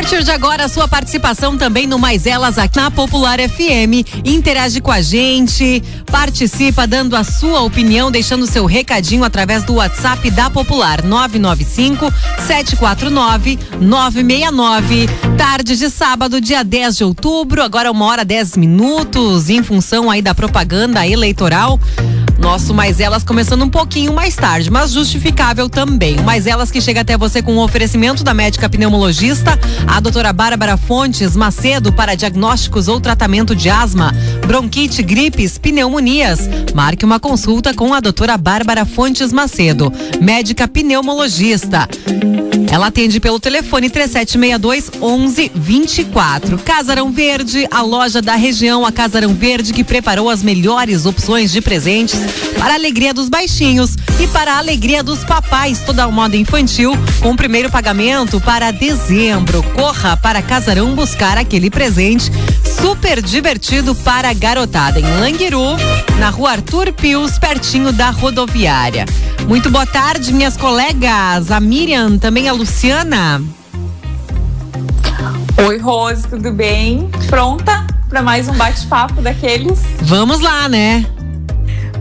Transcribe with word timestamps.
partir 0.00 0.24
de 0.24 0.30
agora, 0.30 0.64
a 0.64 0.68
sua 0.68 0.88
participação 0.88 1.58
também 1.58 1.86
no 1.86 1.98
Mais 1.98 2.24
Elas 2.24 2.56
aqui 2.56 2.78
na 2.78 2.90
Popular 2.90 3.38
FM. 3.38 4.00
Interage 4.24 4.80
com 4.80 4.90
a 4.90 5.02
gente, 5.02 5.82
participa 6.10 6.86
dando 6.86 7.14
a 7.14 7.22
sua 7.22 7.60
opinião, 7.60 8.10
deixando 8.10 8.46
seu 8.46 8.64
recadinho 8.64 9.24
através 9.24 9.62
do 9.62 9.74
WhatsApp 9.74 10.30
da 10.30 10.48
Popular 10.48 11.02
995 11.04 12.10
749 12.46 13.58
969. 13.78 15.06
Tarde 15.36 15.76
de 15.76 15.90
sábado, 15.90 16.40
dia 16.40 16.64
10 16.64 16.96
de 16.96 17.04
outubro, 17.04 17.62
agora 17.62 17.90
uma 17.90 18.06
hora 18.06 18.24
10 18.24 18.56
minutos, 18.56 19.50
em 19.50 19.62
função 19.62 20.10
aí 20.10 20.22
da 20.22 20.34
propaganda 20.34 21.06
eleitoral. 21.06 21.78
Nosso 22.40 22.72
Mais 22.72 22.98
Elas 22.98 23.22
começando 23.22 23.62
um 23.62 23.68
pouquinho 23.68 24.14
mais 24.14 24.34
tarde, 24.34 24.70
mas 24.70 24.92
justificável 24.92 25.68
também. 25.68 26.16
Mais 26.22 26.46
Elas 26.46 26.70
que 26.70 26.80
chega 26.80 27.02
até 27.02 27.16
você 27.16 27.42
com 27.42 27.52
um 27.52 27.58
oferecimento 27.58 28.24
da 28.24 28.32
médica 28.32 28.68
pneumologista, 28.68 29.58
a 29.86 30.00
doutora 30.00 30.32
Bárbara 30.32 30.76
Fontes 30.78 31.36
Macedo 31.36 31.92
para 31.92 32.14
diagnósticos 32.14 32.88
ou 32.88 32.98
tratamento 32.98 33.54
de 33.54 33.68
asma, 33.68 34.12
bronquite, 34.46 35.02
gripes, 35.02 35.58
pneumonias. 35.58 36.40
Marque 36.74 37.04
uma 37.04 37.20
consulta 37.20 37.74
com 37.74 37.92
a 37.92 38.00
doutora 38.00 38.38
Bárbara 38.38 38.86
Fontes 38.86 39.32
Macedo, 39.32 39.92
médica 40.20 40.66
pneumologista. 40.66 41.86
Ela 42.70 42.86
atende 42.86 43.18
pelo 43.18 43.40
telefone 43.40 43.90
3762 43.90 44.90
1124. 45.00 46.58
Casarão 46.58 47.10
Verde, 47.10 47.66
a 47.68 47.82
loja 47.82 48.22
da 48.22 48.36
região, 48.36 48.86
a 48.86 48.92
Casarão 48.92 49.34
Verde 49.34 49.72
que 49.72 49.82
preparou 49.82 50.30
as 50.30 50.40
melhores 50.40 51.04
opções 51.04 51.50
de 51.50 51.60
presentes 51.60 52.18
para 52.56 52.72
a 52.72 52.76
alegria 52.76 53.12
dos 53.12 53.28
baixinhos 53.28 53.96
e 54.20 54.26
para 54.28 54.52
a 54.52 54.58
alegria 54.58 55.02
dos 55.02 55.24
papais, 55.24 55.80
toda 55.80 56.04
a 56.04 56.10
moda 56.10 56.36
infantil, 56.36 56.92
com 57.20 57.32
o 57.32 57.36
primeiro 57.36 57.70
pagamento 57.70 58.40
para 58.40 58.70
dezembro. 58.70 59.64
Corra 59.74 60.16
para 60.16 60.40
Casarão 60.40 60.94
buscar 60.94 61.36
aquele 61.36 61.70
presente 61.70 62.30
super 62.80 63.20
divertido 63.20 63.94
para 63.94 64.30
a 64.30 64.32
garotada 64.32 64.98
em 64.98 65.20
Languiru, 65.20 65.76
na 66.18 66.30
rua 66.30 66.52
Arthur 66.52 66.92
Pius, 66.92 67.38
pertinho 67.38 67.92
da 67.92 68.10
rodoviária. 68.10 69.04
Muito 69.46 69.70
boa 69.70 69.86
tarde, 69.86 70.32
minhas 70.32 70.56
colegas, 70.56 71.50
a 71.50 71.60
Miriam, 71.60 72.18
também 72.18 72.48
a 72.48 72.52
Luciana. 72.52 73.42
Oi, 75.66 75.78
Rose, 75.78 76.26
tudo 76.26 76.50
bem? 76.52 77.10
Pronta 77.28 77.86
para 78.08 78.22
mais 78.22 78.48
um 78.48 78.54
bate-papo 78.54 79.20
daqueles? 79.20 79.82
Vamos 80.02 80.40
lá, 80.40 80.68
né? 80.68 81.04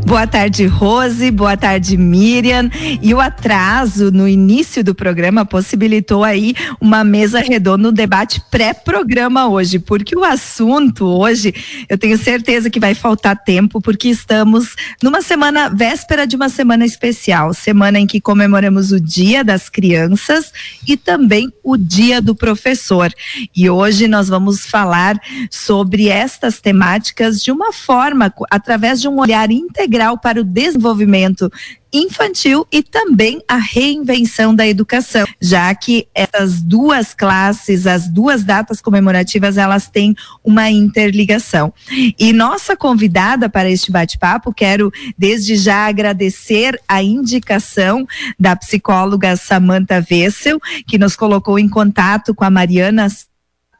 Boa 0.09 0.25
tarde, 0.25 0.65
Rose. 0.65 1.29
Boa 1.29 1.55
tarde, 1.55 1.95
Miriam. 1.95 2.67
E 2.99 3.13
o 3.13 3.19
atraso 3.19 4.09
no 4.11 4.27
início 4.27 4.83
do 4.83 4.95
programa 4.95 5.45
possibilitou 5.45 6.23
aí 6.23 6.55
uma 6.81 7.03
mesa 7.03 7.39
redonda, 7.39 7.89
um 7.89 7.93
debate 7.93 8.41
pré-programa 8.49 9.47
hoje, 9.47 9.77
porque 9.77 10.17
o 10.17 10.23
assunto 10.23 11.05
hoje, 11.05 11.53
eu 11.87 11.95
tenho 11.95 12.17
certeza 12.17 12.71
que 12.71 12.79
vai 12.79 12.95
faltar 12.95 13.37
tempo, 13.37 13.79
porque 13.79 14.09
estamos 14.09 14.75
numa 14.99 15.21
semana, 15.21 15.69
véspera 15.69 16.25
de 16.25 16.35
uma 16.35 16.49
semana 16.49 16.87
especial, 16.87 17.53
semana 17.53 17.99
em 17.99 18.07
que 18.07 18.19
comemoramos 18.19 18.91
o 18.91 18.99
Dia 18.99 19.43
das 19.43 19.69
Crianças 19.69 20.51
e 20.87 20.97
também 20.97 21.53
o 21.63 21.77
Dia 21.77 22.19
do 22.19 22.33
Professor. 22.33 23.13
E 23.55 23.69
hoje 23.69 24.07
nós 24.07 24.27
vamos 24.27 24.65
falar 24.65 25.21
sobre 25.51 26.07
estas 26.07 26.59
temáticas 26.59 27.43
de 27.43 27.51
uma 27.51 27.71
forma, 27.71 28.33
através 28.49 28.99
de 28.99 29.07
um 29.07 29.19
olhar 29.19 29.51
integral 29.51 29.98
integral 29.99 30.17
para 30.17 30.39
o 30.39 30.43
desenvolvimento 30.43 31.51
infantil 31.91 32.67
e 32.71 32.83
também 32.83 33.41
a 33.47 33.55
reinvenção 33.55 34.53
da 34.53 34.67
educação, 34.67 35.25
já 35.41 35.73
que 35.73 36.07
essas 36.13 36.61
duas 36.61 37.15
classes, 37.15 37.87
as 37.87 38.07
duas 38.07 38.43
datas 38.43 38.79
comemorativas, 38.79 39.57
elas 39.57 39.87
têm 39.87 40.15
uma 40.43 40.69
interligação. 40.69 41.73
E 42.17 42.31
nossa 42.31 42.77
convidada 42.77 43.49
para 43.49 43.69
este 43.69 43.91
bate-papo, 43.91 44.53
quero 44.53 44.91
desde 45.17 45.55
já 45.55 45.87
agradecer 45.87 46.79
a 46.87 47.01
indicação 47.01 48.05
da 48.39 48.55
psicóloga 48.55 49.35
Samantha 49.35 49.99
Vessel, 49.99 50.59
que 50.87 50.99
nos 50.99 51.15
colocou 51.15 51.57
em 51.57 51.67
contato 51.67 52.35
com 52.35 52.45
a 52.45 52.51
Mariana 52.51 53.07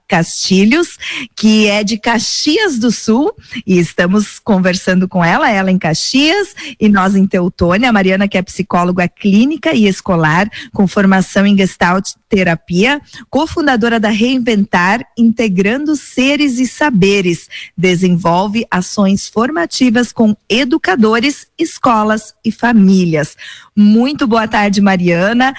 Castilhos, 0.10 0.98
que 1.36 1.68
é 1.68 1.84
de 1.84 1.98
Caxias 1.98 2.80
do 2.80 2.92
Sul, 2.92 3.32
e 3.66 3.78
estamos 3.78 4.40
conversando 4.40 5.08
com 5.08 5.24
ela, 5.24 5.50
ela 5.50 5.72
em 5.72 5.78
Caxias 5.78 6.56
e 6.80 6.90
nós 6.90 7.16
em 7.16 7.28
Teutônia, 7.28 7.90
a 7.90 7.94
Mariana 7.94 8.28
que 8.28 8.38
é 8.38 8.42
psicóloga 8.42 9.08
clínica 9.08 9.74
e 9.74 9.88
escolar, 9.88 10.50
com 10.74 10.88
formação 10.88 11.46
em 11.46 11.56
Gestalt 11.56 12.10
terapia, 12.28 13.02
cofundadora 13.30 14.00
da 14.00 14.10
Reinventar, 14.10 15.04
integrando 15.18 15.96
seres 15.96 16.60
e 16.60 16.68
saberes, 16.68 17.50
desenvolve 17.76 18.66
ações 18.70 19.28
formativas 19.28 20.12
com 20.12 20.36
educadores, 20.48 21.48
escolas 21.58 22.34
e 22.46 22.52
famílias. 22.52 23.36
Muito 23.76 24.28
boa 24.28 24.48
tarde, 24.48 24.80
Mariana 24.80 25.54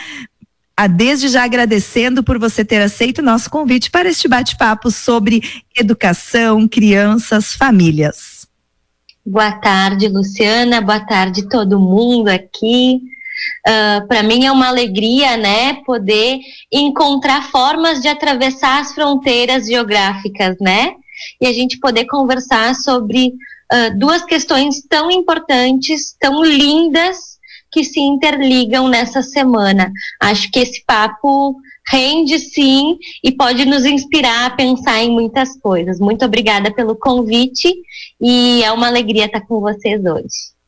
a 0.81 0.87
desde 0.87 1.29
já 1.29 1.45
agradecendo 1.45 2.25
por 2.25 2.39
você 2.39 2.65
ter 2.65 2.81
aceito 2.81 3.19
o 3.19 3.23
nosso 3.23 3.51
convite 3.51 3.91
para 3.91 4.09
este 4.09 4.27
bate-papo 4.27 4.91
sobre 4.91 5.43
educação, 5.79 6.67
crianças, 6.67 7.53
famílias. 7.53 8.49
Boa 9.27 9.53
tarde, 9.53 10.09
Luciana. 10.09 10.81
Boa 10.81 11.01
tarde, 11.01 11.47
todo 11.51 11.79
mundo 11.79 12.29
aqui. 12.29 12.95
Uh, 12.95 13.69
ah, 13.69 14.05
para 14.09 14.23
mim 14.23 14.47
é 14.47 14.51
uma 14.51 14.69
alegria, 14.69 15.37
né, 15.37 15.75
poder 15.85 16.39
encontrar 16.73 17.51
formas 17.51 18.01
de 18.01 18.09
atravessar 18.09 18.81
as 18.81 18.95
fronteiras 18.95 19.67
geográficas, 19.67 20.57
né, 20.59 20.95
e 21.39 21.47
a 21.47 21.53
gente 21.53 21.79
poder 21.79 22.07
conversar 22.07 22.75
sobre 22.75 23.27
uh, 23.27 23.99
duas 23.99 24.25
questões 24.25 24.83
tão 24.89 25.11
importantes, 25.11 26.17
tão 26.19 26.43
lindas 26.43 27.39
que 27.71 27.85
se 27.85 28.01
interligam 28.01 28.89
nessa 28.89 29.23
semana. 29.23 29.93
Acho 30.21 30.51
que 30.51 30.59
esse 30.59 30.85
papo 30.85 31.57
rende 31.89 32.39
sim 32.39 32.99
e 33.23 33.33
pode 33.33 33.65
nos 33.65 33.85
inspirar 33.85 34.47
a 34.47 34.51
pensar 34.51 35.03
em 35.03 35.11
muitas 35.11 35.59
coisas. 35.59 35.99
Muito 35.99 36.25
obrigada 36.25 36.73
pelo 36.73 36.97
convite 36.97 37.75
e 38.21 38.63
é 38.63 38.71
uma 38.73 38.87
alegria 38.87 39.27
estar 39.27 39.41
com 39.41 39.61
vocês 39.61 40.05
hoje. 40.05 40.60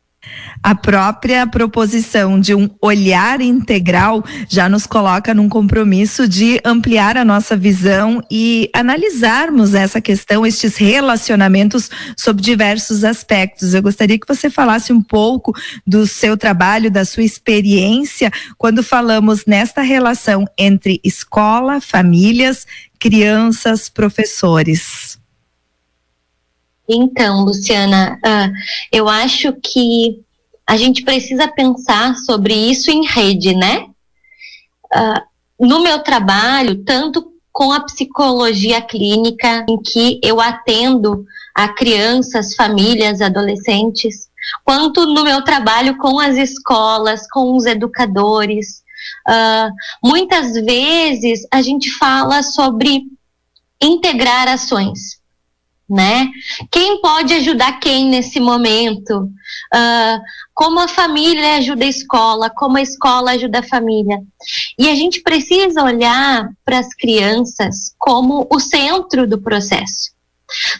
A 0.63 0.77
própria 0.77 1.45
proposição 1.45 2.39
de 2.39 2.55
um 2.55 2.71
olhar 2.81 3.41
integral 3.41 4.25
já 4.49 4.69
nos 4.69 4.87
coloca 4.87 5.35
num 5.35 5.49
compromisso 5.49 6.29
de 6.29 6.61
ampliar 6.65 7.17
a 7.17 7.25
nossa 7.25 7.57
visão 7.57 8.23
e 8.31 8.71
analisarmos 8.73 9.75
essa 9.75 10.01
questão, 10.01 10.47
estes 10.47 10.77
relacionamentos 10.77 11.91
sob 12.17 12.41
diversos 12.41 13.03
aspectos. 13.03 13.75
Eu 13.75 13.83
gostaria 13.83 14.19
que 14.19 14.29
você 14.29 14.49
falasse 14.49 14.93
um 14.93 15.03
pouco 15.03 15.53
do 15.85 16.07
seu 16.07 16.37
trabalho, 16.37 16.91
da 16.93 17.05
sua 17.05 17.25
experiência, 17.25 18.31
quando 18.57 18.85
falamos 18.85 19.45
nesta 19.45 19.83
relação 19.83 20.47
entre 20.57 21.01
escola, 21.03 21.81
famílias, 21.81 22.67
crianças, 23.01 23.89
professores. 23.89 25.12
Então, 26.89 27.45
Luciana, 27.45 28.19
uh, 28.25 28.53
eu 28.91 29.09
acho 29.09 29.53
que 29.53 30.21
a 30.67 30.77
gente 30.77 31.03
precisa 31.05 31.49
pensar 31.49 32.17
sobre 32.17 32.55
isso 32.55 32.91
em 32.91 33.07
rede, 33.07 33.55
né? 33.55 33.87
Uh, 34.95 35.67
no 35.67 35.83
meu 35.83 36.01
trabalho, 36.01 36.83
tanto 36.85 37.33
com 37.53 37.73
a 37.73 37.81
psicologia 37.81 38.81
clínica, 38.81 39.65
em 39.69 39.81
que 39.81 40.19
eu 40.23 40.41
atendo 40.41 41.25
a 41.55 41.69
crianças, 41.69 42.55
famílias, 42.55 43.21
adolescentes, 43.21 44.29
quanto 44.65 45.07
no 45.07 45.23
meu 45.23 45.43
trabalho 45.45 45.97
com 45.99 46.19
as 46.19 46.37
escolas, 46.37 47.29
com 47.31 47.55
os 47.57 47.67
educadores. 47.67 48.83
Uh, 49.29 49.71
muitas 50.03 50.55
vezes 50.55 51.47
a 51.51 51.61
gente 51.63 51.91
fala 51.93 52.43
sobre 52.43 53.03
integrar 53.81 54.49
ações 54.49 55.22
né? 55.93 56.31
Quem 56.71 57.03
pode 57.03 57.35
ajudar 57.35 57.79
quem 57.79 58.07
nesse 58.07 58.41
momento? 58.41 59.25
Uh, 59.75 60.19
como 60.55 60.81
a 60.81 60.89
família 60.89 61.57
ajuda 61.57 61.85
a 61.85 61.89
escola, 61.89 62.49
como 62.49 62.79
a 62.79 62.83
escola 62.83 63.33
ajuda 63.33 63.59
a 63.59 63.63
família. 63.63 64.19
E 64.79 64.89
a 64.89 64.95
gente 64.95 65.21
precisa 65.21 65.83
olhar 65.83 66.49
para 66.65 66.79
as 66.79 66.95
crianças 66.95 67.95
como 67.99 68.49
o 68.51 68.59
centro 68.59 69.27
do 69.27 69.39
processo. 69.39 70.13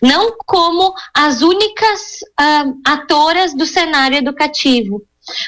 Não 0.03 0.35
como 0.47 0.95
as 1.15 1.43
únicas 1.43 2.01
uh, 2.41 2.81
atoras 2.87 3.55
do 3.55 3.67
cenário 3.67 4.17
educativo, 4.17 5.03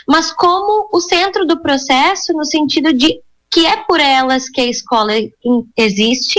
mas 0.07 0.31
como 0.31 0.91
o 0.93 1.01
centro 1.01 1.47
do 1.47 1.61
processo, 1.61 2.35
no 2.35 2.45
sentido 2.45 2.93
de 2.93 3.19
que 3.51 3.67
é 3.67 3.77
por 3.79 3.99
elas 3.99 4.51
que 4.51 4.61
a 4.61 4.67
escola 4.67 5.13
existe, 5.77 6.39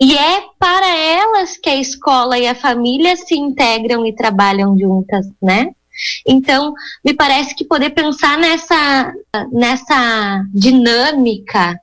e 0.00 0.16
é 0.16 0.42
para 0.58 0.88
elas 0.88 1.56
que 1.56 1.68
a 1.68 1.76
escola 1.76 2.38
e 2.38 2.46
a 2.46 2.54
família 2.54 3.16
se 3.16 3.34
integram 3.34 4.06
e 4.06 4.14
trabalham 4.14 4.78
juntas, 4.78 5.26
né? 5.42 5.72
Então, 6.26 6.72
me 7.04 7.12
parece 7.12 7.54
que 7.54 7.64
poder 7.64 7.90
pensar 7.90 8.38
nessa, 8.38 9.12
nessa 9.50 10.44
dinâmica 10.54 11.80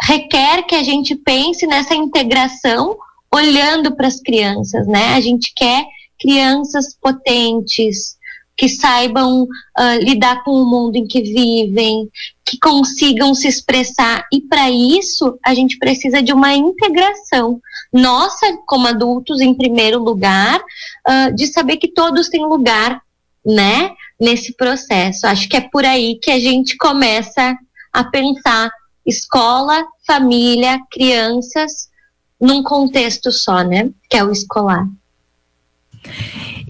requer 0.00 0.62
que 0.62 0.74
a 0.74 0.82
gente 0.82 1.14
pense 1.14 1.66
nessa 1.66 1.94
integração 1.94 2.96
olhando 3.32 3.94
para 3.94 4.08
as 4.08 4.20
crianças, 4.20 4.86
né? 4.86 5.14
A 5.14 5.20
gente 5.20 5.52
quer 5.54 5.86
crianças 6.18 6.96
potentes, 7.00 8.16
que 8.56 8.68
saibam 8.68 9.42
uh, 9.42 9.98
lidar 10.00 10.44
com 10.44 10.52
o 10.52 10.66
mundo 10.68 10.96
em 10.96 11.06
que 11.06 11.22
vivem, 11.22 12.08
que 12.44 12.58
consigam 12.58 13.34
se 13.34 13.48
expressar. 13.48 14.26
E 14.32 14.40
para 14.42 14.70
isso, 14.70 15.38
a 15.44 15.54
gente 15.54 15.78
precisa 15.78 16.22
de 16.22 16.32
uma 16.32 16.54
integração 16.54 17.60
nossa, 17.92 18.46
como 18.66 18.86
adultos, 18.86 19.40
em 19.40 19.54
primeiro 19.54 20.02
lugar, 20.02 20.60
uh, 20.60 21.34
de 21.34 21.46
saber 21.46 21.76
que 21.76 21.88
todos 21.88 22.28
têm 22.28 22.44
lugar, 22.44 23.00
né, 23.44 23.90
nesse 24.20 24.54
processo. 24.54 25.26
Acho 25.26 25.48
que 25.48 25.56
é 25.56 25.60
por 25.60 25.84
aí 25.84 26.18
que 26.22 26.30
a 26.30 26.38
gente 26.38 26.76
começa 26.76 27.56
a 27.92 28.04
pensar 28.04 28.70
escola, 29.04 29.84
família, 30.06 30.78
crianças, 30.90 31.88
num 32.40 32.62
contexto 32.62 33.30
só, 33.30 33.62
né, 33.62 33.90
que 34.08 34.16
é 34.16 34.24
o 34.24 34.30
escolar. 34.30 34.86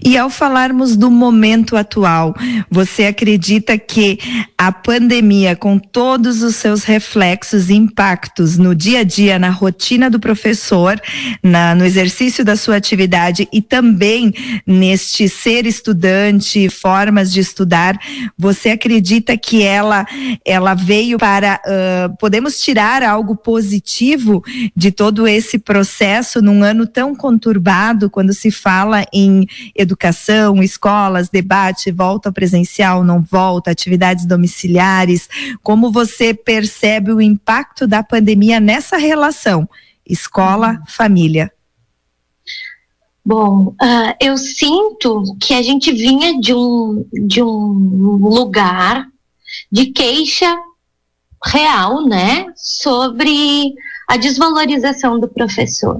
E 0.05 0.17
ao 0.17 0.29
falarmos 0.29 0.97
do 0.97 1.09
momento 1.09 1.77
atual, 1.77 2.35
você 2.69 3.05
acredita 3.05 3.77
que 3.77 4.19
a 4.57 4.69
pandemia, 4.69 5.55
com 5.55 5.79
todos 5.79 6.43
os 6.43 6.57
seus 6.57 6.83
reflexos 6.83 7.69
e 7.69 7.73
impactos 7.73 8.57
no 8.57 8.75
dia 8.75 8.99
a 8.99 9.03
dia, 9.03 9.39
na 9.39 9.49
rotina 9.49 10.09
do 10.09 10.19
professor, 10.19 10.99
na, 11.41 11.73
no 11.73 11.85
exercício 11.85 12.43
da 12.43 12.57
sua 12.57 12.75
atividade 12.75 13.47
e 13.51 13.61
também 13.61 14.33
neste 14.67 15.29
ser 15.29 15.65
estudante, 15.65 16.67
formas 16.67 17.31
de 17.31 17.39
estudar, 17.39 17.97
você 18.37 18.71
acredita 18.71 19.37
que 19.37 19.63
ela, 19.63 20.05
ela 20.45 20.73
veio 20.73 21.17
para. 21.17 21.61
Uh, 21.65 22.17
podemos 22.17 22.59
tirar 22.59 23.03
algo 23.03 23.37
positivo 23.37 24.43
de 24.75 24.91
todo 24.91 25.25
esse 25.25 25.57
processo 25.57 26.41
num 26.41 26.61
ano 26.61 26.85
tão 26.85 27.15
conturbado, 27.15 28.09
quando 28.09 28.33
se 28.33 28.51
fala 28.51 29.05
em 29.13 29.47
educação? 29.73 29.92
Educação, 29.93 30.61
escolas, 30.61 31.29
debate, 31.29 31.91
volta 31.91 32.31
presencial, 32.31 33.03
não 33.03 33.21
volta, 33.21 33.71
atividades 33.71 34.25
domiciliares. 34.25 35.29
Como 35.61 35.91
você 35.91 36.33
percebe 36.33 37.13
o 37.13 37.21
impacto 37.21 37.87
da 37.87 38.03
pandemia 38.03 38.59
nessa 38.59 38.97
relação 38.97 39.69
escola-família? 40.05 41.51
Bom, 43.25 43.67
uh, 43.67 44.13
eu 44.19 44.35
sinto 44.37 45.23
que 45.39 45.53
a 45.53 45.61
gente 45.61 45.93
vinha 45.93 46.37
de 46.41 46.53
um, 46.53 47.05
de 47.13 47.41
um 47.41 48.17
lugar 48.17 49.07
de 49.71 49.85
queixa 49.87 50.53
real, 51.45 52.05
né, 52.05 52.47
sobre 52.55 53.73
a 54.09 54.17
desvalorização 54.17 55.19
do 55.19 55.27
professor 55.27 55.99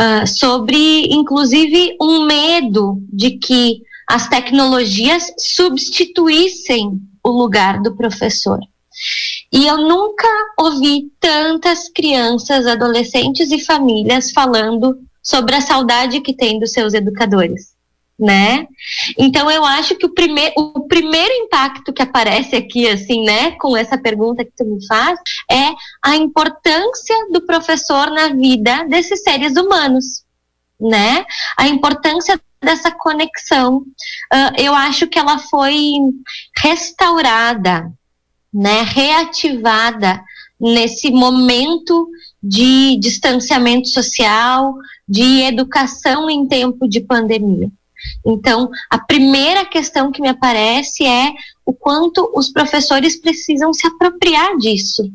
uh, 0.00 0.26
sobre, 0.26 1.02
inclusive, 1.12 1.96
um 2.00 2.24
medo 2.24 2.98
de 3.12 3.32
que 3.32 3.82
as 4.08 4.28
tecnologias 4.28 5.30
substituíssem 5.38 7.00
o 7.22 7.28
lugar 7.30 7.80
do 7.82 7.94
professor. 7.94 8.58
E 9.52 9.66
eu 9.66 9.76
nunca 9.76 10.28
ouvi 10.58 11.10
tantas 11.20 11.88
crianças, 11.88 12.66
adolescentes 12.66 13.52
e 13.52 13.64
famílias 13.64 14.30
falando 14.30 14.98
sobre 15.22 15.54
a 15.54 15.60
saudade 15.60 16.20
que 16.20 16.34
tem 16.34 16.58
dos 16.58 16.72
seus 16.72 16.94
educadores 16.94 17.69
né? 18.20 18.66
Então 19.18 19.50
eu 19.50 19.64
acho 19.64 19.94
que 19.94 20.04
o, 20.04 20.12
primeir, 20.12 20.52
o 20.54 20.86
primeiro 20.86 21.32
impacto 21.32 21.90
que 21.92 22.02
aparece 22.02 22.54
aqui, 22.54 22.86
assim, 22.86 23.24
né, 23.24 23.52
com 23.52 23.74
essa 23.74 23.96
pergunta 23.96 24.44
que 24.44 24.52
tu 24.54 24.64
me 24.66 24.86
faz, 24.86 25.18
é 25.50 25.74
a 26.04 26.16
importância 26.16 27.16
do 27.32 27.40
professor 27.46 28.10
na 28.10 28.28
vida 28.28 28.84
desses 28.84 29.22
seres 29.22 29.56
humanos, 29.56 30.22
né? 30.78 31.24
A 31.56 31.66
importância 31.66 32.38
dessa 32.62 32.90
conexão. 32.90 33.78
Uh, 33.78 34.52
eu 34.58 34.74
acho 34.74 35.06
que 35.06 35.18
ela 35.18 35.38
foi 35.38 35.96
restaurada, 36.62 37.90
né, 38.52 38.82
reativada 38.82 40.22
nesse 40.60 41.10
momento 41.10 42.10
de 42.42 42.98
distanciamento 42.98 43.88
social, 43.88 44.74
de 45.08 45.40
educação 45.42 46.28
em 46.28 46.46
tempo 46.46 46.86
de 46.86 47.00
pandemia. 47.00 47.70
Então, 48.24 48.70
a 48.90 48.98
primeira 48.98 49.64
questão 49.64 50.10
que 50.10 50.20
me 50.20 50.28
aparece 50.28 51.04
é 51.04 51.32
o 51.64 51.72
quanto 51.72 52.30
os 52.34 52.50
professores 52.50 53.20
precisam 53.20 53.72
se 53.72 53.86
apropriar 53.86 54.56
disso, 54.58 55.10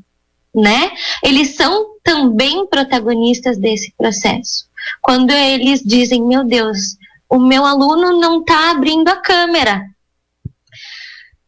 né? 0.53 0.91
Eles 1.23 1.55
são 1.55 1.95
também 2.03 2.65
protagonistas 2.67 3.57
desse 3.57 3.93
processo. 3.97 4.65
Quando 5.01 5.31
eles 5.31 5.81
dizem, 5.83 6.23
meu 6.23 6.43
Deus, 6.43 6.97
o 7.29 7.39
meu 7.39 7.65
aluno 7.65 8.19
não 8.19 8.39
está 8.39 8.71
abrindo 8.71 9.09
a 9.09 9.17
câmera. 9.17 9.83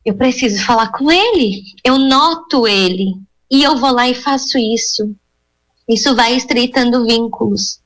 Eu 0.05 0.15
preciso 0.15 0.63
falar 0.65 0.91
com 0.91 1.11
ele, 1.11 1.63
eu 1.83 1.97
noto 1.97 2.67
ele 2.67 3.13
e 3.51 3.63
eu 3.63 3.77
vou 3.77 3.91
lá 3.91 4.07
e 4.07 4.13
faço 4.13 4.57
isso. 4.57 5.15
Isso 5.87 6.15
vai 6.15 6.35
estreitando 6.35 7.05
vínculos. 7.05 7.79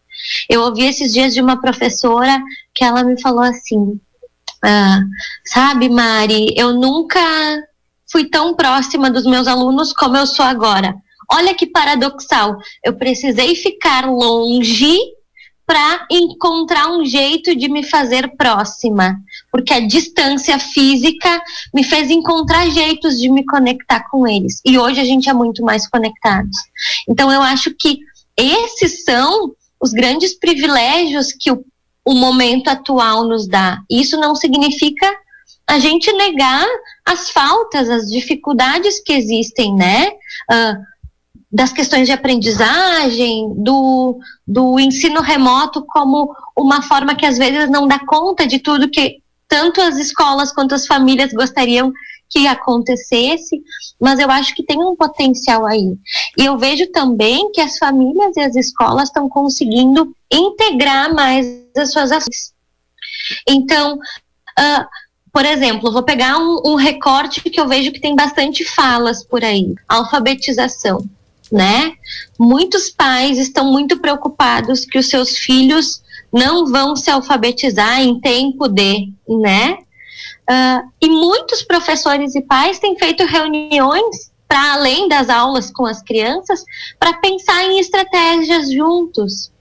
Eu 0.50 0.62
ouvi 0.62 0.84
esses 0.84 1.14
dias 1.14 1.34
de 1.34 1.42
uma 1.42 1.60
professora 1.60 2.42
que 2.82 2.86
ela 2.86 3.04
me 3.04 3.22
falou 3.22 3.44
assim: 3.44 4.00
ah, 4.66 5.02
sabe, 5.46 5.88
Mari, 5.88 6.52
eu 6.58 6.74
nunca 6.74 7.20
fui 8.12 8.26
tão 8.26 8.56
próxima 8.56 9.12
dos 9.12 9.24
meus 9.24 9.48
alunos 9.48 9.94
como 9.94 10.18
eu 10.18 10.26
sou 10.26 10.44
agora. 10.44 10.96
Olha 11.32 11.54
que 11.54 11.68
paradoxal. 11.68 12.58
Eu 12.84 12.98
precisei 12.98 13.56
ficar 13.56 14.10
longe 14.10 14.98
para 15.64 16.08
encontrar 16.10 16.92
um 16.92 17.06
jeito 17.06 17.56
de 17.56 17.70
me 17.70 17.84
fazer 17.84 18.36
próxima, 18.36 19.16
porque 19.52 19.74
a 19.74 19.88
distância 19.88 20.58
física 20.58 21.40
me 21.72 21.84
fez 21.84 22.10
encontrar 22.10 22.68
jeitos 22.72 23.20
de 23.20 23.30
me 23.30 23.46
conectar 23.46 24.10
com 24.10 24.28
eles. 24.28 24.60
E 24.66 24.80
hoje 24.80 25.00
a 25.00 25.06
gente 25.06 25.30
é 25.30 25.34
muito 25.34 25.64
mais 25.64 25.88
conectados. 25.88 26.58
Então 27.08 27.32
eu 27.32 27.44
acho 27.44 27.74
que 27.80 28.00
esses 28.36 29.04
são 29.04 29.54
os 29.80 29.92
grandes 29.92 30.38
privilégios 30.38 31.32
que 31.32 31.52
o, 31.52 31.64
o 32.06 32.14
momento 32.14 32.68
atual 32.68 33.24
nos 33.28 33.48
dá. 33.48 33.80
Isso 33.90 34.18
não 34.18 34.36
significa 34.36 35.08
a 35.68 35.80
gente 35.80 36.12
negar 36.12 36.66
as 37.06 37.30
faltas, 37.30 37.90
as 37.90 38.10
dificuldades 38.10 39.02
que 39.02 39.14
existem, 39.14 39.74
né? 39.76 40.10
Uh, 40.52 40.92
das 41.52 41.74
questões 41.74 42.08
de 42.08 42.14
aprendizagem, 42.14 43.54
do, 43.58 44.18
do 44.48 44.80
ensino 44.80 45.22
remoto 45.22 45.86
como 45.90 46.34
uma 46.58 46.82
forma 46.82 47.14
que 47.14 47.26
às 47.26 47.38
vezes 47.38 47.70
não 47.70 47.88
dá 47.88 48.00
conta 48.00 48.48
de 48.48 48.60
tudo 48.60 48.90
que 48.90 49.18
tanto 49.50 49.82
as 49.82 49.98
escolas 49.98 50.54
quanto 50.54 50.74
as 50.74 50.88
famílias 50.88 51.34
gostariam 51.34 51.92
que 52.30 52.48
acontecesse, 52.48 53.62
mas 54.00 54.18
eu 54.18 54.32
acho 54.32 54.56
que 54.56 54.64
tem 54.64 54.82
um 54.82 54.96
potencial 54.96 55.66
aí. 55.66 55.98
E 56.38 56.46
eu 56.46 56.58
vejo 56.58 56.88
também 56.88 57.52
que 57.52 57.60
as 57.60 57.78
famílias 57.78 58.38
e 58.38 58.40
as 58.40 58.56
escolas 58.56 59.10
estão 59.10 59.28
conseguindo 59.28 60.16
integrar 60.32 61.14
mais 61.14 61.61
as 61.78 61.92
suas 61.92 62.12
ações. 62.12 62.54
Então, 63.48 63.96
uh, 63.96 64.86
por 65.32 65.46
exemplo, 65.46 65.92
vou 65.92 66.04
pegar 66.04 66.38
um, 66.38 66.62
um 66.66 66.76
recorte 66.76 67.42
que 67.42 67.60
eu 67.60 67.68
vejo 67.68 67.92
que 67.92 68.02
tem 68.02 68.16
bastante 68.16 68.66
falas 68.66 69.24
por 69.24 69.44
aí: 69.44 69.74
alfabetização. 69.88 71.06
Né? 71.52 71.96
Muitos 72.40 72.90
pais 72.90 73.38
estão 73.38 73.70
muito 73.70 74.00
preocupados 74.00 74.86
que 74.86 74.98
os 74.98 75.10
seus 75.10 75.38
filhos 75.38 76.02
não 76.32 76.66
vão 76.66 76.96
se 76.96 77.12
alfabetizar 77.12 78.02
em 78.02 78.22
tempo 78.22 78.70
de, 78.70 79.12
né? 79.28 79.78
Uh, 80.50 80.90
e 81.02 81.10
muitos 81.10 81.62
professores 81.62 82.36
e 82.36 82.42
pais 82.42 82.80
têm 82.80 82.98
feito 82.98 83.26
reuniões 83.26 84.32
para 84.48 84.74
além 84.74 85.08
das 85.08 85.30
aulas 85.30 85.72
com 85.72 85.86
as 85.86 86.02
crianças 86.02 86.64
para 87.00 87.14
pensar 87.14 87.64
em 87.66 87.80
estratégias 87.80 88.72
juntos. 88.72 89.52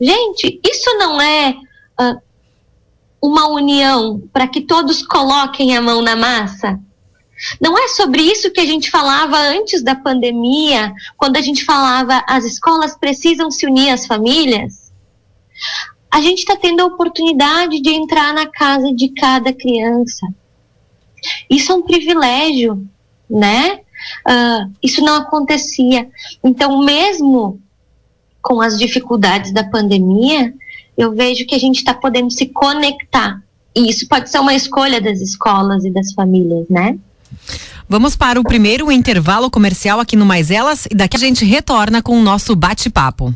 Gente, 0.00 0.60
isso 0.64 0.96
não 0.96 1.20
é 1.20 1.54
uh, 2.00 2.20
uma 3.20 3.48
união 3.48 4.22
para 4.32 4.48
que 4.48 4.62
todos 4.62 5.06
coloquem 5.06 5.76
a 5.76 5.82
mão 5.82 6.00
na 6.00 6.16
massa? 6.16 6.80
Não 7.60 7.76
é 7.78 7.88
sobre 7.88 8.22
isso 8.22 8.50
que 8.50 8.60
a 8.60 8.66
gente 8.66 8.90
falava 8.90 9.36
antes 9.36 9.82
da 9.82 9.94
pandemia, 9.94 10.92
quando 11.16 11.36
a 11.36 11.40
gente 11.40 11.64
falava 11.64 12.22
as 12.26 12.44
escolas 12.44 12.96
precisam 12.96 13.50
se 13.50 13.66
unir 13.66 13.90
às 13.90 14.06
famílias? 14.06 14.90
a 16.10 16.20
gente 16.20 16.38
está 16.38 16.56
tendo 16.56 16.80
a 16.80 16.86
oportunidade 16.86 17.80
de 17.80 17.90
entrar 17.90 18.34
na 18.34 18.46
casa 18.46 18.92
de 18.92 19.10
cada 19.10 19.52
criança. 19.52 20.26
Isso 21.48 21.70
é 21.70 21.74
um 21.74 21.82
privilégio, 21.82 22.86
né? 23.28 23.80
Uh, 24.26 24.72
isso 24.82 25.02
não 25.02 25.14
acontecia. 25.14 26.10
Então, 26.42 26.82
mesmo 26.82 27.60
com 28.42 28.60
as 28.60 28.78
dificuldades 28.78 29.52
da 29.52 29.64
pandemia, 29.64 30.52
eu 30.96 31.12
vejo 31.12 31.46
que 31.46 31.54
a 31.54 31.58
gente 31.58 31.76
está 31.76 31.94
podendo 31.94 32.30
se 32.30 32.46
conectar. 32.46 33.40
E 33.74 33.88
isso 33.88 34.08
pode 34.08 34.30
ser 34.30 34.38
uma 34.38 34.54
escolha 34.54 35.00
das 35.00 35.20
escolas 35.20 35.84
e 35.84 35.90
das 35.90 36.12
famílias, 36.12 36.68
né? 36.68 36.98
Vamos 37.88 38.14
para 38.14 38.40
o 38.40 38.44
primeiro 38.44 38.90
intervalo 38.90 39.50
comercial 39.50 39.98
aqui 39.98 40.16
no 40.16 40.26
Mais 40.26 40.50
Elas 40.50 40.86
e 40.86 40.94
daqui 40.94 41.16
a 41.16 41.20
gente 41.20 41.44
retorna 41.44 42.02
com 42.02 42.18
o 42.18 42.22
nosso 42.22 42.54
bate-papo. 42.54 43.34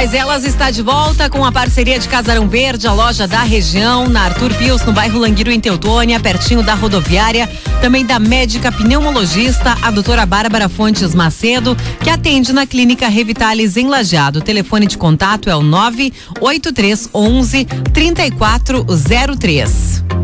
Mas 0.00 0.14
elas 0.14 0.46
está 0.46 0.70
de 0.70 0.80
volta 0.80 1.28
com 1.28 1.44
a 1.44 1.52
parceria 1.52 1.98
de 1.98 2.08
Casarão 2.08 2.48
Verde, 2.48 2.86
a 2.86 2.92
loja 2.94 3.28
da 3.28 3.42
região, 3.42 4.08
na 4.08 4.22
Arthur 4.22 4.54
Pius, 4.54 4.82
no 4.86 4.94
bairro 4.94 5.18
Languiro, 5.18 5.50
em 5.50 5.60
Teutônia, 5.60 6.18
pertinho 6.18 6.62
da 6.62 6.72
rodoviária. 6.72 7.46
Também 7.82 8.06
da 8.06 8.18
médica 8.18 8.72
pneumologista, 8.72 9.76
a 9.82 9.90
doutora 9.90 10.24
Bárbara 10.24 10.70
Fontes 10.70 11.14
Macedo, 11.14 11.76
que 12.02 12.08
atende 12.08 12.50
na 12.50 12.66
clínica 12.66 13.08
Revitalis 13.08 13.76
em 13.76 13.88
Lajeado. 13.88 14.38
O 14.38 14.42
telefone 14.42 14.86
de 14.86 14.96
contato 14.96 15.50
é 15.50 15.54
o 15.54 15.62
98311 15.62 17.66
3403. 17.92 20.19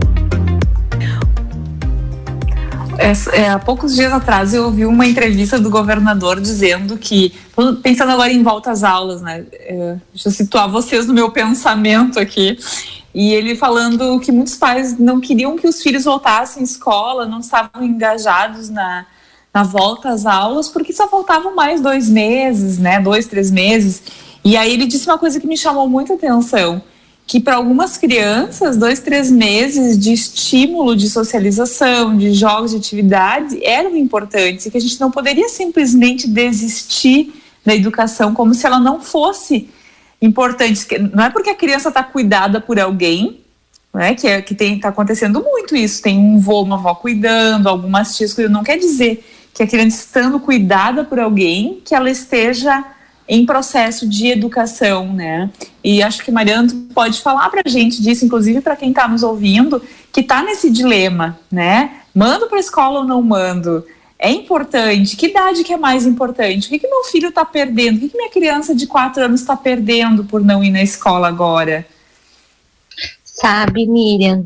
É, 2.98 3.48
há 3.48 3.58
poucos 3.58 3.94
dias 3.94 4.12
atrás 4.12 4.54
eu 4.54 4.64
ouvi 4.64 4.86
uma 4.86 5.06
entrevista 5.06 5.58
do 5.58 5.70
governador 5.70 6.40
dizendo 6.40 6.96
que, 6.96 7.32
pensando 7.82 8.12
agora 8.12 8.32
em 8.32 8.42
volta 8.42 8.70
às 8.70 8.82
aulas, 8.82 9.20
né? 9.20 9.44
É, 9.52 9.96
deixa 10.12 10.28
eu 10.28 10.32
situar 10.32 10.70
vocês 10.70 11.06
no 11.06 11.14
meu 11.14 11.30
pensamento 11.30 12.18
aqui. 12.18 12.58
E 13.14 13.32
ele 13.32 13.56
falando 13.56 14.20
que 14.20 14.30
muitos 14.30 14.56
pais 14.56 14.98
não 14.98 15.20
queriam 15.20 15.56
que 15.56 15.66
os 15.66 15.82
filhos 15.82 16.04
voltassem 16.04 16.60
à 16.60 16.64
escola, 16.64 17.26
não 17.26 17.40
estavam 17.40 17.82
engajados 17.82 18.68
na, 18.68 19.06
na 19.52 19.62
volta 19.62 20.10
às 20.10 20.26
aulas, 20.26 20.68
porque 20.68 20.92
só 20.92 21.08
faltavam 21.08 21.54
mais 21.54 21.80
dois 21.80 22.08
meses, 22.08 22.78
né? 22.78 23.00
Dois, 23.00 23.26
três 23.26 23.50
meses. 23.50 24.02
E 24.44 24.56
aí 24.56 24.72
ele 24.72 24.86
disse 24.86 25.08
uma 25.08 25.18
coisa 25.18 25.40
que 25.40 25.46
me 25.46 25.56
chamou 25.56 25.88
muita 25.88 26.14
atenção 26.14 26.82
que 27.26 27.40
para 27.40 27.56
algumas 27.56 27.98
crianças, 27.98 28.76
dois, 28.76 29.00
três 29.00 29.30
meses 29.30 29.98
de 29.98 30.12
estímulo 30.12 30.94
de 30.94 31.10
socialização, 31.10 32.16
de 32.16 32.32
jogos, 32.32 32.70
de 32.70 32.76
atividade, 32.76 33.58
eram 33.64 33.96
importantes 33.96 34.66
e 34.66 34.70
que 34.70 34.78
a 34.78 34.80
gente 34.80 35.00
não 35.00 35.10
poderia 35.10 35.48
simplesmente 35.48 36.28
desistir 36.28 37.34
da 37.64 37.74
educação 37.74 38.32
como 38.32 38.54
se 38.54 38.64
ela 38.64 38.78
não 38.78 39.00
fosse 39.00 39.68
importante. 40.22 40.86
Não 41.12 41.24
é 41.24 41.30
porque 41.30 41.50
a 41.50 41.54
criança 41.56 41.88
está 41.88 42.04
cuidada 42.04 42.60
por 42.60 42.78
alguém, 42.78 43.40
né, 43.92 44.14
que 44.14 44.28
é, 44.28 44.40
que 44.40 44.54
está 44.54 44.90
acontecendo 44.90 45.42
muito 45.42 45.74
isso. 45.74 46.00
Tem 46.00 46.16
um 46.16 46.38
vô, 46.38 46.62
uma 46.62 46.76
avó 46.76 46.94
cuidando, 46.94 47.68
algumas 47.68 48.16
tias 48.16 48.32
cuidando. 48.32 48.52
Não 48.52 48.62
quer 48.62 48.78
dizer 48.78 49.26
que 49.52 49.64
a 49.64 49.66
criança 49.66 49.96
estando 49.96 50.38
cuidada 50.38 51.02
por 51.02 51.18
alguém, 51.18 51.80
que 51.84 51.92
ela 51.92 52.08
esteja 52.08 52.84
em 53.28 53.44
processo 53.44 54.08
de 54.08 54.28
educação, 54.28 55.12
né? 55.12 55.50
E 55.82 56.02
acho 56.02 56.24
que 56.24 56.30
Mariana 56.30 56.68
pode 56.94 57.20
falar 57.20 57.48
para 57.50 57.62
a 57.64 57.68
gente 57.68 58.00
disso, 58.00 58.24
inclusive 58.24 58.60
para 58.60 58.76
quem 58.76 58.90
está 58.90 59.08
nos 59.08 59.22
ouvindo, 59.22 59.82
que 60.12 60.20
está 60.20 60.42
nesse 60.42 60.70
dilema, 60.70 61.38
né? 61.50 62.02
Mando 62.14 62.46
para 62.46 62.58
a 62.58 62.60
escola 62.60 63.00
ou 63.00 63.04
não 63.04 63.22
mando? 63.22 63.84
É 64.18 64.30
importante? 64.30 65.16
Que 65.16 65.26
idade 65.26 65.62
que 65.62 65.72
é 65.72 65.76
mais 65.76 66.06
importante? 66.06 66.66
O 66.66 66.70
que, 66.70 66.78
que 66.78 66.88
meu 66.88 67.04
filho 67.04 67.28
está 67.28 67.44
perdendo? 67.44 67.96
O 67.96 68.00
que, 68.00 68.08
que 68.08 68.16
minha 68.16 68.30
criança 68.30 68.74
de 68.74 68.86
quatro 68.86 69.22
anos 69.22 69.40
está 69.40 69.56
perdendo 69.56 70.24
por 70.24 70.42
não 70.42 70.64
ir 70.64 70.70
na 70.70 70.82
escola 70.82 71.28
agora? 71.28 71.86
Sabe, 73.22 73.86
Miriam, 73.86 74.44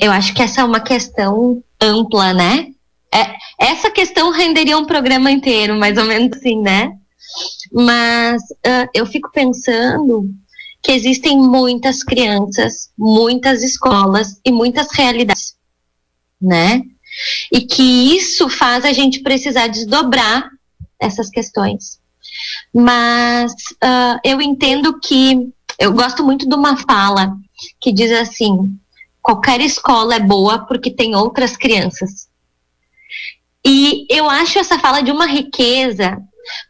eu 0.00 0.10
acho 0.10 0.32
que 0.32 0.42
essa 0.42 0.62
é 0.62 0.64
uma 0.64 0.80
questão 0.80 1.62
ampla, 1.78 2.32
né? 2.32 2.68
É, 3.14 3.34
essa 3.58 3.90
questão 3.90 4.32
renderia 4.32 4.78
um 4.78 4.86
programa 4.86 5.30
inteiro, 5.30 5.78
mais 5.78 5.98
ou 5.98 6.04
menos 6.04 6.36
assim, 6.36 6.60
né? 6.62 6.96
Mas 7.72 8.42
uh, 8.42 8.88
eu 8.94 9.06
fico 9.06 9.30
pensando 9.32 10.30
que 10.82 10.92
existem 10.92 11.38
muitas 11.38 12.02
crianças, 12.02 12.90
muitas 12.96 13.62
escolas 13.62 14.38
e 14.44 14.52
muitas 14.52 14.88
realidades, 14.92 15.56
né? 16.40 16.82
E 17.50 17.62
que 17.62 18.16
isso 18.16 18.48
faz 18.48 18.84
a 18.84 18.92
gente 18.92 19.20
precisar 19.20 19.68
desdobrar 19.68 20.50
essas 21.00 21.30
questões. 21.30 21.98
Mas 22.72 23.52
uh, 23.52 24.18
eu 24.24 24.42
entendo 24.42 24.98
que 25.00 25.48
eu 25.78 25.92
gosto 25.92 26.22
muito 26.24 26.48
de 26.48 26.54
uma 26.54 26.76
fala 26.76 27.36
que 27.80 27.92
diz 27.92 28.12
assim: 28.12 28.76
qualquer 29.22 29.60
escola 29.60 30.16
é 30.16 30.20
boa 30.20 30.66
porque 30.66 30.90
tem 30.90 31.14
outras 31.14 31.56
crianças. 31.56 32.28
E 33.66 34.06
eu 34.10 34.28
acho 34.28 34.58
essa 34.58 34.78
fala 34.78 35.00
de 35.00 35.10
uma 35.10 35.26
riqueza 35.26 36.22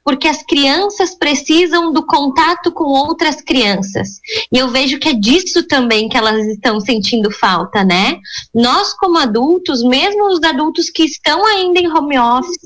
porque 0.05 0.29
as 0.29 0.43
crianças 0.43 1.15
precisam 1.15 1.93
do 1.93 2.05
contato 2.07 2.73
com 2.73 2.85
outras 2.85 3.41
crianças. 3.41 4.21
E 4.53 4.59
eu 4.59 4.69
vejo 4.69 4.99
que 4.99 5.09
é 5.09 5.15
disso 5.15 5.67
também 5.67 6.09
que 6.09 6.17
elas 6.17 6.47
estão 6.47 6.81
sentindo 6.81 7.31
falta, 7.31 7.85
né? 7.85 8.19
Nós, 8.55 8.93
como 8.95 9.19
adultos, 9.19 9.83
mesmo 9.83 10.27
os 10.29 10.43
adultos 10.43 10.91
que 10.91 11.05
estão 11.05 11.45
ainda 11.47 11.81
em 11.81 11.89
home 11.89 12.19
office, 12.19 12.59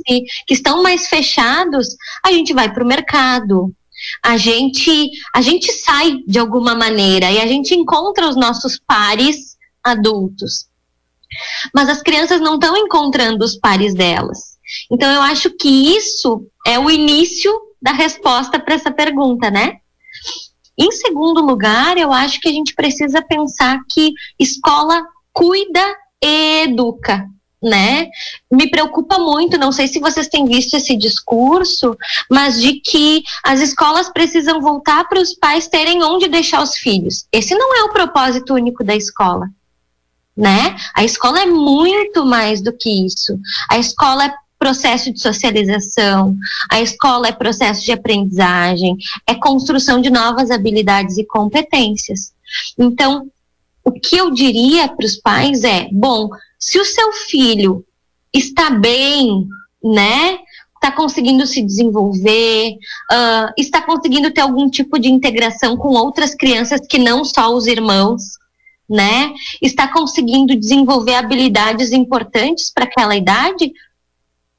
que 0.46 0.54
estão 0.54 0.82
mais 0.82 1.06
fechados, 1.06 1.88
a 2.24 2.32
gente 2.32 2.52
vai 2.52 2.72
para 2.72 2.84
o 2.84 2.86
mercado, 2.86 3.72
a 4.22 4.36
gente 4.36 5.10
a 5.34 5.40
gente 5.40 5.72
sai 5.72 6.18
de 6.26 6.38
alguma 6.38 6.74
maneira 6.74 7.30
e 7.30 7.40
a 7.40 7.46
gente 7.46 7.74
encontra 7.74 8.28
os 8.28 8.36
nossos 8.36 8.78
pares 8.86 9.56
adultos. 9.82 10.68
Mas 11.74 11.88
as 11.88 12.02
crianças 12.02 12.40
não 12.40 12.54
estão 12.54 12.76
encontrando 12.76 13.44
os 13.44 13.56
pares 13.56 13.94
delas. 13.94 14.57
Então, 14.90 15.10
eu 15.10 15.22
acho 15.22 15.50
que 15.50 15.96
isso 15.96 16.46
é 16.66 16.78
o 16.78 16.90
início 16.90 17.52
da 17.80 17.92
resposta 17.92 18.58
para 18.58 18.74
essa 18.74 18.90
pergunta, 18.90 19.50
né? 19.50 19.78
Em 20.78 20.92
segundo 20.92 21.40
lugar, 21.40 21.96
eu 21.96 22.12
acho 22.12 22.40
que 22.40 22.48
a 22.48 22.52
gente 22.52 22.74
precisa 22.74 23.20
pensar 23.20 23.80
que 23.90 24.12
escola 24.38 25.02
cuida 25.32 25.96
e 26.22 26.62
educa, 26.64 27.26
né? 27.60 28.08
Me 28.50 28.70
preocupa 28.70 29.18
muito, 29.18 29.58
não 29.58 29.72
sei 29.72 29.88
se 29.88 29.98
vocês 29.98 30.28
têm 30.28 30.44
visto 30.44 30.74
esse 30.74 30.96
discurso, 30.96 31.96
mas 32.30 32.60
de 32.60 32.74
que 32.80 33.24
as 33.44 33.60
escolas 33.60 34.08
precisam 34.08 34.60
voltar 34.60 35.08
para 35.08 35.20
os 35.20 35.34
pais 35.34 35.66
terem 35.66 36.02
onde 36.02 36.28
deixar 36.28 36.62
os 36.62 36.76
filhos. 36.76 37.26
Esse 37.32 37.56
não 37.56 37.74
é 37.76 37.82
o 37.82 37.92
propósito 37.92 38.54
único 38.54 38.84
da 38.84 38.94
escola. 38.94 39.48
Né? 40.36 40.76
A 40.94 41.02
escola 41.02 41.40
é 41.40 41.46
muito 41.46 42.24
mais 42.24 42.62
do 42.62 42.72
que 42.72 43.04
isso. 43.04 43.36
A 43.68 43.78
escola 43.78 44.26
é 44.26 44.34
processo 44.58 45.12
de 45.12 45.20
socialização, 45.20 46.36
a 46.70 46.80
escola 46.80 47.28
é 47.28 47.32
processo 47.32 47.84
de 47.84 47.92
aprendizagem, 47.92 48.96
é 49.26 49.34
construção 49.34 50.00
de 50.00 50.10
novas 50.10 50.50
habilidades 50.50 51.16
e 51.16 51.24
competências. 51.24 52.32
Então, 52.78 53.30
o 53.84 53.92
que 53.92 54.16
eu 54.16 54.30
diria 54.30 54.88
para 54.88 55.06
os 55.06 55.16
pais 55.16 55.64
é: 55.64 55.88
bom, 55.92 56.28
se 56.58 56.78
o 56.78 56.84
seu 56.84 57.12
filho 57.12 57.84
está 58.34 58.70
bem, 58.70 59.46
né? 59.82 60.38
Está 60.74 60.92
conseguindo 60.92 61.44
se 61.46 61.60
desenvolver, 61.60 62.70
uh, 63.10 63.52
está 63.56 63.82
conseguindo 63.82 64.30
ter 64.30 64.42
algum 64.42 64.70
tipo 64.70 64.98
de 64.98 65.08
integração 65.08 65.76
com 65.76 65.88
outras 65.88 66.34
crianças 66.34 66.80
que 66.88 66.98
não 66.98 67.24
só 67.24 67.52
os 67.52 67.66
irmãos, 67.66 68.22
né? 68.88 69.32
Está 69.60 69.88
conseguindo 69.88 70.54
desenvolver 70.54 71.14
habilidades 71.14 71.90
importantes 71.90 72.70
para 72.72 72.84
aquela 72.84 73.16
idade, 73.16 73.72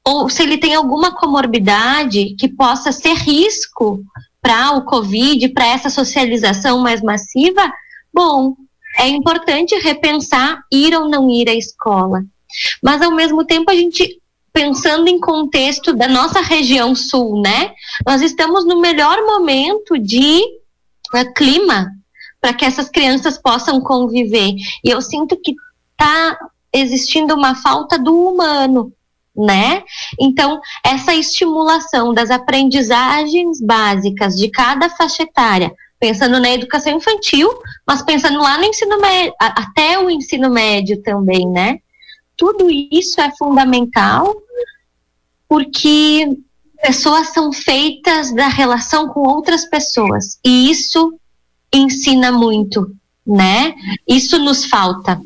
ou 0.06 0.28
se 0.28 0.42
ele 0.42 0.58
tem 0.58 0.74
alguma 0.74 1.14
comorbidade 1.14 2.34
que 2.38 2.48
possa 2.48 2.90
ser 2.92 3.14
risco 3.14 4.02
para 4.40 4.72
o 4.72 4.84
Covid, 4.84 5.48
para 5.50 5.66
essa 5.66 5.90
socialização 5.90 6.80
mais 6.80 7.02
massiva, 7.02 7.70
bom, 8.12 8.54
é 8.98 9.08
importante 9.08 9.74
repensar 9.76 10.62
ir 10.72 10.94
ou 10.96 11.08
não 11.08 11.30
ir 11.30 11.48
à 11.48 11.54
escola. 11.54 12.22
Mas 12.82 13.02
ao 13.02 13.12
mesmo 13.12 13.44
tempo 13.44 13.70
a 13.70 13.74
gente 13.74 14.20
pensando 14.52 15.08
em 15.08 15.20
contexto 15.20 15.92
da 15.92 16.08
nossa 16.08 16.40
região 16.40 16.94
sul, 16.94 17.40
né? 17.40 17.72
Nós 18.04 18.20
estamos 18.20 18.66
no 18.66 18.80
melhor 18.80 19.24
momento 19.24 19.96
de 19.96 20.40
uh, 21.14 21.32
clima 21.34 21.92
para 22.40 22.52
que 22.52 22.64
essas 22.64 22.88
crianças 22.88 23.38
possam 23.38 23.80
conviver. 23.80 24.54
E 24.84 24.90
eu 24.90 25.00
sinto 25.00 25.36
que 25.40 25.54
está 25.92 26.36
existindo 26.72 27.34
uma 27.34 27.54
falta 27.54 27.98
do 27.98 28.12
humano 28.12 28.92
né? 29.36 29.82
Então, 30.18 30.60
essa 30.84 31.14
estimulação 31.14 32.12
das 32.12 32.30
aprendizagens 32.30 33.60
básicas 33.60 34.36
de 34.36 34.48
cada 34.48 34.90
faixa 34.90 35.22
etária, 35.22 35.72
pensando 35.98 36.40
na 36.40 36.50
educação 36.50 36.96
infantil, 36.96 37.50
mas 37.86 38.02
pensando 38.02 38.40
lá 38.40 38.58
no 38.58 38.64
ensino 38.64 39.00
médio, 39.00 39.34
até 39.38 39.98
o 39.98 40.10
ensino 40.10 40.50
médio 40.50 41.02
também, 41.02 41.46
né? 41.46 41.78
Tudo 42.36 42.68
isso 42.70 43.20
é 43.20 43.30
fundamental 43.36 44.34
porque 45.46 46.26
pessoas 46.80 47.28
são 47.28 47.52
feitas 47.52 48.32
da 48.32 48.48
relação 48.48 49.08
com 49.08 49.20
outras 49.28 49.68
pessoas 49.68 50.38
e 50.44 50.70
isso 50.70 51.12
ensina 51.72 52.32
muito, 52.32 52.90
né? 53.26 53.74
Isso 54.08 54.38
nos 54.38 54.64
falta. 54.64 55.20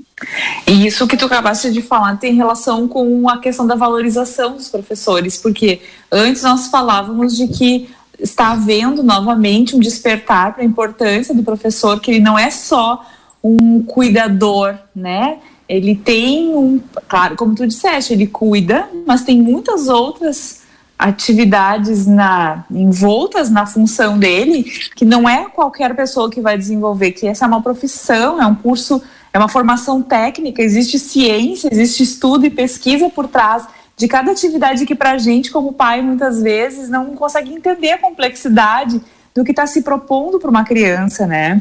E 0.66 0.86
isso 0.86 1.06
que 1.06 1.16
tu 1.16 1.26
acabaste 1.26 1.70
de 1.70 1.82
falar 1.82 2.16
tem 2.16 2.34
relação 2.34 2.88
com 2.88 3.28
a 3.28 3.38
questão 3.38 3.66
da 3.66 3.74
valorização 3.74 4.56
dos 4.56 4.68
professores, 4.68 5.36
porque 5.36 5.80
antes 6.10 6.42
nós 6.42 6.68
falávamos 6.68 7.36
de 7.36 7.48
que 7.48 7.88
está 8.18 8.52
havendo 8.52 9.02
novamente 9.02 9.74
um 9.76 9.80
despertar 9.80 10.54
para 10.54 10.62
a 10.62 10.66
importância 10.66 11.34
do 11.34 11.42
professor, 11.42 12.00
que 12.00 12.12
ele 12.12 12.20
não 12.20 12.38
é 12.38 12.50
só 12.50 13.04
um 13.42 13.82
cuidador, 13.82 14.74
né? 14.94 15.38
Ele 15.68 15.94
tem 15.94 16.54
um, 16.54 16.80
claro, 17.08 17.36
como 17.36 17.54
tu 17.54 17.66
disseste, 17.66 18.12
ele 18.12 18.26
cuida, 18.26 18.88
mas 19.06 19.22
tem 19.22 19.40
muitas 19.40 19.88
outras 19.88 20.62
atividades 20.98 22.06
na, 22.06 22.64
envoltas 22.70 23.50
na 23.50 23.66
função 23.66 24.18
dele, 24.18 24.64
que 24.94 25.04
não 25.04 25.28
é 25.28 25.48
qualquer 25.50 25.94
pessoa 25.94 26.30
que 26.30 26.40
vai 26.40 26.56
desenvolver, 26.56 27.12
que 27.12 27.26
essa 27.26 27.44
é 27.44 27.48
uma 27.48 27.62
profissão, 27.62 28.40
é 28.40 28.46
um 28.46 28.54
curso, 28.54 29.02
é 29.34 29.38
uma 29.38 29.48
formação 29.48 30.00
técnica, 30.00 30.62
existe 30.62 30.96
ciência, 30.96 31.68
existe 31.70 32.04
estudo 32.04 32.46
e 32.46 32.50
pesquisa 32.50 33.10
por 33.10 33.26
trás 33.26 33.66
de 33.96 34.06
cada 34.06 34.30
atividade 34.30 34.86
que 34.86 34.94
para 34.94 35.10
a 35.10 35.18
gente, 35.18 35.50
como 35.50 35.72
pai, 35.72 36.00
muitas 36.00 36.40
vezes 36.40 36.88
não 36.88 37.16
consegue 37.16 37.52
entender 37.52 37.90
a 37.90 37.98
complexidade 37.98 39.00
do 39.34 39.42
que 39.42 39.50
está 39.50 39.66
se 39.66 39.82
propondo 39.82 40.38
para 40.38 40.48
uma 40.48 40.64
criança, 40.64 41.26
né? 41.26 41.60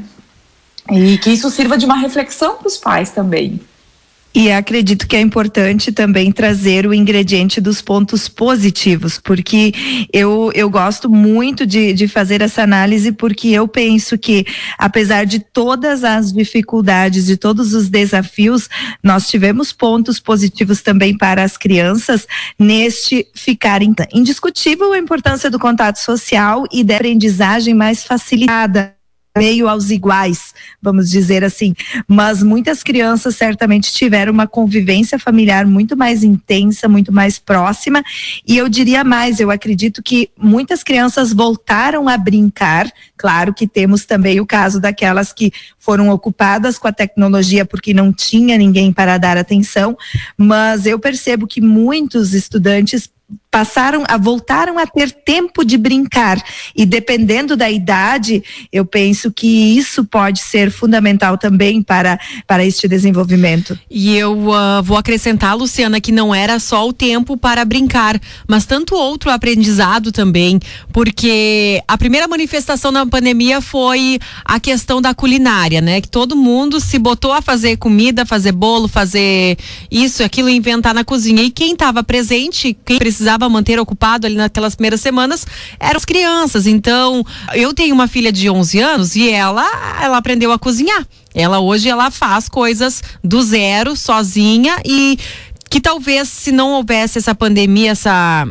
E 0.92 1.18
que 1.18 1.32
isso 1.32 1.50
sirva 1.50 1.76
de 1.76 1.86
uma 1.86 1.96
reflexão 1.96 2.58
para 2.58 2.68
os 2.68 2.78
pais 2.78 3.10
também. 3.10 3.60
E 4.36 4.52
acredito 4.52 5.08
que 5.08 5.16
é 5.16 5.22
importante 5.22 5.92
também 5.92 6.32
trazer 6.32 6.88
o 6.88 6.94
ingrediente 6.94 7.62
dos 7.62 7.84
pontos 7.84 8.28
positivos, 8.28 9.20
porque 9.20 9.72
eu, 10.12 10.52
eu 10.56 10.70
gosto 10.70 11.08
muito 11.08 11.68
de, 11.68 11.94
de 11.94 12.08
fazer 12.08 12.42
essa 12.42 12.64
análise, 12.64 13.12
porque 13.12 13.50
eu 13.50 13.68
penso 13.68 14.18
que, 14.18 14.44
apesar 14.80 15.26
de 15.26 15.40
todas 15.40 16.04
as 16.04 16.34
dificuldades, 16.34 17.28
de 17.28 17.38
todos 17.38 17.74
os 17.74 17.90
desafios, 17.90 18.68
nós 19.04 19.30
tivemos 19.30 19.72
pontos 19.72 20.20
positivos 20.20 20.82
também 20.82 21.16
para 21.16 21.44
as 21.44 21.56
crianças 21.58 22.28
neste 22.58 23.28
ficar 23.36 23.82
indiscutível 24.12 24.94
a 24.94 24.98
importância 24.98 25.50
do 25.50 25.60
contato 25.60 25.98
social 25.98 26.66
e 26.72 26.84
da 26.84 26.96
aprendizagem 26.96 27.74
mais 27.74 28.04
facilitada 28.04 28.96
meio 29.36 29.68
aos 29.68 29.90
iguais, 29.90 30.54
vamos 30.80 31.10
dizer 31.10 31.44
assim. 31.44 31.74
Mas 32.08 32.44
muitas 32.44 32.84
crianças 32.84 33.36
certamente 33.36 33.92
tiveram 33.92 34.32
uma 34.32 34.46
convivência 34.46 35.18
familiar 35.18 35.66
muito 35.66 35.98
mais 35.98 36.24
intensa, 36.24 36.88
muito 36.88 37.12
mais 37.12 37.40
próxima. 37.40 38.04
E 38.48 38.58
eu 38.58 38.70
diria 38.70 39.04
mais, 39.04 39.40
eu 39.40 39.50
acredito 39.50 40.04
que 40.04 40.30
muitas 40.38 40.84
crianças 40.84 41.34
voltaram 41.34 42.08
a 42.08 42.16
brincar. 42.16 42.92
Claro 43.18 43.56
que 43.56 43.68
temos 43.68 44.06
também 44.06 44.40
o 44.40 44.46
caso 44.46 44.80
daquelas 44.80 45.34
que 45.34 45.52
foram 45.80 46.10
ocupadas 46.10 46.78
com 46.78 46.88
a 46.88 46.94
tecnologia 46.94 47.66
porque 47.66 47.94
não 47.94 48.14
tinha 48.14 48.56
ninguém 48.56 48.94
para 48.94 49.18
dar 49.18 49.36
atenção, 49.36 49.98
mas 50.38 50.86
eu 50.86 51.00
percebo 51.00 51.48
que 51.48 51.60
muitos 51.60 52.36
estudantes 52.36 53.10
passaram 53.54 54.04
a 54.08 54.18
voltaram 54.18 54.80
a 54.80 54.88
ter 54.88 55.12
tempo 55.12 55.64
de 55.64 55.78
brincar. 55.78 56.44
E 56.76 56.88
dependendo 56.88 57.56
da 57.56 57.70
idade 57.70 58.44
eu 58.72 58.84
penso 58.84 59.32
que 59.32 59.78
isso 59.78 60.04
pode 60.04 60.40
ser 60.40 60.72
fundamental 60.72 61.38
também 61.38 61.84
para 61.84 62.20
para 62.48 62.66
este 62.66 62.88
desenvolvimento. 62.88 63.78
E 63.92 64.18
eu 64.18 64.34
uh, 64.50 64.82
vou 64.82 64.98
acrescentar 64.98 65.56
Luciana 65.56 66.02
que 66.02 66.12
não 66.12 66.34
era 66.34 66.58
só 66.58 66.88
o 66.88 66.92
tempo 66.92 67.38
para 67.38 67.64
brincar 67.64 68.20
mas 68.48 68.66
tanto 68.66 68.96
outro 68.96 69.30
aprendizado 69.30 70.12
também 70.12 70.60
porque 70.92 71.80
a 71.88 71.96
primeira 71.96 72.28
manifestação 72.28 72.92
na 72.92 73.06
pandemia 73.06 73.62
foi 73.62 74.18
a 74.44 74.60
questão 74.60 75.00
da 75.00 75.14
culinária 75.14 75.80
né? 75.80 76.02
Que 76.02 76.08
todo 76.08 76.36
mundo 76.36 76.80
se 76.80 76.98
botou 76.98 77.32
a 77.32 77.42
fazer 77.42 77.78
comida 77.78 78.26
fazer 78.26 78.52
bolo 78.52 78.88
fazer 78.88 79.60
isso 79.92 80.24
aquilo 80.24 80.50
inventar 80.50 80.96
na 80.96 81.04
cozinha. 81.04 81.44
E 81.44 81.52
quem 81.52 81.74
estava 81.74 82.04
presente 82.04 82.76
quem 82.84 82.98
precisava 82.98 83.43
manter 83.50 83.80
ocupado 83.80 84.26
ali 84.26 84.36
naquelas 84.36 84.76
primeiras 84.76 85.02
semanas 85.02 85.46
eram 85.80 85.98
as 85.98 86.06
crianças. 86.06 86.68
Então, 86.68 87.26
eu 87.54 87.74
tenho 87.74 87.94
uma 87.94 88.08
filha 88.08 88.32
de 88.32 88.50
11 88.50 88.80
anos 88.80 89.16
e 89.16 89.30
ela, 89.30 89.66
ela 90.02 90.18
aprendeu 90.18 90.52
a 90.52 90.60
cozinhar. 90.60 91.06
Ela 91.34 91.60
hoje 91.60 91.90
ela 91.90 92.12
faz 92.12 92.48
coisas 92.48 93.02
do 93.24 93.42
zero, 93.42 93.96
sozinha 93.96 94.78
e 94.86 95.18
que 95.74 95.82
talvez 95.82 96.30
se 96.30 96.52
não 96.52 96.74
houvesse 96.74 97.18
essa 97.18 97.34
pandemia, 97.34 97.92
essa, 97.94 98.46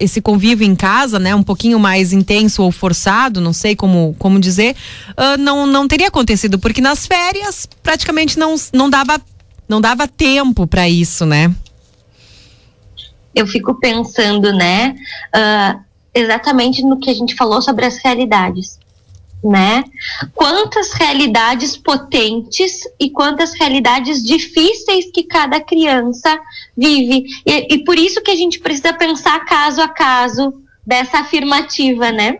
esse 0.00 0.20
convívio 0.20 0.66
em 0.66 0.74
casa, 0.74 1.20
né, 1.20 1.32
um 1.32 1.42
pouquinho 1.42 1.78
mais 1.78 2.12
intenso 2.12 2.64
ou 2.64 2.72
forçado, 2.72 3.40
não 3.40 3.52
sei 3.52 3.76
como, 3.76 4.16
como 4.18 4.40
dizer, 4.40 4.74
uh, 5.10 5.40
não, 5.40 5.68
não 5.68 5.86
teria 5.86 6.08
acontecido, 6.08 6.58
porque 6.58 6.80
nas 6.80 7.06
férias 7.06 7.68
praticamente 7.80 8.36
não, 8.36 8.56
não 8.72 8.90
dava 8.90 9.20
não 9.68 9.80
dava 9.80 10.08
tempo 10.08 10.66
para 10.66 10.88
isso, 10.88 11.24
né? 11.24 11.54
Eu 13.34 13.46
fico 13.46 13.74
pensando, 13.74 14.52
né, 14.52 14.94
uh, 15.34 15.80
exatamente 16.14 16.82
no 16.82 16.98
que 16.98 17.10
a 17.10 17.14
gente 17.14 17.34
falou 17.34 17.60
sobre 17.60 17.84
as 17.84 17.98
realidades, 17.98 18.78
né? 19.42 19.84
Quantas 20.34 20.92
realidades 20.92 21.76
potentes 21.76 22.88
e 22.98 23.10
quantas 23.10 23.52
realidades 23.54 24.22
difíceis 24.22 25.10
que 25.12 25.24
cada 25.24 25.60
criança 25.60 26.38
vive. 26.76 27.24
E, 27.44 27.74
e 27.74 27.84
por 27.84 27.98
isso 27.98 28.22
que 28.22 28.30
a 28.30 28.36
gente 28.36 28.60
precisa 28.60 28.92
pensar 28.92 29.44
caso 29.44 29.82
a 29.82 29.88
caso 29.88 30.54
dessa 30.86 31.18
afirmativa, 31.18 32.10
né? 32.10 32.38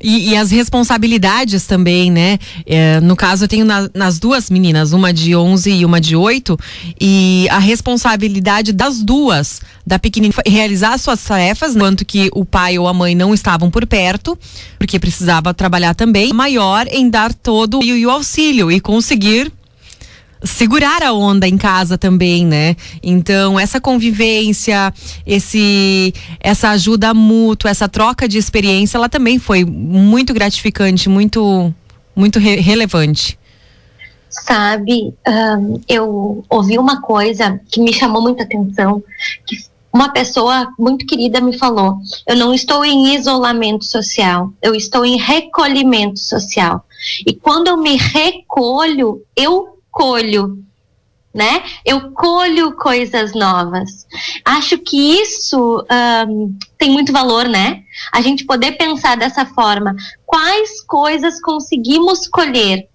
E, 0.00 0.30
e, 0.30 0.36
as 0.36 0.50
responsabilidades 0.50 1.66
também, 1.66 2.10
né? 2.10 2.38
É, 2.66 3.00
no 3.00 3.16
caso, 3.16 3.44
eu 3.44 3.48
tenho 3.48 3.64
na, 3.64 3.88
nas 3.94 4.18
duas 4.18 4.50
meninas, 4.50 4.92
uma 4.92 5.12
de 5.12 5.34
11 5.34 5.70
e 5.70 5.84
uma 5.84 6.00
de 6.00 6.14
8, 6.14 6.58
e 7.00 7.46
a 7.50 7.58
responsabilidade 7.58 8.72
das 8.72 9.02
duas, 9.02 9.60
da 9.86 9.98
pequenina, 9.98 10.34
realizar 10.46 10.98
suas 10.98 11.22
tarefas, 11.22 11.74
enquanto 11.74 12.04
que 12.04 12.28
o 12.32 12.44
pai 12.44 12.78
ou 12.78 12.88
a 12.88 12.92
mãe 12.92 13.14
não 13.14 13.32
estavam 13.32 13.70
por 13.70 13.86
perto, 13.86 14.38
porque 14.78 14.98
precisava 14.98 15.54
trabalhar 15.54 15.94
também, 15.94 16.32
maior 16.32 16.86
em 16.90 17.08
dar 17.08 17.32
todo 17.32 17.80
o 17.80 18.10
auxílio 18.10 18.70
e 18.70 18.80
conseguir 18.80 19.52
segurar 20.42 21.02
a 21.02 21.12
onda 21.12 21.46
em 21.46 21.56
casa 21.56 21.96
também, 21.96 22.46
né? 22.46 22.76
Então, 23.02 23.58
essa 23.58 23.80
convivência, 23.80 24.92
esse 25.26 26.12
essa 26.40 26.70
ajuda 26.70 27.14
mútua, 27.14 27.70
essa 27.70 27.88
troca 27.88 28.28
de 28.28 28.38
experiência, 28.38 28.96
ela 28.96 29.08
também 29.08 29.38
foi 29.38 29.64
muito 29.64 30.34
gratificante, 30.34 31.08
muito 31.08 31.72
muito 32.14 32.38
re 32.38 32.56
relevante. 32.56 33.38
Sabe, 34.28 35.14
um, 35.26 35.80
eu 35.88 36.44
ouvi 36.50 36.78
uma 36.78 37.00
coisa 37.00 37.58
que 37.70 37.80
me 37.80 37.92
chamou 37.92 38.20
muita 38.20 38.42
atenção, 38.42 39.02
que 39.46 39.56
uma 39.92 40.12
pessoa 40.12 40.68
muito 40.78 41.06
querida 41.06 41.40
me 41.40 41.56
falou: 41.56 41.96
eu 42.26 42.36
não 42.36 42.52
estou 42.52 42.84
em 42.84 43.14
isolamento 43.14 43.84
social, 43.84 44.52
eu 44.60 44.74
estou 44.74 45.06
em 45.06 45.16
recolhimento 45.16 46.18
social. 46.18 46.84
E 47.26 47.32
quando 47.32 47.68
eu 47.68 47.76
me 47.78 47.96
recolho, 47.96 49.22
eu 49.34 49.75
colho, 49.96 50.62
né? 51.32 51.64
Eu 51.86 52.12
colho 52.12 52.76
coisas 52.76 53.32
novas. 53.32 54.06
Acho 54.44 54.76
que 54.76 55.18
isso 55.22 55.86
um, 56.28 56.58
tem 56.76 56.90
muito 56.90 57.12
valor, 57.12 57.48
né? 57.48 57.82
A 58.12 58.20
gente 58.20 58.44
poder 58.44 58.72
pensar 58.72 59.16
dessa 59.16 59.46
forma. 59.46 59.96
Quais 60.26 60.82
coisas 60.82 61.40
conseguimos 61.40 62.28
colher? 62.28 62.88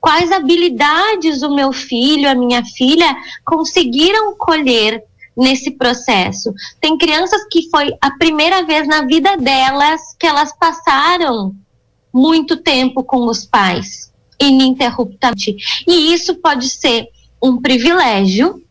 Quais 0.00 0.32
habilidades 0.32 1.42
o 1.42 1.54
meu 1.54 1.70
filho, 1.70 2.30
a 2.30 2.34
minha 2.34 2.64
filha 2.64 3.14
conseguiram 3.44 4.34
colher 4.38 5.04
nesse 5.36 5.72
processo? 5.72 6.54
Tem 6.80 6.96
crianças 6.96 7.42
que 7.50 7.68
foi 7.68 7.92
a 8.00 8.10
primeira 8.12 8.64
vez 8.64 8.88
na 8.88 9.02
vida 9.02 9.36
delas 9.36 10.00
que 10.18 10.26
elas 10.26 10.56
passaram 10.58 11.54
muito 12.10 12.56
tempo 12.56 13.04
com 13.04 13.26
os 13.26 13.44
pais 13.44 14.07
ininterruptamente. 14.40 15.56
E 15.86 16.12
isso 16.12 16.34
pode 16.36 16.68
ser 16.68 17.08
um 17.42 17.60
privilégio 17.60 18.62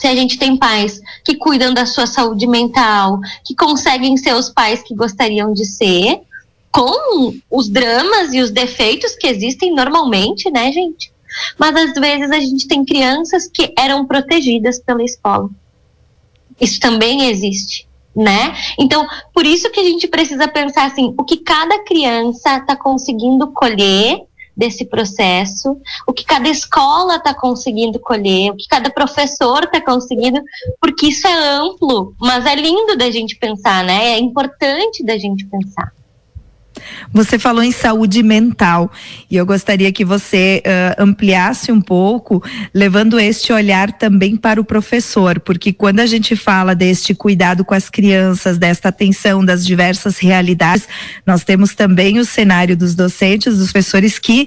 se 0.00 0.06
a 0.06 0.14
gente 0.14 0.38
tem 0.38 0.56
pais 0.56 0.98
que 1.22 1.36
cuidam 1.36 1.74
da 1.74 1.84
sua 1.84 2.06
saúde 2.06 2.46
mental, 2.46 3.20
que 3.44 3.54
conseguem 3.54 4.16
ser 4.16 4.34
os 4.34 4.48
pais 4.48 4.82
que 4.82 4.94
gostariam 4.94 5.52
de 5.52 5.66
ser, 5.66 6.22
com 6.72 7.34
os 7.50 7.68
dramas 7.68 8.32
e 8.32 8.40
os 8.40 8.50
defeitos 8.50 9.14
que 9.16 9.26
existem 9.26 9.74
normalmente, 9.74 10.50
né, 10.50 10.72
gente? 10.72 11.12
Mas 11.58 11.76
às 11.76 11.92
vezes 11.92 12.30
a 12.30 12.40
gente 12.40 12.66
tem 12.66 12.84
crianças 12.84 13.46
que 13.46 13.74
eram 13.78 14.06
protegidas 14.06 14.80
pela 14.80 15.02
escola. 15.02 15.50
Isso 16.58 16.80
também 16.80 17.28
existe, 17.28 17.86
né? 18.16 18.54
Então, 18.78 19.06
por 19.34 19.44
isso 19.44 19.70
que 19.70 19.80
a 19.80 19.84
gente 19.84 20.08
precisa 20.08 20.48
pensar 20.48 20.86
assim, 20.86 21.14
o 21.18 21.24
que 21.24 21.38
cada 21.38 21.84
criança 21.84 22.56
está 22.56 22.74
conseguindo 22.74 23.48
colher 23.48 24.22
desse 24.60 24.84
processo, 24.84 25.80
o 26.06 26.12
que 26.12 26.22
cada 26.22 26.46
escola 26.46 27.16
está 27.16 27.32
conseguindo 27.32 27.98
colher, 27.98 28.50
o 28.50 28.56
que 28.56 28.68
cada 28.68 28.90
professor 28.90 29.64
está 29.64 29.80
conseguindo, 29.80 30.38
porque 30.78 31.06
isso 31.06 31.26
é 31.26 31.32
amplo, 31.32 32.14
mas 32.20 32.44
é 32.44 32.54
lindo 32.54 32.94
da 32.94 33.10
gente 33.10 33.36
pensar, 33.36 33.82
né? 33.82 34.12
É 34.12 34.18
importante 34.18 35.02
da 35.02 35.16
gente 35.16 35.46
pensar. 35.46 35.90
Você 37.12 37.38
falou 37.38 37.62
em 37.62 37.72
saúde 37.72 38.22
mental 38.22 38.90
e 39.30 39.36
eu 39.36 39.46
gostaria 39.46 39.92
que 39.92 40.04
você 40.04 40.62
uh, 40.64 41.02
ampliasse 41.02 41.72
um 41.72 41.80
pouco, 41.80 42.42
levando 42.72 43.18
este 43.18 43.52
olhar 43.52 43.92
também 43.92 44.36
para 44.36 44.60
o 44.60 44.64
professor, 44.64 45.40
porque 45.40 45.72
quando 45.72 46.00
a 46.00 46.06
gente 46.06 46.36
fala 46.36 46.74
deste 46.74 47.14
cuidado 47.14 47.64
com 47.64 47.74
as 47.74 47.88
crianças, 47.90 48.58
desta 48.58 48.88
atenção 48.88 49.44
das 49.44 49.64
diversas 49.64 50.18
realidades, 50.18 50.86
nós 51.26 51.44
temos 51.44 51.74
também 51.74 52.18
o 52.18 52.24
cenário 52.24 52.76
dos 52.76 52.94
docentes, 52.94 53.58
dos 53.58 53.72
professores 53.72 54.18
que 54.18 54.46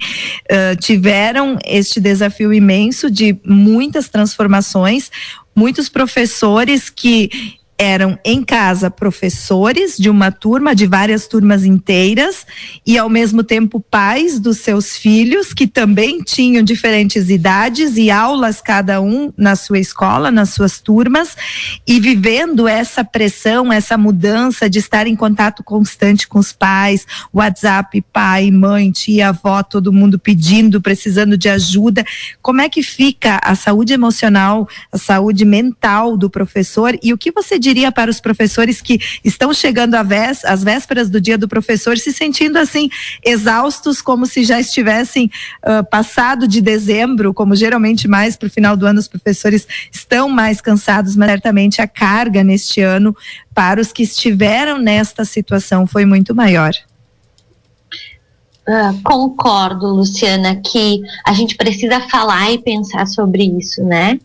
uh, 0.52 0.76
tiveram 0.78 1.58
este 1.66 2.00
desafio 2.00 2.54
imenso 2.54 3.10
de 3.10 3.38
muitas 3.46 4.10
transformações, 4.10 5.10
muitos 5.56 5.90
professores 5.90 6.90
que 6.90 7.60
eram 7.84 8.18
em 8.24 8.42
casa 8.42 8.90
professores 8.90 9.98
de 9.98 10.10
uma 10.10 10.32
turma, 10.32 10.74
de 10.74 10.88
várias 10.88 11.28
turmas 11.28 11.66
inteiras, 11.66 12.48
e 12.86 12.98
ao 12.98 13.10
mesmo 13.10 13.44
tempo 13.44 13.82
pais 13.82 14.40
dos 14.40 14.60
seus 14.60 14.96
filhos, 14.96 15.54
que 15.54 15.68
também 15.68 16.22
tinham 16.22 16.64
diferentes 16.64 17.30
idades 17.30 17.98
e 17.98 18.10
aulas, 18.10 18.62
cada 18.62 19.02
um 19.02 19.34
na 19.38 19.56
sua 19.56 19.80
escola, 19.80 20.32
nas 20.32 20.52
suas 20.52 20.80
turmas, 20.80 21.36
e 21.86 22.00
vivendo 22.00 22.68
essa 22.68 23.04
pressão, 23.04 23.72
essa 23.72 23.98
mudança 23.98 24.70
de 24.70 24.80
estar 24.80 25.06
em 25.06 25.16
contato 25.16 25.64
constante 25.64 26.28
com 26.28 26.40
os 26.40 26.54
pais, 26.54 27.06
WhatsApp, 27.34 28.02
pai, 28.14 28.50
mãe, 28.50 28.92
tia, 28.92 29.30
avó, 29.30 29.62
todo 29.62 29.92
mundo 29.92 30.18
pedindo, 30.18 30.82
precisando 30.82 31.38
de 31.38 31.50
ajuda. 31.50 32.06
Como 32.42 32.62
é 32.62 32.70
que 32.70 32.82
fica 32.82 33.42
a 33.44 33.56
saúde 33.56 33.94
emocional, 33.94 34.68
a 34.92 34.98
saúde 34.98 35.44
mental 35.44 36.16
do 36.16 36.30
professor 36.30 36.98
e 37.04 37.12
o 37.12 37.18
que 37.18 37.32
você 37.32 37.60
diria 37.74 37.92
para 37.92 38.12
os 38.12 38.20
professores 38.20 38.82
que 38.82 39.00
estão 39.24 39.52
chegando 39.52 39.96
às 39.96 40.64
vésperas 40.64 41.10
do 41.10 41.20
dia 41.20 41.38
do 41.38 41.48
professor 41.48 41.98
se 41.98 42.14
sentindo 42.14 42.58
assim 42.58 42.88
exaustos, 43.26 44.00
como 44.00 44.28
se 44.28 44.44
já 44.44 44.60
estivessem 44.60 45.32
uh, 45.66 45.84
passado 45.90 46.48
de 46.48 46.62
dezembro, 46.62 47.34
como 47.34 47.56
geralmente 47.56 48.08
mais 48.08 48.36
para 48.36 48.48
o 48.48 48.52
final 48.52 48.78
do 48.78 48.86
ano 48.86 49.00
os 49.00 49.08
professores 49.08 49.68
estão 49.92 50.30
mais 50.30 50.62
cansados, 50.62 51.16
mas 51.16 51.30
certamente 51.30 51.82
a 51.82 51.88
carga 51.88 52.44
neste 52.44 52.80
ano 52.80 53.16
para 53.56 53.82
os 53.82 53.92
que 53.92 54.04
estiveram 54.04 54.78
nesta 54.78 55.26
situação 55.26 55.88
foi 55.88 56.06
muito 56.06 56.36
maior. 56.36 56.74
Uh, 58.68 59.02
concordo, 59.04 59.88
Luciana, 59.88 60.56
que 60.56 61.02
a 61.26 61.34
gente 61.34 61.58
precisa 61.58 62.00
falar 62.02 62.52
e 62.52 62.60
pensar 62.60 63.08
sobre 63.08 63.44
isso, 63.44 63.84
né? 63.84 64.20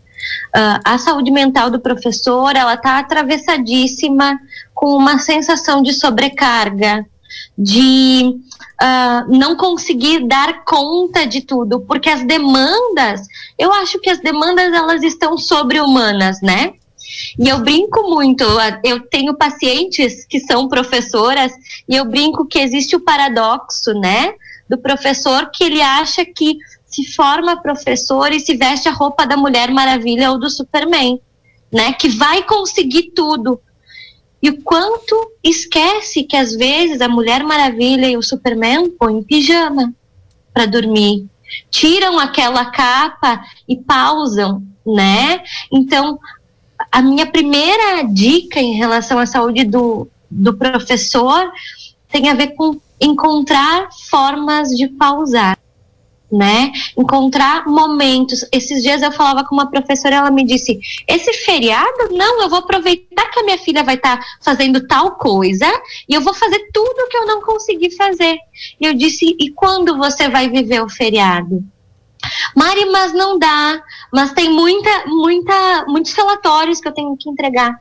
Uh, 0.55 0.79
a 0.83 0.97
saúde 0.97 1.31
mental 1.31 1.69
do 1.69 1.79
professor 1.79 2.55
ela 2.55 2.73
está 2.73 2.99
atravessadíssima 2.99 4.39
com 4.73 4.95
uma 4.95 5.19
sensação 5.19 5.81
de 5.81 5.93
sobrecarga, 5.93 7.05
de 7.57 8.35
uh, 8.81 9.37
não 9.37 9.55
conseguir 9.55 10.27
dar 10.27 10.63
conta 10.63 11.27
de 11.27 11.41
tudo, 11.41 11.81
porque 11.81 12.09
as 12.09 12.23
demandas, 12.23 13.21
eu 13.57 13.71
acho 13.73 13.99
que 13.99 14.09
as 14.09 14.19
demandas 14.19 14.73
elas 14.73 15.03
estão 15.03 15.37
sobre-humanas, 15.37 16.41
né? 16.41 16.73
E 17.37 17.49
eu 17.49 17.59
brinco 17.59 18.09
muito, 18.09 18.43
eu 18.83 19.01
tenho 19.07 19.35
pacientes 19.35 20.25
que 20.25 20.39
são 20.39 20.67
professoras 20.67 21.51
e 21.87 21.95
eu 21.95 22.05
brinco 22.05 22.45
que 22.45 22.59
existe 22.59 22.95
o 22.95 22.99
paradoxo, 22.99 23.93
né? 23.93 24.33
Do 24.69 24.77
professor 24.77 25.49
que 25.51 25.63
ele 25.63 25.81
acha 25.81 26.23
que 26.23 26.57
se 26.89 27.05
forma 27.05 27.61
professor 27.61 28.31
e 28.31 28.39
se 28.39 28.57
veste 28.57 28.89
a 28.89 28.91
roupa 28.91 29.25
da 29.25 29.37
Mulher 29.37 29.71
Maravilha 29.71 30.31
ou 30.31 30.39
do 30.39 30.49
Superman, 30.49 31.21
né? 31.71 31.93
Que 31.93 32.09
vai 32.09 32.43
conseguir 32.43 33.11
tudo. 33.15 33.61
E 34.41 34.49
o 34.49 34.61
quanto 34.63 35.31
esquece 35.43 36.23
que 36.23 36.35
às 36.35 36.55
vezes 36.55 36.99
a 37.01 37.07
Mulher 37.07 37.43
Maravilha 37.43 38.07
e 38.07 38.17
o 38.17 38.23
Superman 38.23 38.89
põem 38.89 39.21
pijama 39.21 39.93
para 40.53 40.65
dormir, 40.65 41.27
tiram 41.69 42.17
aquela 42.17 42.65
capa 42.65 43.43
e 43.67 43.77
pausam, 43.77 44.63
né? 44.85 45.43
Então, 45.71 46.17
a 46.91 47.01
minha 47.01 47.27
primeira 47.27 48.03
dica 48.03 48.59
em 48.59 48.73
relação 48.73 49.19
à 49.19 49.25
saúde 49.25 49.63
do, 49.63 50.07
do 50.31 50.57
professor 50.57 51.51
tem 52.07 52.29
a 52.29 52.33
ver 52.33 52.55
com 52.55 52.79
encontrar 52.99 53.89
formas 54.09 54.69
de 54.69 54.87
pausar 54.87 55.58
né? 56.31 56.71
Encontrar 56.97 57.65
momentos. 57.65 58.45
Esses 58.51 58.83
dias 58.83 59.01
eu 59.01 59.11
falava 59.11 59.43
com 59.43 59.55
uma 59.55 59.69
professora, 59.69 60.17
ela 60.17 60.31
me 60.31 60.43
disse: 60.43 60.79
esse 61.07 61.33
feriado, 61.45 62.09
não, 62.11 62.41
eu 62.41 62.49
vou 62.49 62.59
aproveitar 62.59 63.29
que 63.31 63.39
a 63.39 63.43
minha 63.43 63.57
filha 63.57 63.83
vai 63.83 63.95
estar 63.95 64.17
tá 64.17 64.25
fazendo 64.41 64.85
tal 64.87 65.15
coisa 65.15 65.67
e 66.07 66.13
eu 66.13 66.21
vou 66.21 66.33
fazer 66.33 66.59
tudo 66.73 67.07
que 67.09 67.17
eu 67.17 67.25
não 67.25 67.41
consegui 67.41 67.95
fazer. 67.95 68.37
E 68.79 68.85
eu 68.85 68.93
disse: 68.93 69.35
e 69.39 69.49
quando 69.51 69.97
você 69.97 70.29
vai 70.29 70.49
viver 70.49 70.81
o 70.81 70.89
feriado? 70.89 71.63
Mari, 72.55 72.85
mas 72.85 73.13
não 73.13 73.39
dá, 73.39 73.81
mas 74.11 74.33
tem 74.33 74.51
muita, 74.51 75.05
muita, 75.07 75.85
muitos 75.87 76.13
relatórios 76.13 76.81
que 76.81 76.87
eu 76.87 76.93
tenho 76.93 77.15
que 77.17 77.29
entregar. 77.29 77.73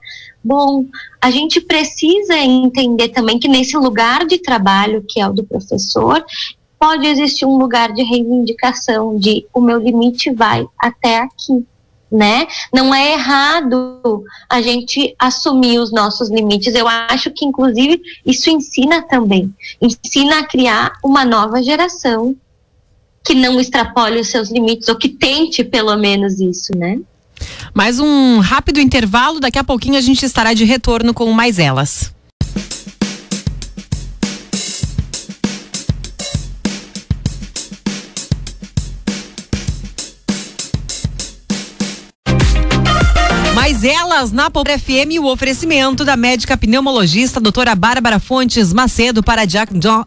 Bom, 0.42 0.84
a 1.20 1.30
gente 1.30 1.60
precisa 1.60 2.36
entender 2.36 3.08
também 3.08 3.38
que 3.38 3.48
nesse 3.48 3.76
lugar 3.76 4.24
de 4.24 4.38
trabalho, 4.38 5.04
que 5.06 5.20
é 5.20 5.26
o 5.26 5.32
do 5.32 5.44
professor, 5.44 6.24
pode 6.78 7.06
existir 7.06 7.44
um 7.44 7.56
lugar 7.58 7.92
de 7.92 8.02
reivindicação 8.02 9.18
de 9.18 9.46
o 9.52 9.60
meu 9.60 9.78
limite 9.78 10.30
vai 10.30 10.66
até 10.78 11.18
aqui, 11.18 11.64
né? 12.10 12.46
Não 12.72 12.94
é 12.94 13.12
errado 13.12 14.24
a 14.48 14.62
gente 14.62 15.14
assumir 15.18 15.78
os 15.78 15.92
nossos 15.92 16.30
limites. 16.30 16.74
Eu 16.74 16.88
acho 16.88 17.30
que 17.30 17.44
inclusive 17.44 18.00
isso 18.24 18.48
ensina 18.48 19.02
também, 19.02 19.52
ensina 19.80 20.38
a 20.38 20.46
criar 20.46 20.92
uma 21.04 21.24
nova 21.24 21.62
geração 21.62 22.34
que 23.24 23.34
não 23.34 23.60
extrapole 23.60 24.20
os 24.20 24.28
seus 24.28 24.50
limites 24.50 24.88
ou 24.88 24.96
que 24.96 25.08
tente 25.08 25.62
pelo 25.62 25.94
menos 25.96 26.40
isso, 26.40 26.76
né? 26.76 26.98
Mais 27.74 28.00
um 28.00 28.38
rápido 28.40 28.80
intervalo, 28.80 29.38
daqui 29.38 29.58
a 29.58 29.64
pouquinho 29.64 29.96
a 29.96 30.00
gente 30.00 30.24
estará 30.24 30.54
de 30.54 30.64
retorno 30.64 31.12
com 31.12 31.30
mais 31.32 31.58
elas. 31.58 32.12
Mais 43.68 43.84
elas 43.84 44.32
na 44.32 44.50
Pobre 44.50 44.78
FM, 44.78 45.20
o 45.20 45.26
oferecimento 45.26 46.02
da 46.02 46.16
médica 46.16 46.56
pneumologista 46.56 47.38
doutora 47.38 47.74
Bárbara 47.74 48.18
Fontes 48.18 48.72
Macedo 48.72 49.22
para 49.22 49.44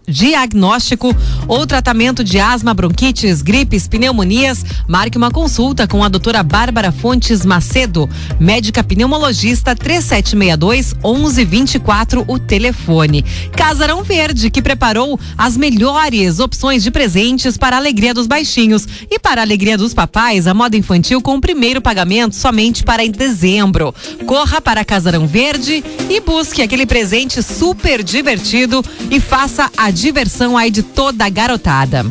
diagnóstico 0.08 1.16
ou 1.48 1.68
tratamento 1.68 2.24
de 2.24 2.40
asma, 2.40 2.74
bronquites, 2.74 3.44
gripes, 3.44 3.88
pneumonias. 3.88 4.66
Marque 4.88 5.16
uma 5.16 5.30
consulta 5.30 5.88
com 5.88 6.04
a 6.04 6.10
doutora 6.10 6.42
Bárbara 6.42 6.92
Fontes 6.92 7.46
Macedo, 7.46 8.10
médica 8.40 8.84
pneumologista 8.84 9.76
3762 9.76 10.96
1124, 10.96 12.26
o 12.28 12.40
telefone. 12.40 13.24
Casarão 13.52 14.04
Verde, 14.04 14.50
que 14.50 14.64
preparou 14.64 15.20
as 15.38 15.56
melhores 15.56 16.40
opções 16.40 16.82
de 16.82 16.90
presentes 16.90 17.58
para 17.58 17.76
a 17.76 17.80
alegria 17.80 18.12
dos 18.12 18.26
baixinhos 18.26 18.88
e 19.08 19.20
para 19.20 19.40
a 19.40 19.44
alegria 19.44 19.78
dos 19.78 19.94
papais, 19.94 20.48
a 20.48 20.54
moda 20.56 20.76
infantil 20.76 21.22
com 21.22 21.36
o 21.36 21.42
primeiro 21.42 21.80
pagamento 21.80 22.36
somente 22.36 22.84
para 22.84 23.06
em 23.06 23.12
dezembro 23.12 23.51
dezembro. 23.52 23.94
Corra 24.26 24.62
para 24.62 24.86
Casarão 24.86 25.28
Verde 25.28 25.84
e 26.10 26.20
busque 26.22 26.62
aquele 26.62 26.86
presente 26.86 27.44
super 27.44 28.02
divertido 28.02 28.84
e 29.10 29.20
faça 29.20 29.70
a 29.76 29.92
diversão 29.92 30.58
aí 30.58 30.72
de 30.72 30.82
toda 30.82 31.26
a 31.26 31.30
garotada. 31.30 32.06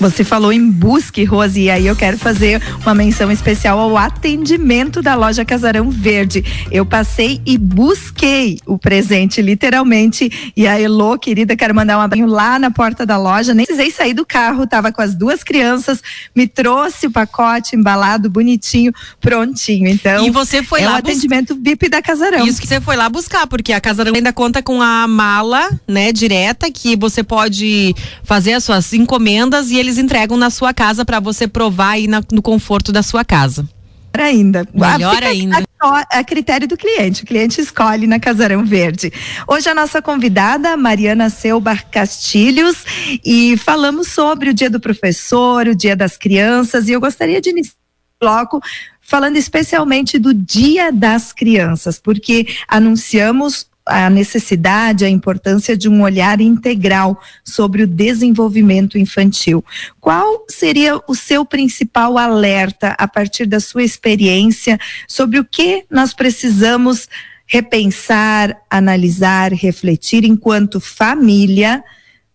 Você 0.00 0.22
falou 0.22 0.52
em 0.52 0.70
busque, 0.70 1.24
Rose, 1.24 1.60
e 1.60 1.68
aí 1.68 1.86
eu 1.86 1.96
quero 1.96 2.16
fazer 2.16 2.62
uma 2.82 2.94
menção 2.94 3.32
especial 3.32 3.80
ao 3.80 3.96
atendimento 3.96 5.02
da 5.02 5.16
loja 5.16 5.44
Casarão 5.44 5.90
Verde. 5.90 6.44
Eu 6.70 6.86
passei 6.86 7.40
e 7.44 7.58
busquei 7.58 8.58
o 8.64 8.78
presente, 8.78 9.42
literalmente. 9.42 10.52
E 10.56 10.68
a 10.68 10.80
Elô, 10.80 11.18
querida, 11.18 11.56
quero 11.56 11.74
mandar 11.74 11.98
um 11.98 12.00
abraço 12.00 12.26
lá 12.26 12.60
na 12.60 12.70
porta 12.70 13.04
da 13.04 13.18
loja. 13.18 13.52
Nem 13.52 13.66
precisei 13.66 13.90
sair 13.90 14.14
do 14.14 14.24
carro, 14.24 14.68
tava 14.68 14.92
com 14.92 15.02
as 15.02 15.16
duas 15.16 15.42
crianças, 15.42 16.00
me 16.34 16.46
trouxe 16.46 17.08
o 17.08 17.10
pacote 17.10 17.74
embalado, 17.74 18.30
bonitinho, 18.30 18.92
prontinho. 19.20 19.88
Então, 19.88 20.24
e 20.24 20.30
você 20.30 20.62
foi 20.62 20.82
é 20.82 20.86
lá 20.86 20.94
o 20.94 20.96
atendimento 20.98 21.54
bus... 21.56 21.64
VIP 21.64 21.88
da 21.88 22.00
Casarão. 22.00 22.46
Isso 22.46 22.60
que 22.60 22.68
você 22.68 22.80
foi 22.80 22.94
lá 22.94 23.08
buscar, 23.08 23.48
porque 23.48 23.72
a 23.72 23.80
Casarão 23.80 24.14
ainda 24.14 24.32
conta 24.32 24.62
com 24.62 24.80
a 24.80 25.08
mala, 25.08 25.68
né, 25.88 26.12
direta, 26.12 26.70
que 26.70 26.94
você 26.94 27.24
pode 27.24 27.94
fazer 28.22 28.52
as 28.52 28.62
suas 28.62 28.92
encomendas 28.92 29.70
e 29.70 29.76
ele 29.76 29.87
eles 29.88 29.98
entregam 29.98 30.36
na 30.36 30.50
sua 30.50 30.74
casa 30.74 31.04
para 31.04 31.18
você 31.18 31.48
provar 31.48 31.92
aí 31.92 32.06
na, 32.06 32.22
no 32.30 32.42
conforto 32.42 32.92
da 32.92 33.02
sua 33.02 33.24
casa. 33.24 33.66
Ainda. 34.12 34.66
Melhor 34.74 35.22
ah, 35.22 35.28
ainda. 35.28 35.64
A, 35.80 36.18
a, 36.18 36.24
critério 36.24 36.66
do 36.66 36.76
cliente. 36.76 37.22
O 37.22 37.26
cliente 37.26 37.60
escolhe 37.60 38.04
na 38.04 38.18
Casarão 38.18 38.64
Verde. 38.64 39.12
Hoje 39.46 39.68
a 39.68 39.74
nossa 39.74 40.02
convidada, 40.02 40.76
Mariana 40.76 41.30
Selbar 41.30 41.88
Castilhos, 41.88 42.84
e 43.24 43.56
falamos 43.58 44.08
sobre 44.08 44.50
o 44.50 44.54
Dia 44.54 44.68
do 44.68 44.80
Professor, 44.80 45.68
o 45.68 45.74
Dia 45.74 45.94
das 45.94 46.16
Crianças, 46.16 46.88
e 46.88 46.92
eu 46.92 47.00
gostaria 47.00 47.40
de 47.40 47.50
iniciar 47.50 47.74
o 47.74 48.24
bloco 48.24 48.60
falando 49.00 49.36
especialmente 49.36 50.18
do 50.18 50.34
Dia 50.34 50.90
das 50.90 51.32
Crianças, 51.32 52.00
porque 52.00 52.48
anunciamos 52.66 53.67
a 53.88 54.10
necessidade, 54.10 55.04
a 55.04 55.08
importância 55.08 55.76
de 55.76 55.88
um 55.88 56.02
olhar 56.02 56.40
integral 56.40 57.20
sobre 57.44 57.82
o 57.82 57.86
desenvolvimento 57.86 58.98
infantil. 58.98 59.64
Qual 60.00 60.44
seria 60.48 61.00
o 61.08 61.14
seu 61.14 61.44
principal 61.44 62.18
alerta 62.18 62.94
a 62.98 63.08
partir 63.08 63.46
da 63.46 63.60
sua 63.60 63.82
experiência 63.82 64.78
sobre 65.08 65.38
o 65.38 65.44
que 65.44 65.84
nós 65.90 66.12
precisamos 66.12 67.08
repensar, 67.46 68.56
analisar, 68.70 69.52
refletir 69.52 70.24
enquanto 70.24 70.80
família 70.80 71.82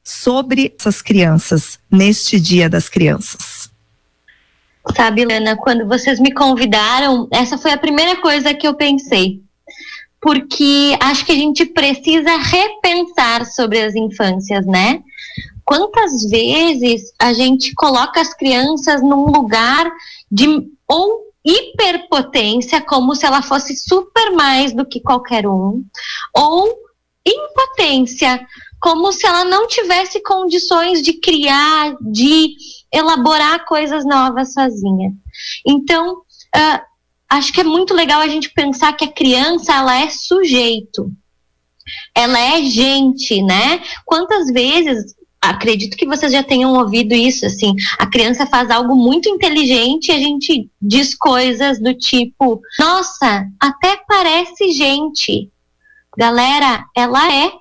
sobre 0.04 0.74
essas 0.78 1.02
crianças 1.02 1.80
neste 1.89 2.39
Dia 2.39 2.68
das 2.68 2.89
Crianças? 2.89 3.72
Sabe, 4.96 5.24
Lena, 5.24 5.56
quando 5.56 5.88
vocês 5.88 6.20
me 6.20 6.34
convidaram, 6.34 7.28
essa 7.32 7.58
foi 7.58 7.72
a 7.72 7.78
primeira 7.78 8.20
coisa 8.20 8.54
que 8.54 8.68
eu 8.68 8.74
pensei. 8.74 9.42
Porque 10.23 10.97
acho 10.99 11.25
que 11.25 11.33
a 11.33 11.36
gente 11.36 11.65
precisa 11.65 12.38
repensar 12.38 13.45
sobre 13.45 13.81
as 13.81 13.93
infâncias, 13.93 14.65
né? 14.65 15.01
Quantas 15.65 16.29
vezes 16.29 17.13
a 17.19 17.33
gente 17.33 17.73
coloca 17.75 18.19
as 18.19 18.33
crianças 18.33 19.01
num 19.01 19.25
lugar 19.25 19.91
de 20.31 20.47
ou 20.88 21.33
hiperpotência, 21.45 22.81
como 22.81 23.15
se 23.15 23.25
ela 23.25 23.41
fosse 23.41 23.75
super 23.75 24.31
mais 24.31 24.73
do 24.73 24.86
que 24.86 25.01
qualquer 25.01 25.45
um, 25.45 25.83
ou 26.33 26.73
impotência, 27.25 28.45
como 28.79 29.12
se 29.12 29.25
ela 29.25 29.45
não 29.45 29.67
tivesse 29.67 30.21
condições 30.21 31.01
de 31.01 31.13
criar, 31.13 31.95
de 32.01 32.55
elaborar 32.93 33.65
coisas 33.65 34.05
novas 34.05 34.53
sozinha. 34.53 35.13
Então, 35.65 36.17
uh, 36.55 36.92
acho 37.38 37.52
que 37.52 37.62
é 37.62 37.63
muito 37.63 37.93
legal 37.93 38.22
a 38.22 38.28
gente 38.28 38.50
pensar 38.50 38.93
que 38.93 39.06
a 39.06 39.12
criança 39.12 39.74
ela 39.74 40.00
é 40.02 40.10
sujeito, 40.10 41.12
ela 42.15 42.39
é 42.39 42.63
gente, 42.63 43.41
né? 43.41 43.82
Quantas 44.06 44.48
vezes 44.52 45.15
acredito 45.41 45.98
que 45.98 46.06
vocês 46.06 46.32
já 46.32 46.41
tenham 46.41 46.74
ouvido 46.74 47.13
isso, 47.13 47.46
assim, 47.46 47.74
a 48.00 48.06
criança 48.06 48.46
faz 48.46 48.69
algo 48.69 48.96
muito 48.96 49.28
inteligente 49.28 50.08
e 50.08 50.12
a 50.12 50.19
gente 50.19 50.69
diz 50.82 51.13
coisas 51.15 51.82
do 51.82 51.93
tipo, 51.93 52.62
nossa, 52.80 53.46
até 53.60 54.00
parece 54.08 54.72
gente. 54.72 55.52
Galera, 56.17 56.86
ela 56.96 57.34
é, 57.34 57.52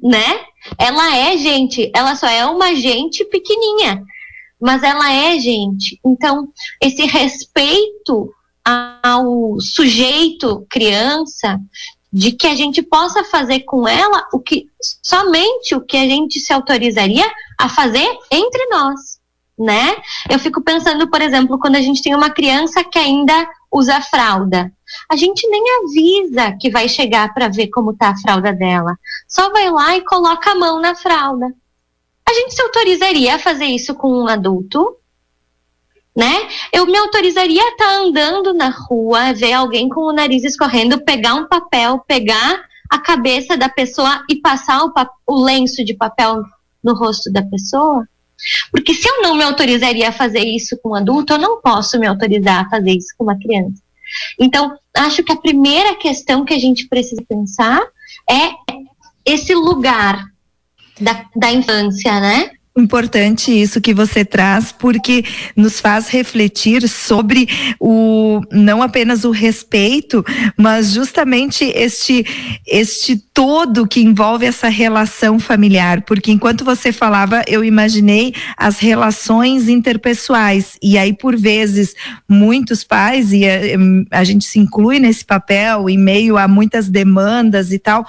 né? 0.00 0.40
Ela 0.76 1.16
é 1.16 1.36
gente, 1.38 1.90
ela 1.94 2.14
só 2.16 2.26
é 2.26 2.44
uma 2.44 2.74
gente 2.74 3.24
pequenininha 3.24 4.02
mas 4.62 4.84
ela 4.84 5.12
é 5.12 5.40
gente. 5.40 5.98
Então, 6.06 6.48
esse 6.80 7.04
respeito 7.04 8.32
ao 8.64 9.60
sujeito 9.60 10.66
criança, 10.70 11.60
de 12.12 12.32
que 12.32 12.46
a 12.46 12.54
gente 12.54 12.82
possa 12.82 13.24
fazer 13.24 13.60
com 13.60 13.88
ela 13.88 14.28
o 14.32 14.38
que 14.38 14.66
somente 15.02 15.74
o 15.74 15.80
que 15.80 15.96
a 15.96 16.06
gente 16.06 16.38
se 16.40 16.52
autorizaria 16.52 17.24
a 17.58 17.68
fazer 17.68 18.06
entre 18.30 18.66
nós, 18.66 19.18
né? 19.58 19.96
Eu 20.28 20.38
fico 20.38 20.62
pensando, 20.62 21.08
por 21.08 21.22
exemplo, 21.22 21.58
quando 21.58 21.76
a 21.76 21.80
gente 21.80 22.02
tem 22.02 22.14
uma 22.14 22.30
criança 22.30 22.84
que 22.84 22.98
ainda 22.98 23.48
usa 23.70 24.00
fralda, 24.02 24.70
a 25.10 25.16
gente 25.16 25.48
nem 25.48 25.64
avisa 25.80 26.56
que 26.60 26.70
vai 26.70 26.88
chegar 26.88 27.32
para 27.32 27.48
ver 27.48 27.68
como 27.68 27.96
tá 27.96 28.10
a 28.10 28.18
fralda 28.18 28.52
dela. 28.52 28.94
Só 29.26 29.50
vai 29.50 29.70
lá 29.70 29.96
e 29.96 30.04
coloca 30.04 30.50
a 30.50 30.54
mão 30.54 30.80
na 30.80 30.94
fralda 30.94 31.46
a 32.32 32.34
gente 32.34 32.54
se 32.54 32.62
autorizaria 32.62 33.34
a 33.34 33.38
fazer 33.38 33.66
isso 33.66 33.94
com 33.94 34.10
um 34.10 34.26
adulto? 34.26 34.96
Né? 36.14 36.48
Eu 36.72 36.84
me 36.84 36.96
autorizaria 36.96 37.62
a 37.62 37.68
estar 37.68 37.86
tá 37.86 37.94
andando 38.00 38.52
na 38.52 38.68
rua, 38.68 39.32
ver 39.32 39.54
alguém 39.54 39.88
com 39.88 40.02
o 40.02 40.12
nariz 40.12 40.44
escorrendo, 40.44 41.02
pegar 41.02 41.34
um 41.34 41.48
papel, 41.48 42.04
pegar 42.06 42.64
a 42.90 42.98
cabeça 42.98 43.56
da 43.56 43.70
pessoa 43.70 44.22
e 44.28 44.36
passar 44.36 44.84
o, 44.84 44.92
o 45.26 45.42
lenço 45.42 45.82
de 45.82 45.94
papel 45.94 46.42
no 46.84 46.94
rosto 46.94 47.32
da 47.32 47.42
pessoa? 47.42 48.06
Porque 48.70 48.92
se 48.92 49.08
eu 49.08 49.22
não 49.22 49.34
me 49.34 49.44
autorizaria 49.44 50.08
a 50.08 50.12
fazer 50.12 50.44
isso 50.44 50.76
com 50.82 50.90
um 50.90 50.94
adulto, 50.94 51.32
eu 51.32 51.38
não 51.38 51.60
posso 51.60 51.98
me 51.98 52.06
autorizar 52.06 52.66
a 52.66 52.68
fazer 52.68 52.92
isso 52.92 53.14
com 53.16 53.24
uma 53.24 53.38
criança. 53.38 53.82
Então, 54.38 54.76
acho 54.94 55.22
que 55.22 55.32
a 55.32 55.40
primeira 55.40 55.94
questão 55.94 56.44
que 56.44 56.52
a 56.52 56.58
gente 56.58 56.88
precisa 56.88 57.22
pensar 57.26 57.80
é 58.28 58.50
esse 59.24 59.54
lugar 59.54 60.26
da, 61.00 61.24
da 61.34 61.52
infância, 61.52 62.20
né? 62.20 62.50
Importante 62.74 63.52
isso 63.52 63.82
que 63.82 63.92
você 63.92 64.24
traz, 64.24 64.72
porque 64.72 65.22
nos 65.54 65.78
faz 65.78 66.08
refletir 66.08 66.88
sobre 66.88 67.46
o 67.78 68.40
não 68.50 68.82
apenas 68.82 69.24
o 69.24 69.30
respeito, 69.30 70.24
mas 70.56 70.90
justamente 70.90 71.64
este 71.64 72.24
este 72.66 73.18
todo 73.34 73.86
que 73.86 74.00
envolve 74.00 74.46
essa 74.46 74.70
relação 74.70 75.38
familiar. 75.38 76.00
Porque 76.00 76.32
enquanto 76.32 76.64
você 76.64 76.92
falava, 76.92 77.42
eu 77.46 77.62
imaginei 77.62 78.32
as 78.56 78.78
relações 78.78 79.68
interpessoais 79.68 80.78
e 80.82 80.96
aí 80.96 81.12
por 81.12 81.36
vezes 81.36 81.94
muitos 82.26 82.82
pais 82.82 83.34
e 83.34 83.44
a, 83.44 84.18
a 84.18 84.24
gente 84.24 84.46
se 84.46 84.58
inclui 84.58 84.98
nesse 84.98 85.26
papel 85.26 85.90
em 85.90 85.98
meio 85.98 86.38
a 86.38 86.48
muitas 86.48 86.88
demandas 86.88 87.70
e 87.70 87.78
tal, 87.78 88.06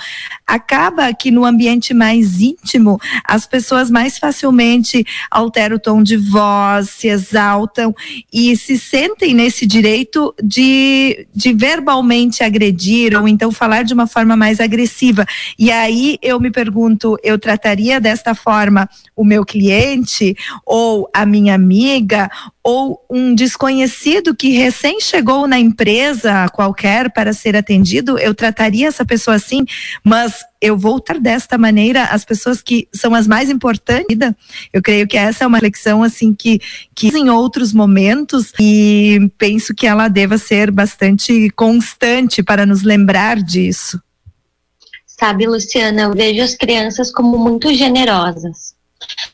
acaba 0.48 1.14
que 1.14 1.32
no 1.32 1.44
ambiente 1.44 1.94
mais 1.94 2.40
íntimo 2.40 2.98
as 3.28 3.46
pessoas 3.46 3.92
mais 3.92 4.18
facilmente 4.18 4.53
facilmente 4.54 5.06
alteram 5.30 5.76
o 5.76 5.80
tom 5.80 6.04
de 6.04 6.16
voz, 6.16 6.90
se 6.92 7.08
exaltam 7.08 7.94
e 8.32 8.56
se 8.56 8.78
sentem 8.78 9.34
nesse 9.34 9.66
direito 9.66 10.34
de, 10.42 11.28
de 11.34 11.54
verbalmente 11.54 12.44
agredir 12.44 13.18
ou 13.18 13.28
então 13.28 13.52
falar 13.52 13.84
de 13.84 13.94
uma 13.94 14.06
forma 14.06 14.38
mais 14.38 14.60
agressiva. 14.60 15.26
E 15.58 15.72
aí 15.72 16.18
eu 16.22 16.40
me 16.40 16.52
pergunto, 16.52 17.18
eu 17.24 17.40
trataria 17.40 18.00
desta 18.00 18.36
forma 18.36 18.88
o 19.16 19.24
meu 19.24 19.46
cliente 19.46 20.36
ou 20.66 21.10
a 21.14 21.26
minha 21.26 21.54
amiga 21.56 22.30
ou 22.64 23.06
um 23.10 23.36
desconhecido 23.36 24.34
que 24.34 24.50
recém 24.50 25.02
chegou 25.02 25.46
na 25.48 25.60
empresa 25.60 26.48
qualquer 26.50 27.12
para 27.12 27.34
ser 27.34 27.56
atendido, 27.58 28.18
eu 28.18 28.34
trataria 28.34 28.88
essa 28.88 29.06
pessoa 29.06 29.36
assim, 29.36 29.66
mas 30.04 30.46
eu 30.62 30.78
vou 30.78 30.98
estar 30.98 31.20
desta 31.20 31.58
maneira 31.58 32.06
as 32.06 32.24
pessoas 32.24 32.62
que 32.62 32.88
são 32.94 33.14
as 33.14 33.28
mais 33.28 33.50
importantes. 33.50 34.18
Eu 34.72 34.82
creio 34.82 35.06
que 35.06 35.18
essa 35.18 35.44
é 35.44 35.48
uma 35.48 35.58
reflexão 35.58 36.02
assim 36.04 36.34
que 36.34 36.60
que 36.96 37.10
em 37.10 37.30
outros 37.30 37.74
momentos 37.74 38.54
e 38.60 39.30
penso 39.38 39.76
que 39.76 39.86
ela 39.86 40.08
deva 40.08 40.38
ser 40.38 40.72
bastante 40.72 41.50
constante 41.52 42.42
para 42.42 42.66
nos 42.66 42.84
lembrar 42.84 43.42
disso. 43.42 44.02
Sabe, 45.06 45.48
Luciana, 45.48 46.04
eu 46.04 46.14
vejo 46.14 46.42
as 46.42 46.56
crianças 46.56 47.12
como 47.12 47.38
muito 47.38 47.74
generosas. 47.74 48.74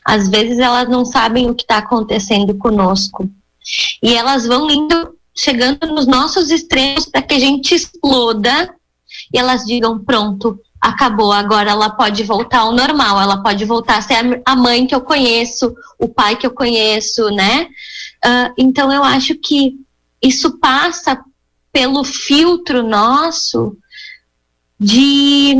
Às 0.04 0.28
vezes 0.28 0.58
elas 0.58 0.88
não 0.88 1.04
sabem 1.04 1.48
o 1.48 1.54
que 1.54 1.62
está 1.62 1.78
acontecendo 1.78 2.54
conosco. 2.54 3.28
E 4.02 4.14
elas 4.14 4.46
vão 4.46 4.70
indo, 4.70 5.14
chegando 5.34 5.86
nos 5.88 6.06
nossos 6.06 6.50
extremos 6.50 7.06
para 7.06 7.22
que 7.22 7.34
a 7.34 7.38
gente 7.38 7.74
exploda 7.74 8.74
e 9.32 9.38
elas 9.38 9.64
digam: 9.64 9.98
pronto, 9.98 10.58
acabou, 10.80 11.32
agora 11.32 11.70
ela 11.70 11.90
pode 11.90 12.22
voltar 12.24 12.60
ao 12.60 12.72
normal, 12.72 13.20
ela 13.20 13.42
pode 13.42 13.64
voltar 13.64 13.98
a 13.98 14.02
ser 14.02 14.42
a 14.44 14.56
mãe 14.56 14.86
que 14.86 14.94
eu 14.94 15.00
conheço, 15.00 15.74
o 15.98 16.08
pai 16.08 16.36
que 16.36 16.46
eu 16.46 16.50
conheço, 16.52 17.28
né? 17.30 17.68
Uh, 18.24 18.52
então 18.56 18.92
eu 18.92 19.04
acho 19.04 19.34
que 19.34 19.74
isso 20.22 20.58
passa 20.58 21.22
pelo 21.72 22.02
filtro 22.04 22.82
nosso 22.82 23.76
de 24.78 25.54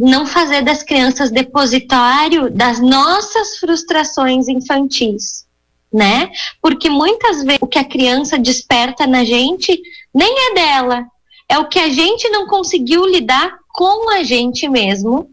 não 0.00 0.24
fazer 0.24 0.62
das 0.62 0.82
crianças 0.82 1.30
depositário 1.30 2.50
das 2.50 2.80
nossas 2.80 3.58
frustrações 3.58 4.48
infantis, 4.48 5.44
né? 5.92 6.30
Porque 6.62 6.88
muitas 6.88 7.44
vezes 7.44 7.58
o 7.60 7.66
que 7.66 7.78
a 7.78 7.84
criança 7.84 8.38
desperta 8.38 9.06
na 9.06 9.24
gente 9.24 9.78
nem 10.14 10.34
é 10.48 10.54
dela, 10.54 11.06
é 11.46 11.58
o 11.58 11.68
que 11.68 11.78
a 11.78 11.90
gente 11.90 12.30
não 12.30 12.46
conseguiu 12.46 13.04
lidar 13.04 13.58
com 13.68 14.10
a 14.10 14.22
gente 14.22 14.66
mesmo. 14.68 15.30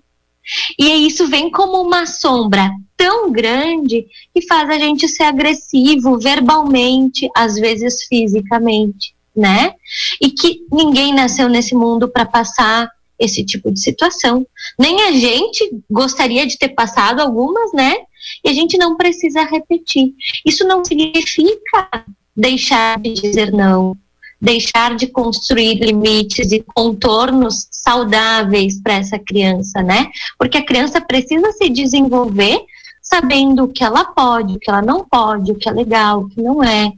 E 0.78 1.08
isso 1.08 1.28
vem 1.28 1.50
como 1.50 1.82
uma 1.82 2.06
sombra 2.06 2.70
tão 2.98 3.32
grande 3.32 4.06
que 4.34 4.46
faz 4.48 4.70
a 4.70 4.78
gente 4.78 5.08
ser 5.08 5.24
agressivo 5.24 6.20
verbalmente, 6.20 7.30
às 7.36 7.56
vezes 7.56 8.04
fisicamente, 8.04 9.14
né? 9.34 9.76
E 10.22 10.30
que 10.30 10.66
ninguém 10.72 11.14
nasceu 11.14 11.48
nesse 11.48 11.74
mundo 11.74 12.10
para 12.10 12.26
passar 12.26 12.90
esse 13.20 13.44
tipo 13.44 13.72
de 13.72 13.80
situação. 13.80 14.46
Nem 14.78 15.02
a 15.04 15.12
gente 15.12 15.70
gostaria 15.90 16.46
de 16.46 16.58
ter 16.58 16.70
passado 16.70 17.20
algumas, 17.20 17.72
né? 17.74 17.96
E 18.44 18.50
a 18.50 18.54
gente 18.54 18.78
não 18.78 18.96
precisa 18.96 19.44
repetir. 19.44 20.14
Isso 20.46 20.66
não 20.68 20.84
significa 20.84 22.06
deixar 22.36 23.00
de 23.00 23.14
dizer 23.14 23.52
não, 23.52 23.96
deixar 24.40 24.96
de 24.96 25.08
construir 25.08 25.76
limites 25.76 26.52
e 26.52 26.64
contornos 26.76 27.68
saudáveis 27.72 28.80
para 28.82 28.96
essa 28.96 29.18
criança, 29.18 29.82
né? 29.82 30.10
Porque 30.38 30.58
a 30.58 30.66
criança 30.66 31.02
precisa 31.02 31.52
se 31.54 31.70
desenvolver 31.70 32.60
sabendo 33.02 33.64
o 33.64 33.68
que 33.68 33.84
ela 33.84 34.06
pode, 34.06 34.56
o 34.56 34.60
que 34.60 34.70
ela 34.70 34.82
não 34.82 35.04
pode, 35.06 35.52
o 35.52 35.56
que 35.56 35.70
é 35.70 35.72
legal, 35.72 36.22
o 36.22 36.30
que 36.30 36.42
não 36.42 36.64
é. 36.64 36.92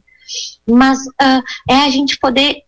Mas 0.68 1.00
uh, 1.06 1.44
é 1.70 1.76
a 1.76 1.90
gente 1.90 2.18
poder 2.18 2.64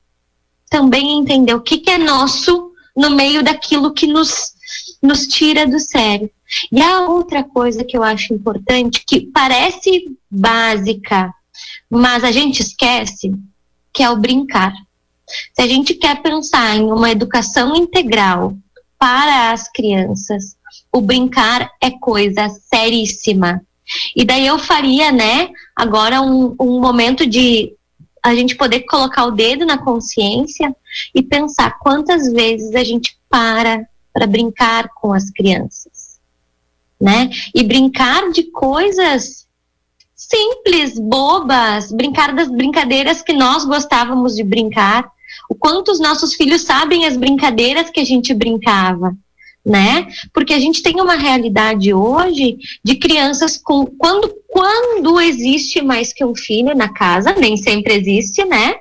também 0.69 1.17
entender 1.17 1.53
o 1.53 1.61
que, 1.61 1.79
que 1.79 1.89
é 1.89 1.97
nosso 1.97 2.70
no 2.95 3.10
meio 3.12 3.43
daquilo 3.43 3.93
que 3.93 4.08
nos 4.08 4.51
nos 5.01 5.27
tira 5.27 5.65
do 5.65 5.80
sério. 5.80 6.30
E 6.71 6.82
a 6.82 7.08
outra 7.08 7.43
coisa 7.43 7.84
que 7.84 7.97
eu 7.97 8.04
acho 8.04 8.34
importante, 8.34 9.04
que 9.08 9.21
parece 9.21 10.17
básica, 10.30 11.34
mas 11.89 12.23
a 12.23 12.32
gente 12.32 12.62
esquece, 12.62 13.34
que 13.93 14.04
é 14.04 14.10
o 14.10 14.17
brincar. 14.17 14.73
Se 15.54 15.62
a 15.62 15.67
gente 15.67 15.93
quer 15.93 16.21
pensar 16.21 16.75
em 16.75 16.91
uma 16.91 17.10
educação 17.10 17.75
integral 17.75 18.56
para 18.99 19.51
as 19.51 19.71
crianças, 19.71 20.56
o 20.91 21.01
brincar 21.01 21.69
é 21.82 21.89
coisa 21.89 22.49
seríssima. 22.49 23.62
E 24.15 24.23
daí 24.23 24.45
eu 24.45 24.60
faria, 24.60 25.12
né, 25.12 25.49
agora 25.75 26.21
um, 26.21 26.56
um 26.60 26.80
momento 26.80 27.25
de 27.25 27.73
a 28.23 28.36
gente 28.36 28.55
poder 28.55 28.81
colocar 28.81 29.25
o 29.25 29.31
dedo 29.31 29.65
na 29.65 29.77
consciência 29.77 30.75
e 31.13 31.23
pensar 31.23 31.79
quantas 31.79 32.31
vezes 32.31 32.75
a 32.75 32.84
gente 32.84 33.17
para 33.29 33.86
para 34.13 34.27
brincar 34.27 34.89
com 34.89 35.13
as 35.13 35.29
crianças, 35.29 36.19
né? 36.99 37.29
E 37.55 37.63
brincar 37.63 38.29
de 38.31 38.43
coisas 38.43 39.47
simples, 40.13 40.99
bobas, 40.99 41.91
brincar 41.91 42.34
das 42.36 42.49
brincadeiras 42.49 43.21
que 43.21 43.34
nós 43.34 43.65
gostávamos 43.65 44.36
de 44.36 44.43
brincar. 44.43 45.10
O 45.49 45.55
quanto 45.55 45.91
os 45.91 45.99
nossos 45.99 46.34
filhos 46.34 46.62
sabem 46.63 47.05
as 47.05 47.15
brincadeiras 47.15 47.89
que 47.89 48.01
a 48.01 48.05
gente 48.05 48.34
brincava, 48.34 49.15
né? 49.65 50.08
Porque 50.34 50.54
a 50.54 50.60
gente 50.60 50.82
tem 50.82 51.00
uma 51.00 51.15
realidade 51.15 51.93
hoje 51.93 52.58
de 52.84 52.95
crianças 52.95 53.58
com 53.58 53.86
quando 53.86 54.34
quando 54.52 55.21
existe 55.21 55.82
mais 55.82 56.12
que 56.12 56.26
um 56.26 56.36
filho 56.36 56.76
na 56.76 56.89
casa, 56.89 57.34
nem 57.34 57.56
sempre 57.56 57.93
existe, 57.93 58.43
né? 58.43 58.76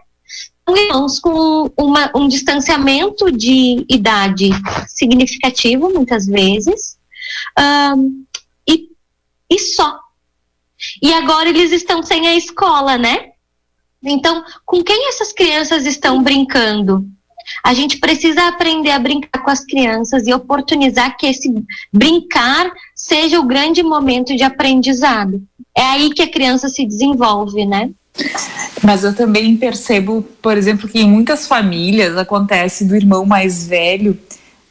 Irmãos 0.69 1.19
com 1.19 1.71
uma, 1.77 2.11
um 2.15 2.29
distanciamento 2.29 3.31
de 3.33 3.85
idade 3.89 4.51
significativo, 4.89 5.93
muitas 5.93 6.27
vezes, 6.27 6.97
um, 7.59 8.25
e, 8.69 8.89
e 9.51 9.59
só. 9.59 9.99
E 11.03 11.13
agora 11.13 11.49
eles 11.49 11.73
estão 11.73 12.03
sem 12.03 12.27
a 12.29 12.37
escola, 12.37 12.97
né? 12.97 13.31
Então, 14.03 14.45
com 14.65 14.83
quem 14.83 15.09
essas 15.09 15.33
crianças 15.33 15.87
estão 15.87 16.23
brincando? 16.23 17.05
A 17.63 17.75
gente 17.75 17.99
precisa 17.99 18.49
aprender 18.49 18.91
a 18.91 18.99
brincar 18.99 19.43
com 19.43 19.51
as 19.51 19.65
crianças 19.65 20.27
e 20.27 20.33
oportunizar 20.33 21.17
que 21.17 21.27
esse 21.27 21.53
brincar 21.93 22.71
seja 22.95 23.39
o 23.39 23.47
grande 23.47 23.83
momento 23.83 24.37
de 24.37 24.43
aprendizado. 24.43 25.43
É 25.77 25.83
aí 25.83 26.11
que 26.11 26.23
a 26.23 26.31
criança 26.31 26.69
se 26.69 26.87
desenvolve, 26.87 27.65
né? 27.65 27.91
Mas 28.83 29.05
eu 29.05 29.15
também 29.15 29.57
percebo, 29.57 30.23
por 30.43 30.57
exemplo, 30.57 30.89
que 30.89 31.01
em 31.01 31.09
muitas 31.09 31.47
famílias 31.47 32.17
acontece 32.17 32.85
do 32.85 32.97
irmão 32.97 33.25
mais 33.25 33.67
velho, 33.67 34.19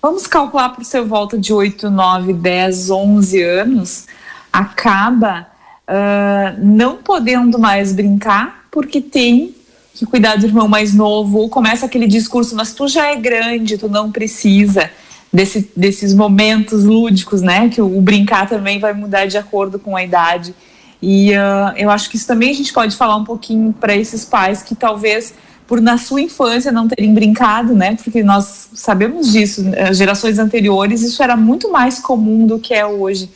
vamos 0.02 0.28
calcular 0.28 0.70
por 0.70 0.84
seu 0.84 1.06
volta 1.06 1.38
de 1.38 1.54
8, 1.54 1.90
9, 1.90 2.34
10, 2.34 2.90
11 2.90 3.42
anos, 3.42 4.08
acaba 4.52 5.48
uh, 5.88 6.60
não 6.66 6.98
podendo 6.98 7.60
mais 7.60 7.94
brincar 7.94 8.66
porque 8.72 9.02
tem 9.02 9.56
que 10.00 10.06
cuidar 10.06 10.38
do 10.38 10.46
irmão 10.46 10.66
mais 10.66 10.94
novo, 10.94 11.40
ou 11.40 11.50
começa 11.50 11.86
aquele 11.86 12.08
discurso, 12.08 12.56
mas 12.56 12.74
tu 12.74 12.88
já 12.88 13.08
é 13.12 13.18
grande, 13.18 13.78
tu 13.78 13.90
não 13.90 14.10
precisa 14.10 14.90
desse, 15.32 15.70
desses 15.76 16.14
momentos 16.14 16.86
lúdicos, 16.86 17.42
né? 17.42 17.68
Que 17.68 17.82
o, 17.82 17.98
o 17.98 18.02
brincar 18.02 18.48
também 18.48 18.80
vai 18.80 18.94
mudar 18.94 19.26
de 19.26 19.38
acordo 19.38 19.78
com 19.78 19.98
a 19.98 20.02
idade. 20.02 20.56
E 21.02 21.34
uh, 21.34 21.76
eu 21.76 21.90
acho 21.90 22.10
que 22.10 22.16
isso 22.16 22.26
também 22.26 22.50
a 22.50 22.54
gente 22.54 22.72
pode 22.72 22.96
falar 22.96 23.18
um 23.18 23.26
pouquinho 23.26 23.74
para 23.78 23.94
esses 23.94 24.24
pais 24.24 24.64
que 24.64 24.74
talvez 24.74 25.34
por 25.68 25.82
na 25.82 25.98
sua 25.98 26.22
infância 26.22 26.72
não 26.72 26.88
terem 26.88 27.14
brincado, 27.14 27.76
né? 27.76 27.98
Porque 28.02 28.24
nós 28.24 28.70
sabemos 28.74 29.34
disso, 29.34 29.64
né, 29.64 29.94
gerações 29.94 30.40
anteriores 30.40 31.02
isso 31.02 31.22
era 31.22 31.36
muito 31.36 31.70
mais 31.70 32.00
comum 32.00 32.48
do 32.48 32.58
que 32.58 32.74
é 32.74 32.86
hoje. 32.86 33.30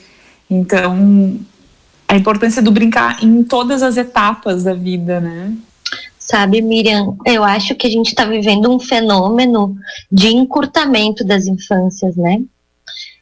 Então, 0.49 1.37
a 2.07 2.15
importância 2.15 2.61
do 2.61 2.71
brincar 2.71 3.21
em 3.21 3.43
todas 3.43 3.83
as 3.83 3.97
etapas 3.97 4.63
da 4.63 4.73
vida, 4.73 5.19
né? 5.19 5.53
Sabe, 6.25 6.61
Miriam, 6.61 7.17
eu 7.25 7.43
acho 7.43 7.75
que 7.75 7.85
a 7.85 7.89
gente 7.89 8.07
está 8.07 8.23
vivendo 8.23 8.71
um 8.71 8.79
fenômeno 8.79 9.75
de 10.09 10.29
encurtamento 10.29 11.21
das 11.21 11.47
infâncias, 11.47 12.15
né? 12.15 12.41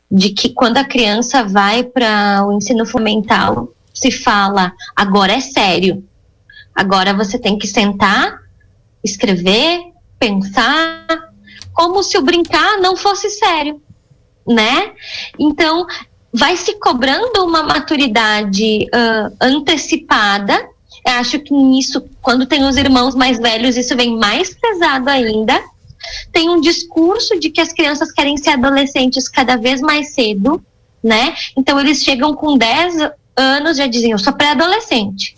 De 0.09 0.29
que 0.29 0.49
quando 0.49 0.77
a 0.77 0.83
criança 0.83 1.43
vai 1.43 1.83
para 1.83 2.45
o 2.45 2.53
ensino 2.53 2.85
fundamental, 2.85 3.73
se 3.91 4.11
fala, 4.11 4.71
agora 4.95 5.33
é 5.33 5.39
sério. 5.39 6.07
Agora 6.75 7.11
você 7.11 7.39
tem 7.39 7.57
que 7.57 7.65
sentar, 7.65 8.39
escrever, 9.03 9.81
pensar, 10.19 11.07
como 11.73 12.03
se 12.03 12.19
o 12.19 12.21
brincar 12.21 12.77
não 12.79 12.95
fosse 12.95 13.31
sério, 13.31 13.81
né? 14.47 14.91
Então, 15.39 15.87
vai 16.31 16.55
se 16.55 16.79
cobrando 16.79 17.43
uma 17.43 17.63
maturidade 17.63 18.85
uh, 18.85 19.35
antecipada. 19.41 20.69
Eu 21.05 21.13
acho 21.13 21.39
que 21.39 21.53
nisso, 21.53 22.03
quando 22.21 22.45
tem 22.45 22.63
os 22.63 22.77
irmãos 22.77 23.15
mais 23.15 23.39
velhos, 23.39 23.77
isso 23.77 23.95
vem 23.95 24.17
mais 24.17 24.53
pesado 24.53 25.09
ainda. 25.09 25.59
Tem 26.31 26.49
um 26.49 26.61
discurso 26.61 27.39
de 27.39 27.49
que 27.49 27.61
as 27.61 27.73
crianças 27.73 28.11
querem 28.11 28.37
ser 28.37 28.51
adolescentes 28.51 29.27
cada 29.27 29.55
vez 29.55 29.81
mais 29.81 30.13
cedo, 30.13 30.63
né? 31.03 31.33
Então 31.57 31.79
eles 31.79 32.03
chegam 32.03 32.35
com 32.35 32.57
10 32.57 33.11
anos 33.35 33.77
já 33.77 33.87
diziam, 33.87 34.11
eu 34.11 34.19
sou 34.19 34.33
pré-adolescente. 34.33 35.35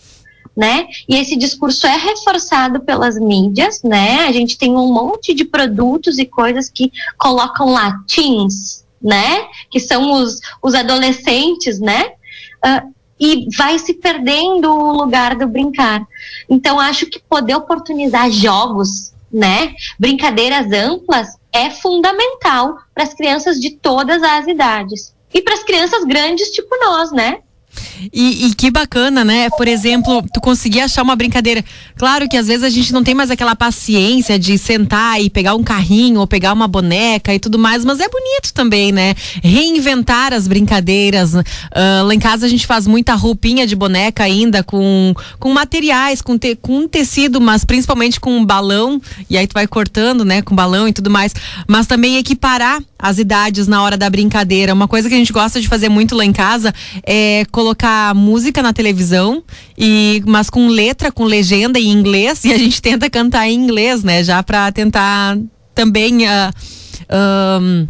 Né? 0.55 0.85
E 1.09 1.15
esse 1.15 1.35
discurso 1.35 1.87
é 1.87 1.97
reforçado 1.97 2.79
pelas 2.81 3.17
mídias, 3.17 3.81
né? 3.81 4.25
A 4.27 4.31
gente 4.31 4.55
tem 4.55 4.75
um 4.75 4.93
monte 4.93 5.33
de 5.33 5.43
produtos 5.43 6.19
e 6.19 6.25
coisas 6.25 6.69
que 6.69 6.91
colocam 7.17 7.71
lá 7.71 7.97
teens, 8.07 8.85
né? 9.01 9.47
Que 9.71 9.79
são 9.79 10.11
os, 10.11 10.39
os 10.61 10.75
adolescentes, 10.75 11.79
né? 11.79 12.11
Uh, 12.63 12.92
e 13.19 13.47
vai 13.55 13.79
se 13.79 13.93
perdendo 13.93 14.71
o 14.71 14.91
lugar 14.91 15.35
do 15.35 15.47
brincar. 15.47 16.05
Então, 16.49 16.79
acho 16.79 17.05
que 17.05 17.19
poder 17.19 17.55
oportunizar 17.55 18.29
jogos, 18.29 19.13
né? 19.31 19.75
Brincadeiras 19.99 20.71
amplas 20.71 21.37
é 21.51 21.69
fundamental 21.69 22.77
para 22.93 23.03
as 23.03 23.13
crianças 23.13 23.59
de 23.59 23.71
todas 23.71 24.21
as 24.23 24.47
idades. 24.47 25.13
E 25.33 25.41
para 25.41 25.53
as 25.53 25.63
crianças 25.63 26.03
grandes, 26.03 26.51
tipo 26.51 26.75
nós, 26.79 27.11
né? 27.11 27.39
E, 28.11 28.47
e, 28.47 28.53
que 28.53 28.69
bacana, 28.69 29.23
né? 29.23 29.49
Por 29.51 29.67
exemplo, 29.67 30.23
tu 30.33 30.41
conseguir 30.41 30.81
achar 30.81 31.03
uma 31.03 31.15
brincadeira. 31.15 31.63
Claro 31.95 32.27
que 32.27 32.37
às 32.37 32.47
vezes 32.47 32.63
a 32.63 32.69
gente 32.69 32.91
não 32.93 33.03
tem 33.03 33.13
mais 33.13 33.31
aquela 33.31 33.55
paciência 33.55 34.37
de 34.37 34.57
sentar 34.57 35.21
e 35.21 35.29
pegar 35.29 35.55
um 35.55 35.63
carrinho 35.63 36.19
ou 36.19 36.27
pegar 36.27 36.53
uma 36.53 36.67
boneca 36.67 37.33
e 37.33 37.39
tudo 37.39 37.57
mais, 37.57 37.85
mas 37.85 37.99
é 37.99 38.07
bonito 38.07 38.53
também, 38.53 38.91
né? 38.91 39.15
Reinventar 39.41 40.33
as 40.33 40.47
brincadeiras. 40.47 41.33
Uh, 41.33 41.43
lá 42.05 42.13
em 42.13 42.19
casa 42.19 42.45
a 42.45 42.49
gente 42.49 42.65
faz 42.65 42.87
muita 42.87 43.15
roupinha 43.15 43.65
de 43.65 43.75
boneca 43.75 44.23
ainda 44.23 44.63
com, 44.63 45.13
com 45.39 45.53
materiais, 45.53 46.21
com, 46.21 46.37
te, 46.37 46.55
com 46.55 46.87
tecido, 46.87 47.39
mas 47.39 47.63
principalmente 47.65 48.19
com 48.19 48.43
balão. 48.45 49.01
E 49.29 49.37
aí 49.37 49.47
tu 49.47 49.53
vai 49.53 49.67
cortando, 49.67 50.25
né? 50.25 50.41
Com 50.41 50.55
balão 50.55 50.87
e 50.87 50.93
tudo 50.93 51.09
mais. 51.09 51.33
Mas 51.67 51.87
também 51.87 52.17
equiparar 52.17 52.81
as 52.97 53.17
idades 53.17 53.67
na 53.67 53.83
hora 53.83 53.97
da 53.97 54.09
brincadeira. 54.09 54.73
Uma 54.73 54.87
coisa 54.87 55.09
que 55.09 55.15
a 55.15 55.17
gente 55.17 55.33
gosta 55.33 55.59
de 55.59 55.67
fazer 55.67 55.89
muito 55.89 56.15
lá 56.15 56.23
em 56.23 56.31
casa 56.31 56.73
é 57.05 57.45
colocar 57.51 57.62
música 58.15 58.61
na 58.61 58.73
televisão 58.73 59.43
e 59.77 60.21
mas 60.25 60.49
com 60.49 60.67
letra, 60.67 61.11
com 61.11 61.23
legenda 61.23 61.79
em 61.79 61.89
inglês 61.89 62.43
e 62.45 62.51
a 62.51 62.57
gente 62.57 62.81
tenta 62.81 63.09
cantar 63.09 63.47
em 63.47 63.55
inglês, 63.55 64.03
né? 64.03 64.23
Já 64.23 64.41
para 64.43 64.71
tentar 64.71 65.37
também 65.73 66.25
uh, 66.25 67.61
um, 67.61 67.87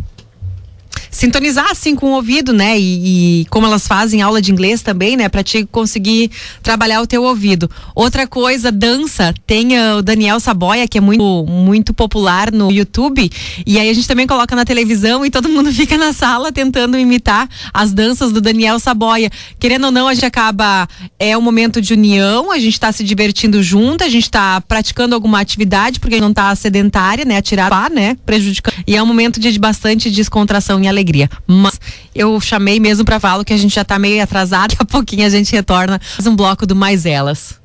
sintonizar 1.13 1.69
assim 1.69 1.95
com 1.95 2.08
o 2.08 2.15
ouvido, 2.15 2.52
né? 2.52 2.78
E, 2.78 3.41
e, 3.41 3.45
como 3.45 3.67
elas 3.67 3.88
fazem 3.88 4.21
aula 4.21 4.41
de 4.41 4.52
inglês 4.52 4.82
também, 4.82 5.15
né? 5.15 5.30
Para 5.30 5.43
te 5.43 5.65
conseguir 5.65 6.32
trabalhar 6.62 7.02
o 7.02 7.08
teu 7.08 7.23
ouvido. 7.23 7.69
Outra 7.95 8.28
coisa, 8.28 8.71
dança. 8.71 9.34
Tem 9.45 9.78
uh, 9.78 9.97
o 9.97 10.02
Daniel 10.02 10.39
Saboia, 10.39 10.88
que 10.88 10.97
é 10.97 11.02
muito, 11.02 11.45
muito 11.47 11.93
popular 11.93 12.52
no 12.52 12.71
YouTube. 12.71 13.30
E 13.65 13.80
aí 13.80 13.89
a 13.89 13.93
gente 13.93 14.08
também 14.08 14.26
coloca 14.26 14.56
na 14.56 14.65
televisão 14.65 15.23
e 15.23 15.30
todo 15.30 15.47
mundo 15.47 15.71
fica 15.71 15.97
na 15.97 16.12
sala 16.12 16.52
tentando 16.52 16.97
imitar 16.97 17.47
as 17.71 17.93
danças 17.93 18.32
do 18.32 18.41
Daniel 18.41 18.80
Saboia. 18.80 19.30
Querendo 19.60 19.86
ou 19.86 19.91
não, 19.91 20.08
a 20.08 20.13
gente 20.15 20.26
acaba. 20.26 20.88
É 21.19 21.38
um 21.38 21.41
momento 21.41 21.80
de 21.80 21.93
união, 21.93 22.52
a 22.52 22.58
gente 22.58 22.73
está 22.73 22.91
se 22.91 23.04
divertindo 23.04 23.62
junto, 23.62 24.04
a 24.04 24.10
gente 24.10 24.23
está 24.23 24.60
praticando 24.62 25.13
alguma 25.13 25.39
atividade, 25.39 25.99
porque 25.99 26.19
não 26.19 26.32
está 26.32 26.56
sedentária, 26.56 27.23
né? 27.23 27.38
Atirar, 27.38 27.91
né? 27.91 28.17
Prejudicando. 28.26 28.73
E 28.88 28.95
é 28.95 29.04
um 29.04 29.06
momento 29.06 29.39
de 29.39 29.60
bastante 29.60 30.10
descontração 30.10 30.82
e 30.82 30.88
alegria 30.88 31.03
alegria. 31.04 31.30
Mas 31.46 31.80
eu 32.16 32.39
chamei 32.39 32.80
mesmo 32.80 33.06
para 33.06 33.20
falar 33.20 33.43
que 33.43 33.54
a 33.54 33.58
gente 33.58 33.76
já 33.76 33.84
tá 33.84 33.99
meio 33.99 34.24
atrasado, 34.24 34.72
daqui 34.72 34.82
a 34.82 34.86
pouquinho 34.86 35.28
a 35.28 35.30
gente 35.30 35.51
retorna 35.51 36.01
mais 36.18 36.28
um 36.28 36.36
bloco 36.36 36.66
do 36.66 36.76
Mais 36.76 37.06
Elas. 37.06 37.62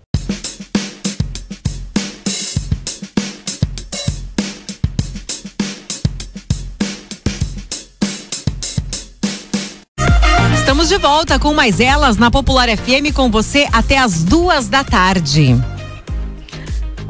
Estamos 10.59 10.89
de 10.89 10.99
volta 10.99 11.39
com 11.39 11.55
mais 11.55 11.81
elas 11.81 12.19
na 12.19 12.31
Popular 12.31 12.69
FM 12.69 13.13
com 13.15 13.31
você 13.31 13.67
até 13.73 13.99
as 13.99 14.23
duas 14.23 14.69
da 14.69 14.85
tarde. 14.85 15.57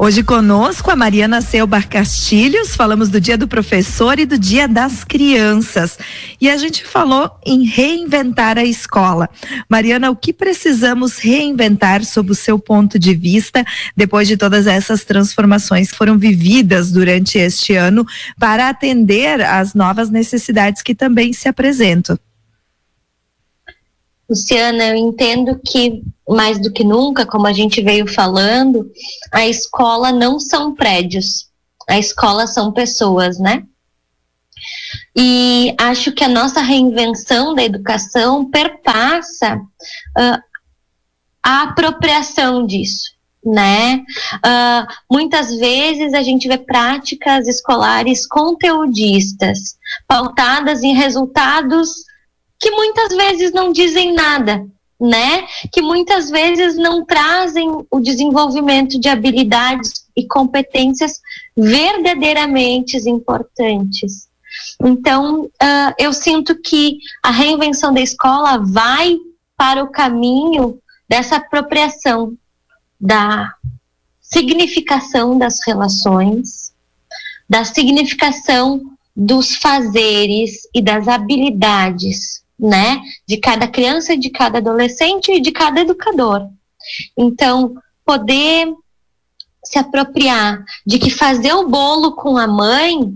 Hoje 0.00 0.22
conosco 0.22 0.92
a 0.92 0.96
Mariana 0.96 1.40
Selbar 1.40 1.88
Castilhos, 1.88 2.76
falamos 2.76 3.08
do 3.08 3.20
Dia 3.20 3.36
do 3.36 3.48
Professor 3.48 4.16
e 4.20 4.24
do 4.24 4.38
Dia 4.38 4.68
das 4.68 5.02
Crianças. 5.02 5.98
E 6.40 6.48
a 6.48 6.56
gente 6.56 6.84
falou 6.84 7.28
em 7.44 7.64
reinventar 7.64 8.56
a 8.56 8.64
escola. 8.64 9.28
Mariana, 9.68 10.08
o 10.08 10.14
que 10.14 10.32
precisamos 10.32 11.18
reinventar 11.18 12.04
sob 12.04 12.30
o 12.30 12.34
seu 12.36 12.60
ponto 12.60 12.96
de 12.96 13.12
vista, 13.12 13.64
depois 13.96 14.28
de 14.28 14.36
todas 14.36 14.68
essas 14.68 15.02
transformações 15.02 15.90
que 15.90 15.98
foram 15.98 16.16
vividas 16.16 16.92
durante 16.92 17.36
este 17.36 17.74
ano, 17.74 18.06
para 18.38 18.68
atender 18.68 19.40
às 19.40 19.74
novas 19.74 20.10
necessidades 20.10 20.80
que 20.80 20.94
também 20.94 21.32
se 21.32 21.48
apresentam? 21.48 22.16
Luciana, 24.28 24.88
eu 24.88 24.96
entendo 24.96 25.58
que 25.64 26.02
mais 26.28 26.60
do 26.60 26.70
que 26.70 26.84
nunca, 26.84 27.24
como 27.24 27.46
a 27.46 27.52
gente 27.52 27.80
veio 27.80 28.06
falando, 28.06 28.90
a 29.32 29.46
escola 29.46 30.12
não 30.12 30.38
são 30.38 30.74
prédios, 30.74 31.48
a 31.88 31.98
escola 31.98 32.46
são 32.46 32.70
pessoas, 32.70 33.38
né? 33.38 33.64
E 35.16 35.74
acho 35.80 36.12
que 36.12 36.22
a 36.22 36.28
nossa 36.28 36.60
reinvenção 36.60 37.54
da 37.54 37.64
educação 37.64 38.50
perpassa 38.50 39.56
uh, 39.56 40.42
a 41.42 41.62
apropriação 41.62 42.66
disso, 42.66 43.10
né? 43.42 44.02
Uh, 44.34 44.86
muitas 45.10 45.56
vezes 45.56 46.12
a 46.12 46.22
gente 46.22 46.46
vê 46.46 46.58
práticas 46.58 47.48
escolares 47.48 48.26
conteudistas, 48.26 49.78
pautadas 50.06 50.82
em 50.82 50.92
resultados 50.92 52.07
que 52.58 52.70
muitas 52.70 53.14
vezes 53.14 53.52
não 53.52 53.72
dizem 53.72 54.12
nada, 54.12 54.66
né? 55.00 55.46
Que 55.72 55.80
muitas 55.80 56.28
vezes 56.28 56.76
não 56.76 57.04
trazem 57.04 57.70
o 57.90 58.00
desenvolvimento 58.00 58.98
de 58.98 59.08
habilidades 59.08 60.06
e 60.16 60.26
competências 60.26 61.20
verdadeiramente 61.56 62.96
importantes. 63.08 64.28
Então, 64.82 65.44
uh, 65.44 65.94
eu 65.98 66.12
sinto 66.12 66.60
que 66.60 66.98
a 67.22 67.30
reinvenção 67.30 67.94
da 67.94 68.00
escola 68.00 68.58
vai 68.58 69.16
para 69.56 69.82
o 69.82 69.90
caminho 69.90 70.78
dessa 71.08 71.36
apropriação 71.36 72.36
da 73.00 73.52
significação 74.20 75.38
das 75.38 75.56
relações, 75.64 76.72
da 77.48 77.64
significação 77.64 78.82
dos 79.16 79.56
fazeres 79.56 80.68
e 80.74 80.82
das 80.82 81.08
habilidades 81.08 82.42
né? 82.58 83.00
De 83.26 83.36
cada 83.36 83.68
criança, 83.68 84.16
de 84.16 84.30
cada 84.30 84.58
adolescente 84.58 85.32
e 85.32 85.40
de 85.40 85.52
cada 85.52 85.80
educador. 85.80 86.46
Então, 87.16 87.74
poder 88.04 88.72
se 89.64 89.78
apropriar 89.78 90.64
de 90.86 90.98
que 90.98 91.10
fazer 91.10 91.52
o 91.52 91.68
bolo 91.68 92.14
com 92.14 92.38
a 92.38 92.46
mãe 92.46 93.12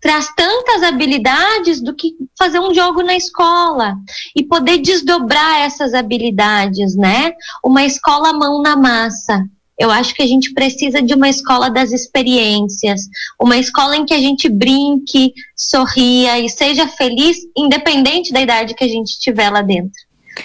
traz 0.00 0.32
tantas 0.34 0.82
habilidades 0.82 1.80
do 1.80 1.94
que 1.94 2.14
fazer 2.38 2.58
um 2.58 2.72
jogo 2.72 3.02
na 3.02 3.14
escola 3.14 3.96
e 4.34 4.42
poder 4.42 4.78
desdobrar 4.78 5.60
essas 5.60 5.92
habilidades, 5.92 6.96
né? 6.96 7.32
Uma 7.62 7.84
escola 7.84 8.32
mão 8.32 8.62
na 8.62 8.76
massa, 8.76 9.44
eu 9.80 9.90
acho 9.90 10.14
que 10.14 10.22
a 10.22 10.26
gente 10.26 10.52
precisa 10.52 11.00
de 11.00 11.14
uma 11.14 11.30
escola 11.30 11.70
das 11.70 11.90
experiências, 11.90 13.08
uma 13.40 13.56
escola 13.56 13.96
em 13.96 14.04
que 14.04 14.12
a 14.12 14.18
gente 14.18 14.46
brinque, 14.46 15.32
sorria 15.56 16.38
e 16.38 16.50
seja 16.50 16.86
feliz, 16.86 17.38
independente 17.56 18.30
da 18.30 18.42
idade 18.42 18.74
que 18.74 18.84
a 18.84 18.88
gente 18.88 19.18
tiver 19.18 19.48
lá 19.48 19.62
dentro. 19.62 19.98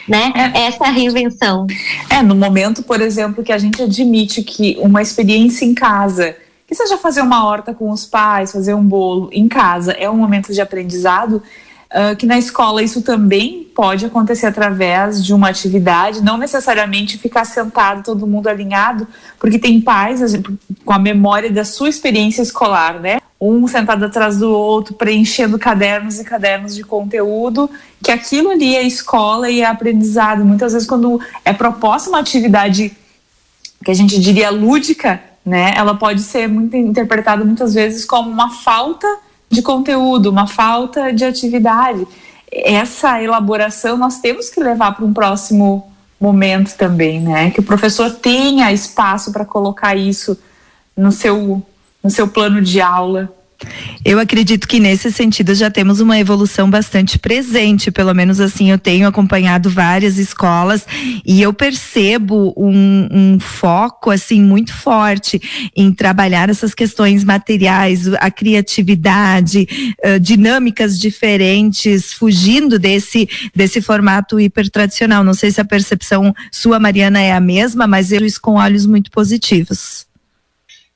Né? 0.08 0.32
É. 0.34 0.68
Essa 0.68 0.86
é 0.86 0.88
a 0.88 0.92
reinvenção. 0.92 1.68
É, 2.10 2.22
no 2.22 2.34
momento, 2.34 2.82
por 2.82 3.02
exemplo, 3.02 3.44
que 3.44 3.52
a 3.52 3.58
gente 3.58 3.82
admite 3.82 4.42
que 4.42 4.78
uma 4.80 5.02
experiência 5.02 5.66
em 5.66 5.76
casa, 5.76 6.38
que 6.66 6.74
seja 6.74 6.98
fazer 6.98 7.22
uma 7.22 7.46
horta 7.46 7.74
com 7.74 7.92
os 7.92 8.06
pais, 8.06 8.54
fazer 8.54 8.74
um 8.74 8.84
bolo 8.86 9.30
em 9.34 9.50
casa, 9.50 9.92
é 9.92 10.10
um 10.10 10.16
momento 10.16 10.54
de 10.54 10.62
aprendizado, 10.62 11.44
uh, 11.96 12.16
que 12.16 12.26
na 12.26 12.38
escola 12.38 12.84
isso 12.84 13.02
também 13.02 13.64
pode 13.74 14.06
acontecer 14.06 14.46
através 14.46 15.24
de 15.24 15.34
uma 15.34 15.50
atividade, 15.50 16.22
não 16.22 16.38
necessariamente 16.38 17.18
ficar 17.18 17.46
sentado 17.46 18.04
todo 18.04 18.28
mundo 18.28 18.48
alinhado, 18.48 19.08
porque 19.39 19.58
tem 19.58 19.82
pais 19.82 20.22
com 20.84 20.93
a 20.93 21.00
memória 21.00 21.50
da 21.50 21.64
sua 21.64 21.89
experiência 21.89 22.41
escolar, 22.41 23.00
né? 23.00 23.20
Um 23.39 23.68
sentado 23.68 24.06
atrás 24.06 24.38
do 24.38 24.50
outro, 24.50 24.93
preenchendo 24.93 25.60
cadernos 25.60 26.20
e 26.20 26.24
cadernos 26.24 26.76
de 26.76 26.84
conteúdo, 26.84 27.70
que 28.02 28.12
aquilo 28.12 28.52
ali 28.52 28.76
é 28.76 28.84
escola 28.84 29.50
e 29.50 29.62
é 29.62 29.66
aprendizado. 29.66 30.46
Muitas 30.46 30.74
vezes, 30.74 30.88
quando 30.88 31.20
é 31.43 31.54
proposta 31.54 32.10
uma 32.10 32.20
atividade 32.20 32.96
que 33.84 33.91
a 33.91 33.93
gente 33.93 34.20
diria 34.20 34.50
lúdica, 34.50 35.22
né? 35.46 35.74
Ela 35.76 35.93
pode 35.96 36.22
ser 36.22 36.48
muito 36.48 36.76
interpretada 36.76 37.43
muitas 37.43 37.74
vezes 37.74 38.06
como 38.06 38.30
uma 38.30 38.50
falta 38.50 39.08
de 39.50 39.62
conteúdo, 39.62 40.30
uma 40.30 40.48
falta 40.48 41.12
de 41.14 41.24
atividade. 41.24 42.08
Essa 42.52 43.22
elaboração 43.22 43.98
nós 43.98 44.20
temos 44.20 44.50
que 44.50 44.60
levar 44.60 44.96
para 44.96 45.06
um 45.06 45.14
próximo 45.14 45.91
momento 46.20 46.76
também, 46.76 47.20
né? 47.20 47.52
Que 47.52 47.60
o 47.60 47.64
professor 47.64 48.12
tenha 48.12 48.72
espaço 48.72 49.32
para 49.32 49.46
colocar 49.46 49.96
isso 49.96 50.38
no 50.96 51.12
seu, 51.12 51.62
no 52.04 52.10
seu 52.10 52.28
plano 52.28 52.62
de 52.62 52.82
aula. 52.82 53.32
Eu 54.03 54.20
acredito 54.20 54.68
que 54.68 54.80
nesse 54.80 55.11
sentido 55.11 55.55
já 55.55 55.70
temos 55.72 55.99
uma 55.99 56.20
evolução 56.20 56.70
bastante 56.70 57.18
presente, 57.18 57.91
pelo 57.91 58.13
menos 58.13 58.39
assim 58.39 58.70
eu 58.70 58.78
tenho 58.78 59.07
acompanhado 59.07 59.70
várias 59.70 60.18
escolas 60.18 60.86
e 61.26 61.41
eu 61.41 61.53
percebo 61.53 62.53
um, 62.55 63.07
um 63.11 63.39
foco 63.39 64.11
assim 64.11 64.41
muito 64.41 64.74
forte 64.74 65.41
em 65.76 65.91
trabalhar 65.91 66.49
essas 66.49 66.74
questões 66.74 67.24
materiais, 67.24 68.07
a 68.16 68.30
criatividade, 68.30 69.68
uh, 70.05 70.20
dinâmicas 70.20 70.99
diferentes, 70.99 72.13
fugindo 72.13 72.78
desse 72.78 73.28
desse 73.55 73.82
formato 73.82 74.39
hiper 74.39 74.70
tradicional. 74.70 75.24
Não 75.24 75.34
sei 75.34 75.51
se 75.51 75.59
a 75.59 75.66
percepção 75.66 76.34
sua 76.51 76.80
Mariana 76.80 77.20
é 77.22 77.32
a 77.32 77.39
mesma, 77.39 77.88
mas 77.88 78.11
eu 78.11 78.24
isso 78.24 78.39
com 78.39 78.53
olhos 78.55 78.86
muito 78.86 79.09
positivos 79.09 80.05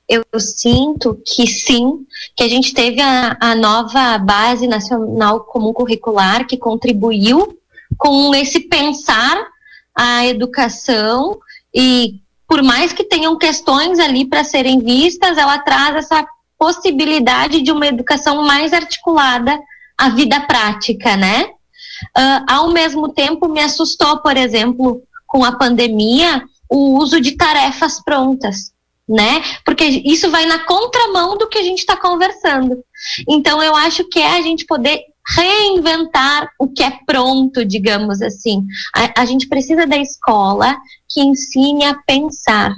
eu 0.09 0.25
sinto 0.39 1.21
que 1.23 1.45
sim, 1.45 2.03
que 2.35 2.43
a 2.43 2.47
gente 2.47 2.73
teve 2.73 3.01
a, 3.01 3.37
a 3.39 3.55
nova 3.55 4.17
base 4.17 4.67
nacional 4.67 5.41
comum 5.41 5.73
curricular 5.73 6.47
que 6.47 6.57
contribuiu 6.57 7.57
com 7.97 8.33
esse 8.33 8.61
pensar 8.61 9.37
a 9.95 10.25
educação 10.25 11.37
e 11.73 12.21
por 12.47 12.63
mais 12.63 12.93
que 12.93 13.03
tenham 13.03 13.37
questões 13.37 13.99
ali 13.99 14.25
para 14.25 14.43
serem 14.43 14.79
vistas, 14.79 15.37
ela 15.37 15.59
traz 15.59 15.97
essa 15.97 16.25
possibilidade 16.57 17.61
de 17.61 17.71
uma 17.71 17.85
educação 17.85 18.43
mais 18.43 18.73
articulada 18.73 19.57
à 19.97 20.09
vida 20.09 20.39
prática, 20.41 21.15
né? 21.15 21.43
Uh, 22.17 22.45
ao 22.49 22.71
mesmo 22.71 23.09
tempo, 23.09 23.47
me 23.47 23.61
assustou, 23.61 24.17
por 24.19 24.35
exemplo, 24.35 25.03
com 25.27 25.43
a 25.43 25.51
pandemia, 25.51 26.43
o 26.69 26.97
uso 26.97 27.21
de 27.21 27.33
tarefas 27.33 28.01
prontas 28.03 28.71
né? 29.09 29.41
Porque 29.65 29.83
isso 29.83 30.29
vai 30.29 30.45
na 30.45 30.59
contramão 30.59 31.35
do 31.35 31.49
que 31.49 31.57
a 31.57 31.63
gente 31.63 31.79
está 31.79 31.97
conversando. 31.97 32.77
Então, 33.27 33.61
eu 33.61 33.75
acho 33.75 34.07
que 34.07 34.19
é 34.19 34.37
a 34.37 34.41
gente 34.41 34.65
poder 34.65 35.01
reinventar 35.35 36.49
o 36.59 36.67
que 36.67 36.83
é 36.83 36.91
pronto, 37.05 37.65
digamos 37.65 38.21
assim. 38.21 38.63
A, 38.95 39.21
a 39.21 39.25
gente 39.25 39.47
precisa 39.47 39.87
da 39.87 39.97
escola 39.97 40.77
que 41.09 41.21
ensine 41.21 41.85
a 41.85 41.95
pensar, 42.05 42.73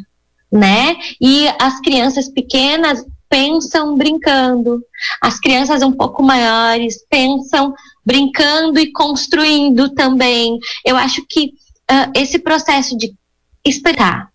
né? 0.52 0.96
E 1.20 1.48
as 1.60 1.80
crianças 1.82 2.30
pequenas 2.30 3.06
pensam 3.30 3.96
brincando. 3.96 4.82
As 5.22 5.40
crianças 5.40 5.82
um 5.82 5.92
pouco 5.92 6.22
maiores 6.22 7.06
pensam 7.10 7.74
brincando 8.06 8.80
e 8.80 8.92
construindo 8.92 9.90
também. 9.90 10.60
Eu 10.86 10.98
acho 10.98 11.26
que 11.30 11.54
uh, 11.90 12.12
esse 12.14 12.40
processo 12.40 12.98
de 12.98 13.14
esperar, 13.66 14.30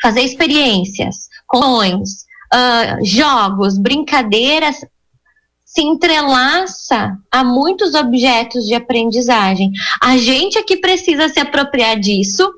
fazer 0.00 0.22
experiências, 0.22 1.27
ações, 1.52 2.24
uh, 2.52 3.04
jogos, 3.04 3.78
brincadeiras, 3.78 4.84
se 5.64 5.82
entrelaça 5.82 7.16
a 7.30 7.44
muitos 7.44 7.94
objetos 7.94 8.64
de 8.64 8.74
aprendizagem. 8.74 9.70
A 10.00 10.16
gente 10.16 10.58
é 10.58 10.62
que 10.62 10.78
precisa 10.78 11.28
se 11.28 11.38
apropriar 11.38 11.98
disso 11.98 12.50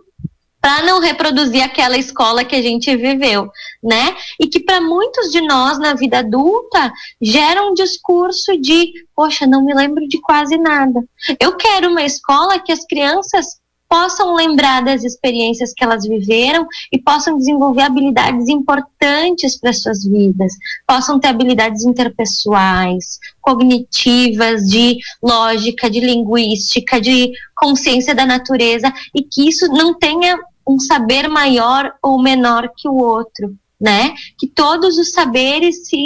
para 0.61 0.83
não 0.85 1.01
reproduzir 1.01 1.63
aquela 1.63 1.97
escola 1.97 2.45
que 2.45 2.55
a 2.55 2.61
gente 2.63 2.95
viveu, 2.95 3.51
né? 3.83 4.15
E 4.39 4.47
que 4.47 4.61
para 4.61 4.81
muitos 4.81 5.33
de 5.33 5.41
nós 5.41 5.79
na 5.79 5.95
vida 5.95 6.19
adulta 6.19 6.93
gera 7.21 7.67
um 7.67 7.73
discurso 7.73 8.57
de, 8.61 8.93
poxa, 9.17 9.47
não 9.47 9.65
me 9.65 9.75
lembro 9.75 10.07
de 10.07 10.21
quase 10.21 10.59
nada. 10.59 11.03
Eu 11.41 11.57
quero 11.57 11.89
uma 11.89 12.03
escola 12.03 12.61
que 12.61 12.71
as 12.71 12.85
crianças 12.85 13.60
possam 13.91 14.37
lembrar 14.37 14.85
das 14.85 15.03
experiências 15.03 15.75
que 15.75 15.83
elas 15.83 16.07
viveram 16.07 16.65
e 16.93 16.99
possam 16.99 17.37
desenvolver 17.37 17.83
habilidades 17.83 18.49
importantes 18.49 19.59
para 19.59 19.73
suas 19.73 20.05
vidas, 20.05 20.53
possam 20.87 21.19
ter 21.19 21.27
habilidades 21.27 21.85
interpessoais, 21.85 23.19
cognitivas, 23.41 24.63
de 24.69 24.97
lógica, 25.21 25.91
de 25.91 25.99
linguística, 25.99 27.01
de 27.01 27.33
consciência 27.57 28.15
da 28.15 28.25
natureza 28.25 28.93
e 29.13 29.25
que 29.25 29.49
isso 29.49 29.67
não 29.67 29.93
tenha 29.99 30.39
um 30.65 30.79
saber 30.79 31.29
maior 31.29 31.93
ou 32.01 32.23
menor 32.23 32.71
que 32.77 32.89
o 32.89 32.95
outro, 32.95 33.53
né? 33.81 34.15
Que 34.39 34.47
todos 34.47 34.99
os 34.99 35.11
saberes 35.11 35.89
se, 35.89 35.97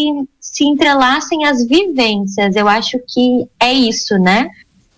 se 0.41 0.64
entrelacem 0.64 1.45
às 1.45 1.66
vivências. 1.66 2.57
Eu 2.57 2.66
acho 2.66 2.99
que 3.07 3.47
é 3.61 3.74
isso, 3.74 4.16
né? 4.18 4.49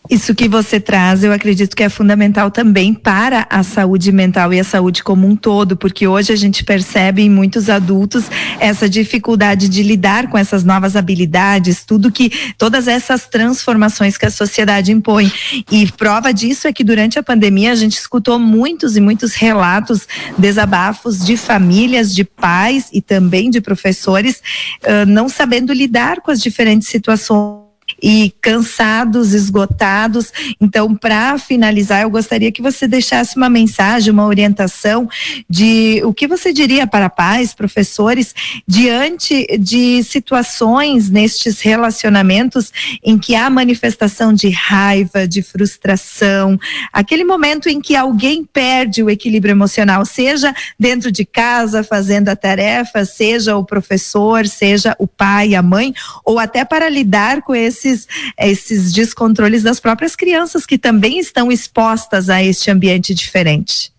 Isso 0.09 0.35
que 0.35 0.49
você 0.49 0.79
traz, 0.79 1.25
eu 1.25 1.33
acredito 1.33 1.75
que 1.75 1.83
é 1.83 1.89
fundamental 1.89 2.51
também 2.51 2.95
para 2.95 3.47
a 3.51 3.63
saúde 3.63 4.13
mental 4.13 4.53
e 4.53 4.61
a 4.61 4.65
saúde 4.65 5.03
como 5.03 5.27
um 5.27 5.35
todo, 5.35 5.77
porque 5.77 6.07
hoje 6.07 6.33
a 6.33 6.37
gente 6.37 6.65
percebe 6.65 7.23
em 7.23 7.31
muitos 7.31 7.69
adultos 7.69 8.25
essa 8.61 8.89
dificuldade 8.89 9.69
de 9.69 9.83
lidar 9.83 10.29
com 10.29 10.39
essas 10.39 10.65
novas 10.65 10.97
habilidades, 10.97 11.85
tudo 11.85 12.13
que 12.13 12.31
todas 12.57 12.87
essas 12.87 13.27
transformações 13.27 14.17
que 14.17 14.27
a 14.27 14.31
sociedade 14.31 14.93
impõe. 14.93 15.31
E 15.71 15.91
prova 15.93 16.33
disso 16.33 16.69
é 16.69 16.73
que 16.73 16.85
durante 16.85 17.19
a 17.19 17.23
pandemia 17.23 17.73
a 17.73 17.77
gente 17.77 17.97
escutou 17.97 18.39
muitos 18.39 18.97
e 18.97 19.01
muitos 19.01 19.35
relatos, 19.35 20.07
desabafos 20.39 21.25
de 21.25 21.37
famílias, 21.37 22.15
de 22.15 22.25
pais 22.25 22.89
e 22.93 23.03
também 23.03 23.51
de 23.51 23.61
professores, 23.61 24.43
uh, 24.85 25.07
não 25.07 25.29
sabendo 25.29 25.73
lidar 25.73 26.21
com 26.21 26.31
as 26.31 26.41
diferentes 26.41 26.89
situações 26.89 27.66
e 28.03 28.33
cansados, 28.41 29.33
esgotados. 29.33 30.33
Então, 30.61 30.95
para 30.95 31.39
finalizar, 31.39 32.03
eu 32.03 32.11
gostaria 32.11 32.53
que 32.53 32.63
você 32.63 32.87
deixasse 32.87 33.37
uma 33.37 33.49
mensagem, 33.49 34.13
uma 34.13 34.27
orientação 34.27 35.09
de 35.49 36.03
o 36.05 36.13
que 36.13 36.27
você 36.27 36.53
diria 36.53 36.87
para 36.87 37.09
pais, 37.09 37.55
professores, 37.55 38.35
diante 38.67 39.47
de 39.59 40.03
situações 40.03 41.11
nestes 41.11 41.61
relacionamentos 41.61 42.73
em 43.03 43.19
que 43.19 43.35
há 43.35 43.49
manifestação 43.49 44.33
de 44.33 44.49
raiva, 44.51 45.27
de 45.27 45.43
frustração, 45.43 46.59
aquele 46.93 47.25
momento 47.25 47.69
em 47.69 47.81
que 47.81 47.97
alguém 47.97 48.45
perde 48.45 49.03
o 49.03 49.11
equilíbrio 49.11 49.53
emocional, 49.53 50.05
seja 50.05 50.55
dentro 50.79 51.11
de 51.11 51.25
casa, 51.25 51.83
fazendo 51.83 52.29
a 52.29 52.37
tarefa, 52.37 53.05
seja 53.05 53.57
o 53.57 53.65
professor, 53.65 54.47
seja 54.47 54.95
o 54.99 55.07
pai, 55.07 55.55
a 55.55 55.63
mãe, 55.63 55.95
ou 56.25 56.39
até 56.39 56.65
para 56.65 56.89
lidar 56.89 57.43
com 57.43 57.55
esse 57.55 57.86
esses, 57.87 58.07
esses 58.39 58.93
descontroles 58.93 59.63
das 59.63 59.81
próprias 59.81 60.15
crianças 60.15 60.67
que 60.67 60.77
também 60.77 61.19
estão 61.19 61.51
expostas 61.51 62.29
a 62.29 62.43
este 62.43 62.71
ambiente 62.71 63.15
diferente? 63.15 63.93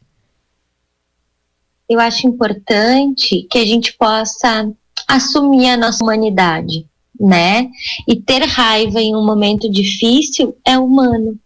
Eu 1.89 1.99
acho 1.99 2.27
importante 2.27 3.47
que 3.49 3.57
a 3.57 3.65
gente 3.65 3.93
possa 3.93 4.69
assumir 5.07 5.69
a 5.69 5.77
nossa 5.77 6.03
humanidade, 6.03 6.85
né? 7.19 7.69
E 8.07 8.15
ter 8.15 8.43
raiva 8.43 8.99
em 8.99 9.15
um 9.15 9.25
momento 9.25 9.69
difícil 9.71 10.55
é 10.65 10.77
humano. 10.77 11.39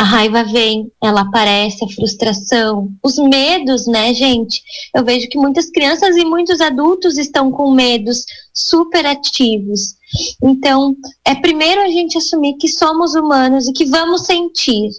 A 0.00 0.04
raiva 0.04 0.44
vem, 0.44 0.90
ela 1.02 1.20
aparece, 1.20 1.84
a 1.84 1.88
frustração, 1.88 2.90
os 3.04 3.18
medos, 3.18 3.86
né, 3.86 4.14
gente? 4.14 4.62
Eu 4.94 5.04
vejo 5.04 5.28
que 5.28 5.36
muitas 5.36 5.68
crianças 5.68 6.16
e 6.16 6.24
muitos 6.24 6.58
adultos 6.60 7.18
estão 7.18 7.50
com 7.50 7.70
medos 7.70 8.24
super 8.54 9.04
ativos. 9.04 9.96
Então, 10.42 10.96
é 11.24 11.34
primeiro 11.34 11.80
a 11.82 11.88
gente 11.88 12.18
assumir 12.18 12.56
que 12.56 12.68
somos 12.68 13.14
humanos 13.14 13.68
e 13.68 13.72
que 13.72 13.84
vamos 13.84 14.26
sentir, 14.26 14.90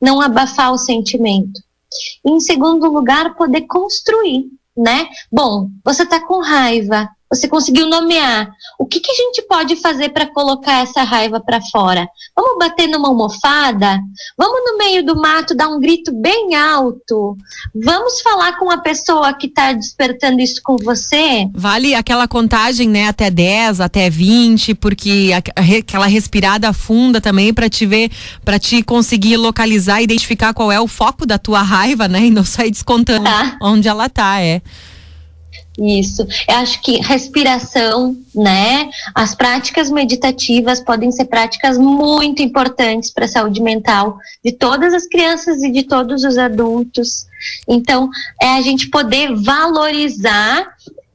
não 0.00 0.20
abafar 0.20 0.72
o 0.72 0.78
sentimento. 0.78 1.60
Em 2.24 2.40
segundo 2.40 2.90
lugar, 2.90 3.36
poder 3.36 3.62
construir, 3.62 4.46
né? 4.76 5.08
Bom, 5.30 5.70
você 5.84 6.04
tá 6.04 6.20
com 6.20 6.40
raiva, 6.40 7.08
você 7.30 7.48
conseguiu 7.48 7.88
nomear. 7.88 8.48
O 8.78 8.86
que, 8.86 9.00
que 9.00 9.10
a 9.10 9.14
gente 9.14 9.42
pode 9.42 9.76
fazer 9.76 10.10
para 10.10 10.26
colocar 10.26 10.82
essa 10.82 11.02
raiva 11.02 11.40
para 11.40 11.60
fora? 11.60 12.08
Vamos 12.36 12.58
bater 12.58 12.86
numa 12.86 13.08
almofada? 13.08 13.98
Vamos 14.36 14.60
no 14.64 14.78
meio 14.78 15.04
do 15.04 15.16
mato 15.16 15.54
dar 15.54 15.68
um 15.68 15.80
grito 15.80 16.12
bem 16.12 16.54
alto? 16.54 17.36
Vamos 17.74 18.20
falar 18.20 18.58
com 18.58 18.70
a 18.70 18.78
pessoa 18.78 19.32
que 19.34 19.46
está 19.46 19.72
despertando 19.72 20.40
isso 20.40 20.60
com 20.62 20.76
você? 20.76 21.48
Vale 21.54 21.94
aquela 21.94 22.28
contagem, 22.28 22.88
né, 22.88 23.08
até 23.08 23.30
10, 23.30 23.80
até 23.80 24.08
20, 24.08 24.74
porque 24.74 25.30
aquela 25.34 26.06
respirada 26.06 26.72
funda 26.72 27.20
também 27.20 27.52
para 27.52 27.68
te 27.68 27.86
ver, 27.86 28.10
para 28.44 28.58
te 28.58 28.82
conseguir 28.82 29.36
localizar, 29.36 30.02
identificar 30.02 30.54
qual 30.54 30.70
é 30.70 30.80
o 30.80 30.86
foco 30.86 31.26
da 31.26 31.38
tua 31.38 31.62
raiva, 31.62 32.06
né, 32.06 32.26
e 32.26 32.30
não 32.30 32.44
sair 32.44 32.70
descontando 32.70 33.24
tá. 33.24 33.56
onde 33.60 33.88
ela 33.88 34.08
tá, 34.08 34.40
é. 34.40 34.62
Isso. 35.76 36.26
Eu 36.48 36.56
acho 36.56 36.80
que 36.80 36.98
respiração, 36.98 38.16
né? 38.34 38.88
As 39.14 39.34
práticas 39.34 39.90
meditativas 39.90 40.80
podem 40.80 41.10
ser 41.10 41.24
práticas 41.24 41.76
muito 41.76 42.40
importantes 42.42 43.10
para 43.10 43.24
a 43.24 43.28
saúde 43.28 43.60
mental 43.60 44.16
de 44.44 44.52
todas 44.52 44.94
as 44.94 45.06
crianças 45.08 45.62
e 45.62 45.70
de 45.72 45.82
todos 45.82 46.22
os 46.22 46.38
adultos. 46.38 47.26
Então, 47.68 48.08
é 48.40 48.50
a 48.50 48.60
gente 48.60 48.88
poder 48.88 49.34
valorizar 49.34 50.64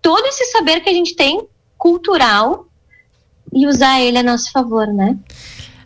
todo 0.02 0.26
esse 0.26 0.46
saber 0.52 0.82
que 0.82 0.90
a 0.90 0.94
gente 0.94 1.16
tem 1.16 1.42
cultural 1.78 2.68
e 3.54 3.66
usar 3.66 4.02
ele 4.02 4.18
a 4.18 4.24
nosso 4.24 4.52
favor, 4.52 4.88
né? 4.88 5.18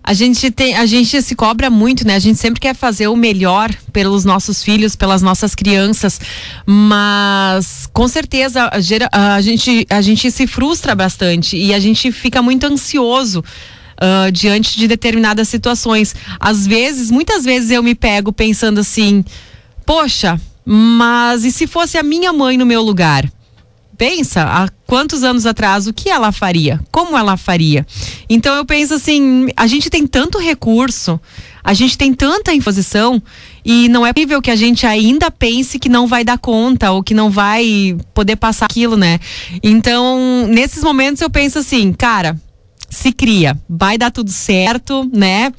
A 0.04 0.14
gente 0.14 0.52
tem, 0.52 0.76
a 0.76 0.86
gente 0.86 1.22
se 1.22 1.34
cobra 1.34 1.70
muito, 1.70 2.06
né? 2.06 2.16
A 2.16 2.20
gente 2.20 2.38
sempre 2.38 2.60
quer 2.60 2.76
fazer 2.76 3.08
o 3.08 3.16
melhor 3.16 3.74
pelos 3.94 4.26
nossos 4.26 4.62
filhos, 4.62 4.98
pelas 4.98 5.22
nossas 5.22 5.56
crianças, 5.56 6.20
mas 6.66 7.88
com 7.94 8.06
certeza 8.08 8.64
a, 8.64 9.36
a 9.36 9.42
gente, 9.42 9.88
a 9.90 10.02
gente 10.02 10.30
se 10.30 10.46
frustra 10.46 10.94
bastante 10.94 11.56
e 11.56 11.74
a 11.74 11.80
gente 11.80 12.12
fica 12.12 12.42
muito 12.42 12.66
ansioso. 12.66 13.44
Uh, 13.94 14.30
diante 14.32 14.78
de 14.78 14.88
determinadas 14.88 15.48
situações. 15.48 16.16
Às 16.38 16.68
vezes, 16.68 17.10
muitas 17.12 17.46
vezes 17.46 17.70
eu 17.72 17.82
me 17.82 17.94
pego 17.96 18.34
pensando 18.34 18.80
assim: 18.80 19.24
poxa, 19.86 20.42
mas 20.66 21.46
e 21.46 21.52
se 21.52 21.68
fosse 21.68 21.98
a 21.98 22.04
minha 22.04 22.34
mãe 22.34 22.58
no 22.58 22.66
meu 22.66 22.82
lugar? 22.82 23.32
Pensa 23.98 24.44
há 24.44 24.70
quantos 24.86 25.24
anos 25.24 25.46
atrás 25.46 25.88
o 25.88 25.94
que 25.94 26.10
ela 26.10 26.32
faria, 26.32 26.80
como 26.92 27.18
ela 27.18 27.38
faria. 27.38 27.86
Então 28.30 28.56
eu 28.56 28.66
penso 28.66 28.94
assim, 28.94 29.48
a 29.56 29.68
gente 29.68 29.90
tem 29.90 30.06
tanto 30.06 30.38
recurso, 30.38 31.20
a 31.64 31.74
gente 31.74 31.98
tem 31.98 32.14
tanta 32.14 32.54
imposição 32.54 33.22
e 33.64 33.88
não 33.90 34.06
é 34.06 34.12
possível 34.12 34.42
que 34.42 34.52
a 34.52 34.56
gente 34.56 34.86
ainda 34.86 35.32
pense 35.32 35.80
que 35.80 35.88
não 35.88 36.06
vai 36.08 36.24
dar 36.24 36.38
conta 36.38 36.92
ou 36.92 37.02
que 37.02 37.14
não 37.14 37.30
vai 37.30 37.98
poder 38.14 38.36
passar 38.36 38.66
aquilo, 38.66 38.98
né? 38.98 39.20
Então, 39.64 40.48
nesses 40.48 40.84
momentos 40.84 41.22
eu 41.22 41.30
penso 41.30 41.60
assim, 41.60 41.94
cara, 41.94 42.38
se 42.90 43.12
cria, 43.12 43.58
vai 43.68 43.98
dar 43.98 44.12
tudo 44.12 44.30
certo, 44.30 45.10
né? 45.12 45.52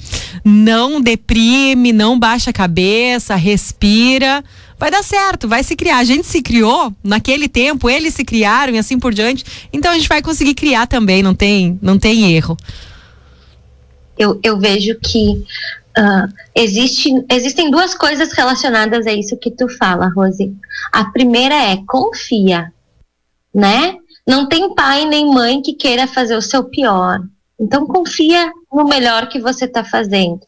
Não 0.45 1.01
deprime, 1.01 1.93
não 1.93 2.19
baixa 2.19 2.51
a 2.51 2.53
cabeça, 2.53 3.35
respira 3.35 4.45
vai 4.79 4.91
dar 4.91 5.03
certo, 5.03 5.49
vai 5.49 5.63
se 5.63 5.77
criar. 5.77 5.99
A 5.99 6.05
gente 6.05 6.27
se 6.27 6.43
criou 6.43 6.93
naquele 7.03 7.49
tempo, 7.49 7.89
eles 7.89 8.15
se 8.15 8.25
criaram 8.25 8.75
e 8.75 8.79
assim 8.79 8.99
por 8.99 9.15
diante. 9.15 9.69
Então 9.73 9.93
a 9.93 9.95
gente 9.95 10.09
vai 10.09 10.23
conseguir 10.23 10.55
criar 10.55 10.87
também, 10.87 11.23
não 11.23 11.35
tem, 11.35 11.79
não 11.81 11.99
tem 11.99 12.33
erro. 12.35 12.57
Eu, 14.19 14.39
eu 14.43 14.59
vejo 14.59 14.99
que 15.01 15.45
uh, 15.99 16.33
existe, 16.55 17.11
existem 17.31 17.71
duas 17.71 17.95
coisas 17.95 18.33
relacionadas 18.33 19.07
a 19.07 19.13
isso 19.13 19.37
que 19.37 19.51
tu 19.51 19.69
fala, 19.77 20.13
Rose. 20.15 20.55
A 20.93 21.07
primeira 21.07 21.55
é 21.55 21.79
confia, 21.87 22.73
né? 23.55 23.97
Não 24.27 24.49
tem 24.49 24.75
pai 24.75 25.05
nem 25.05 25.27
mãe 25.27 25.61
que 25.61 25.75
queira 25.75 26.07
fazer 26.07 26.37
o 26.37 26.43
seu 26.43 26.65
pior. 26.65 27.21
Então 27.59 27.87
confia 27.87 28.51
no 28.73 28.85
melhor 28.85 29.29
que 29.29 29.39
você 29.39 29.67
está 29.67 29.85
fazendo. 29.85 30.41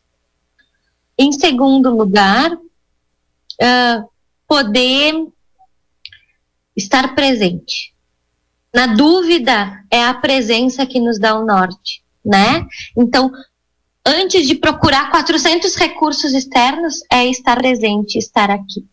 Em 1.18 1.33
segundo 1.33 1.95
lugar, 1.95 2.53
uh, 2.53 4.09
poder 4.47 5.14
estar 6.76 7.14
presente. 7.14 7.94
Na 8.74 8.86
dúvida, 8.88 9.82
é 9.90 10.05
a 10.05 10.14
presença 10.14 10.84
que 10.84 11.01
nos 11.01 11.18
dá 11.18 11.38
o 11.38 11.47
norte, 11.47 12.03
né? 12.24 12.66
Então, 12.97 13.32
antes 14.05 14.47
de 14.47 14.55
procurar 14.55 15.11
400 15.11 15.74
recursos 15.76 16.34
externos, 16.34 16.97
é 17.11 17.26
estar 17.26 17.57
presente, 17.57 18.18
estar 18.18 18.51
aqui. 18.51 18.84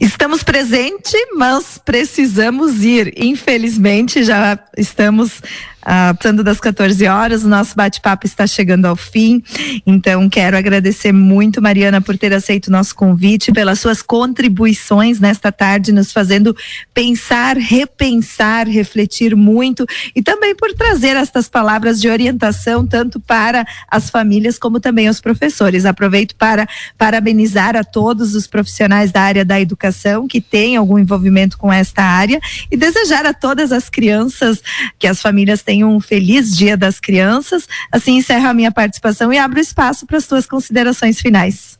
Estamos 0.00 0.44
presentes, 0.44 1.20
mas 1.34 1.78
precisamos 1.78 2.84
ir. 2.84 3.12
Infelizmente, 3.16 4.22
já 4.22 4.58
estamos 4.76 5.42
ah, 5.82 6.14
passando 6.14 6.42
das 6.42 6.60
14 6.60 7.06
horas, 7.06 7.44
o 7.44 7.48
nosso 7.48 7.74
bate-papo 7.74 8.26
está 8.26 8.46
chegando 8.46 8.86
ao 8.86 8.96
fim. 8.96 9.42
Então, 9.86 10.28
quero 10.28 10.56
agradecer 10.56 11.12
muito, 11.12 11.62
Mariana, 11.62 12.00
por 12.00 12.18
ter 12.18 12.32
aceito 12.32 12.66
o 12.68 12.70
nosso 12.70 12.94
convite, 12.94 13.52
pelas 13.52 13.80
suas 13.80 14.02
contribuições 14.02 15.20
nesta 15.20 15.52
tarde, 15.52 15.92
nos 15.92 16.12
fazendo 16.12 16.56
pensar, 16.92 17.56
repensar, 17.56 18.66
refletir 18.66 19.36
muito 19.36 19.86
e 20.14 20.22
também 20.22 20.54
por 20.54 20.72
trazer 20.74 21.16
estas 21.16 21.48
palavras 21.48 22.00
de 22.00 22.08
orientação, 22.08 22.86
tanto 22.86 23.20
para 23.20 23.66
as 23.90 24.10
famílias 24.10 24.58
como 24.58 24.80
também 24.80 25.08
os 25.08 25.20
professores. 25.20 25.84
Aproveito 25.84 26.34
para 26.34 26.68
parabenizar 26.96 27.76
a 27.76 27.84
todos 27.84 28.34
os 28.34 28.46
profissionais 28.46 29.12
da 29.12 29.22
área 29.22 29.44
da 29.44 29.60
educação 29.60 30.26
que 30.26 30.40
têm 30.40 30.76
algum 30.76 30.98
envolvimento 30.98 31.56
com 31.56 31.72
esta 31.72 32.02
área 32.02 32.40
e 32.70 32.76
desejar 32.76 33.24
a 33.26 33.32
todas 33.32 33.72
as 33.72 33.88
crianças 33.88 34.62
que 34.98 35.06
as 35.06 35.20
famílias 35.22 35.62
tenham 35.68 35.94
um 35.94 36.00
feliz 36.00 36.56
Dia 36.56 36.78
das 36.78 36.98
Crianças. 36.98 37.68
Assim 37.92 38.16
encerro 38.16 38.48
a 38.48 38.54
minha 38.54 38.72
participação 38.72 39.30
e 39.30 39.36
abro 39.36 39.60
espaço 39.60 40.06
para 40.06 40.16
as 40.16 40.24
suas 40.24 40.46
considerações 40.46 41.20
finais. 41.20 41.78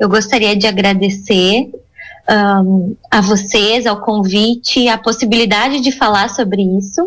Eu 0.00 0.08
gostaria 0.08 0.56
de 0.56 0.66
agradecer 0.66 1.68
um, 2.30 2.96
a 3.10 3.20
vocês, 3.20 3.86
ao 3.86 4.00
convite, 4.00 4.88
a 4.88 4.96
possibilidade 4.96 5.80
de 5.80 5.92
falar 5.92 6.30
sobre 6.30 6.62
isso 6.62 7.06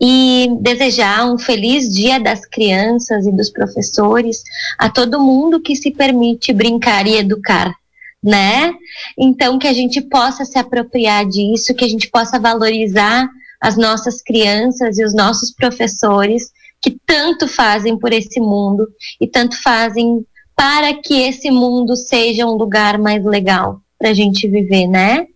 e 0.00 0.48
desejar 0.60 1.26
um 1.26 1.36
feliz 1.36 1.92
Dia 1.92 2.20
das 2.20 2.46
Crianças 2.46 3.26
e 3.26 3.32
dos 3.32 3.50
professores 3.50 4.44
a 4.78 4.88
todo 4.88 5.20
mundo 5.20 5.60
que 5.60 5.74
se 5.74 5.90
permite 5.90 6.52
brincar 6.52 7.04
e 7.04 7.16
educar, 7.16 7.74
né? 8.22 8.72
Então 9.18 9.58
que 9.58 9.66
a 9.66 9.72
gente 9.72 10.00
possa 10.00 10.44
se 10.44 10.56
apropriar 10.56 11.26
disso, 11.26 11.74
que 11.74 11.84
a 11.84 11.88
gente 11.88 12.08
possa 12.08 12.38
valorizar 12.38 13.28
as 13.60 13.76
nossas 13.76 14.22
crianças 14.22 14.98
e 14.98 15.04
os 15.04 15.14
nossos 15.14 15.52
professores 15.52 16.50
que 16.80 16.96
tanto 17.04 17.46
fazem 17.46 17.98
por 17.98 18.12
esse 18.12 18.40
mundo 18.40 18.88
e 19.20 19.26
tanto 19.26 19.60
fazem 19.62 20.24
para 20.56 20.94
que 20.94 21.14
esse 21.14 21.50
mundo 21.50 21.96
seja 21.96 22.46
um 22.46 22.54
lugar 22.54 22.98
mais 22.98 23.24
legal 23.24 23.80
para 23.98 24.10
a 24.10 24.14
gente 24.14 24.48
viver, 24.48 24.86
né? 24.86 25.26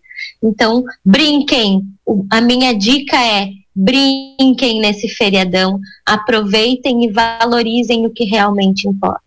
Então, 0.43 0.85
brinquem. 1.05 1.83
A 2.31 2.41
minha 2.41 2.73
dica 2.73 3.17
é 3.17 3.51
brinquem 3.75 4.81
nesse 4.81 5.09
feriadão, 5.09 5.81
aproveitem 6.07 7.05
e 7.05 7.11
valorizem 7.11 8.07
o 8.07 8.11
que 8.11 8.25
realmente 8.25 8.89
importa. 8.89 9.21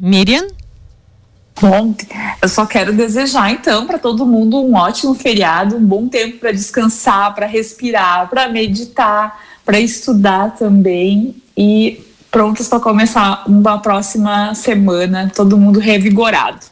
Miriam? 0.00 0.46
Bom, 1.60 1.94
eu 2.40 2.48
só 2.48 2.66
quero 2.66 2.92
desejar 2.92 3.50
então 3.50 3.86
para 3.86 3.98
todo 3.98 4.26
mundo 4.26 4.60
um 4.60 4.74
ótimo 4.74 5.14
feriado, 5.14 5.76
um 5.76 5.84
bom 5.84 6.08
tempo 6.08 6.38
para 6.38 6.50
descansar, 6.50 7.34
para 7.34 7.46
respirar, 7.46 8.28
para 8.28 8.48
meditar, 8.48 9.40
para 9.64 9.78
estudar 9.78 10.56
também 10.56 11.36
e 11.56 12.04
prontos 12.30 12.66
para 12.66 12.80
começar 12.80 13.44
uma 13.46 13.78
próxima 13.78 14.54
semana, 14.54 15.30
todo 15.34 15.58
mundo 15.58 15.78
revigorado. 15.78 16.71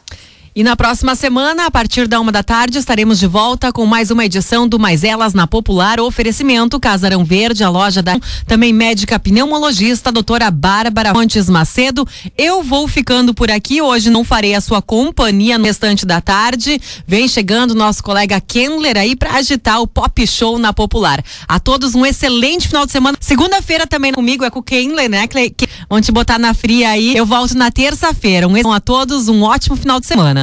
E 0.53 0.65
na 0.65 0.75
próxima 0.75 1.15
semana, 1.15 1.67
a 1.67 1.71
partir 1.71 2.09
da 2.09 2.19
uma 2.19 2.29
da 2.29 2.43
tarde, 2.43 2.77
estaremos 2.77 3.17
de 3.17 3.25
volta 3.25 3.71
com 3.71 3.85
mais 3.85 4.11
uma 4.11 4.25
edição 4.25 4.67
do 4.67 4.77
Mais 4.77 5.01
Elas 5.01 5.33
na 5.33 5.47
Popular. 5.47 5.97
Oferecimento 6.01 6.77
Casarão 6.77 7.23
Verde, 7.23 7.63
a 7.63 7.69
loja 7.69 8.01
da 8.01 8.19
também 8.45 8.73
médica 8.73 9.17
pneumologista, 9.17 10.11
doutora 10.11 10.51
Bárbara 10.51 11.13
Montes 11.13 11.49
Macedo. 11.49 12.05
Eu 12.37 12.61
vou 12.63 12.85
ficando 12.89 13.33
por 13.33 13.49
aqui. 13.49 13.81
Hoje 13.81 14.09
não 14.09 14.25
farei 14.25 14.53
a 14.53 14.59
sua 14.59 14.81
companhia 14.81 15.57
no 15.57 15.63
restante 15.63 16.05
da 16.05 16.19
tarde. 16.19 16.81
Vem 17.07 17.29
chegando 17.29 17.73
nosso 17.73 18.03
colega 18.03 18.41
Kenler 18.41 18.97
aí 18.97 19.15
para 19.15 19.35
agitar 19.35 19.79
o 19.79 19.87
pop 19.87 20.27
show 20.27 20.59
na 20.59 20.73
Popular. 20.73 21.23
A 21.47 21.61
todos 21.61 21.95
um 21.95 22.05
excelente 22.05 22.67
final 22.67 22.85
de 22.85 22.91
semana. 22.91 23.17
Segunda-feira 23.21 23.87
também 23.87 24.11
comigo 24.11 24.43
é 24.43 24.49
com 24.49 24.59
o 24.59 24.63
Kenler, 24.63 25.09
né? 25.09 25.29
Vamos 25.89 26.05
te 26.05 26.11
botar 26.11 26.37
na 26.37 26.53
fria 26.53 26.89
aí. 26.89 27.15
Eu 27.15 27.25
volto 27.25 27.55
na 27.55 27.71
terça-feira. 27.71 28.49
Um 28.49 28.71
a 28.73 28.81
todos 28.81 29.29
um 29.29 29.43
ótimo 29.43 29.77
final 29.77 29.97
de 29.97 30.07
semana. 30.07 30.40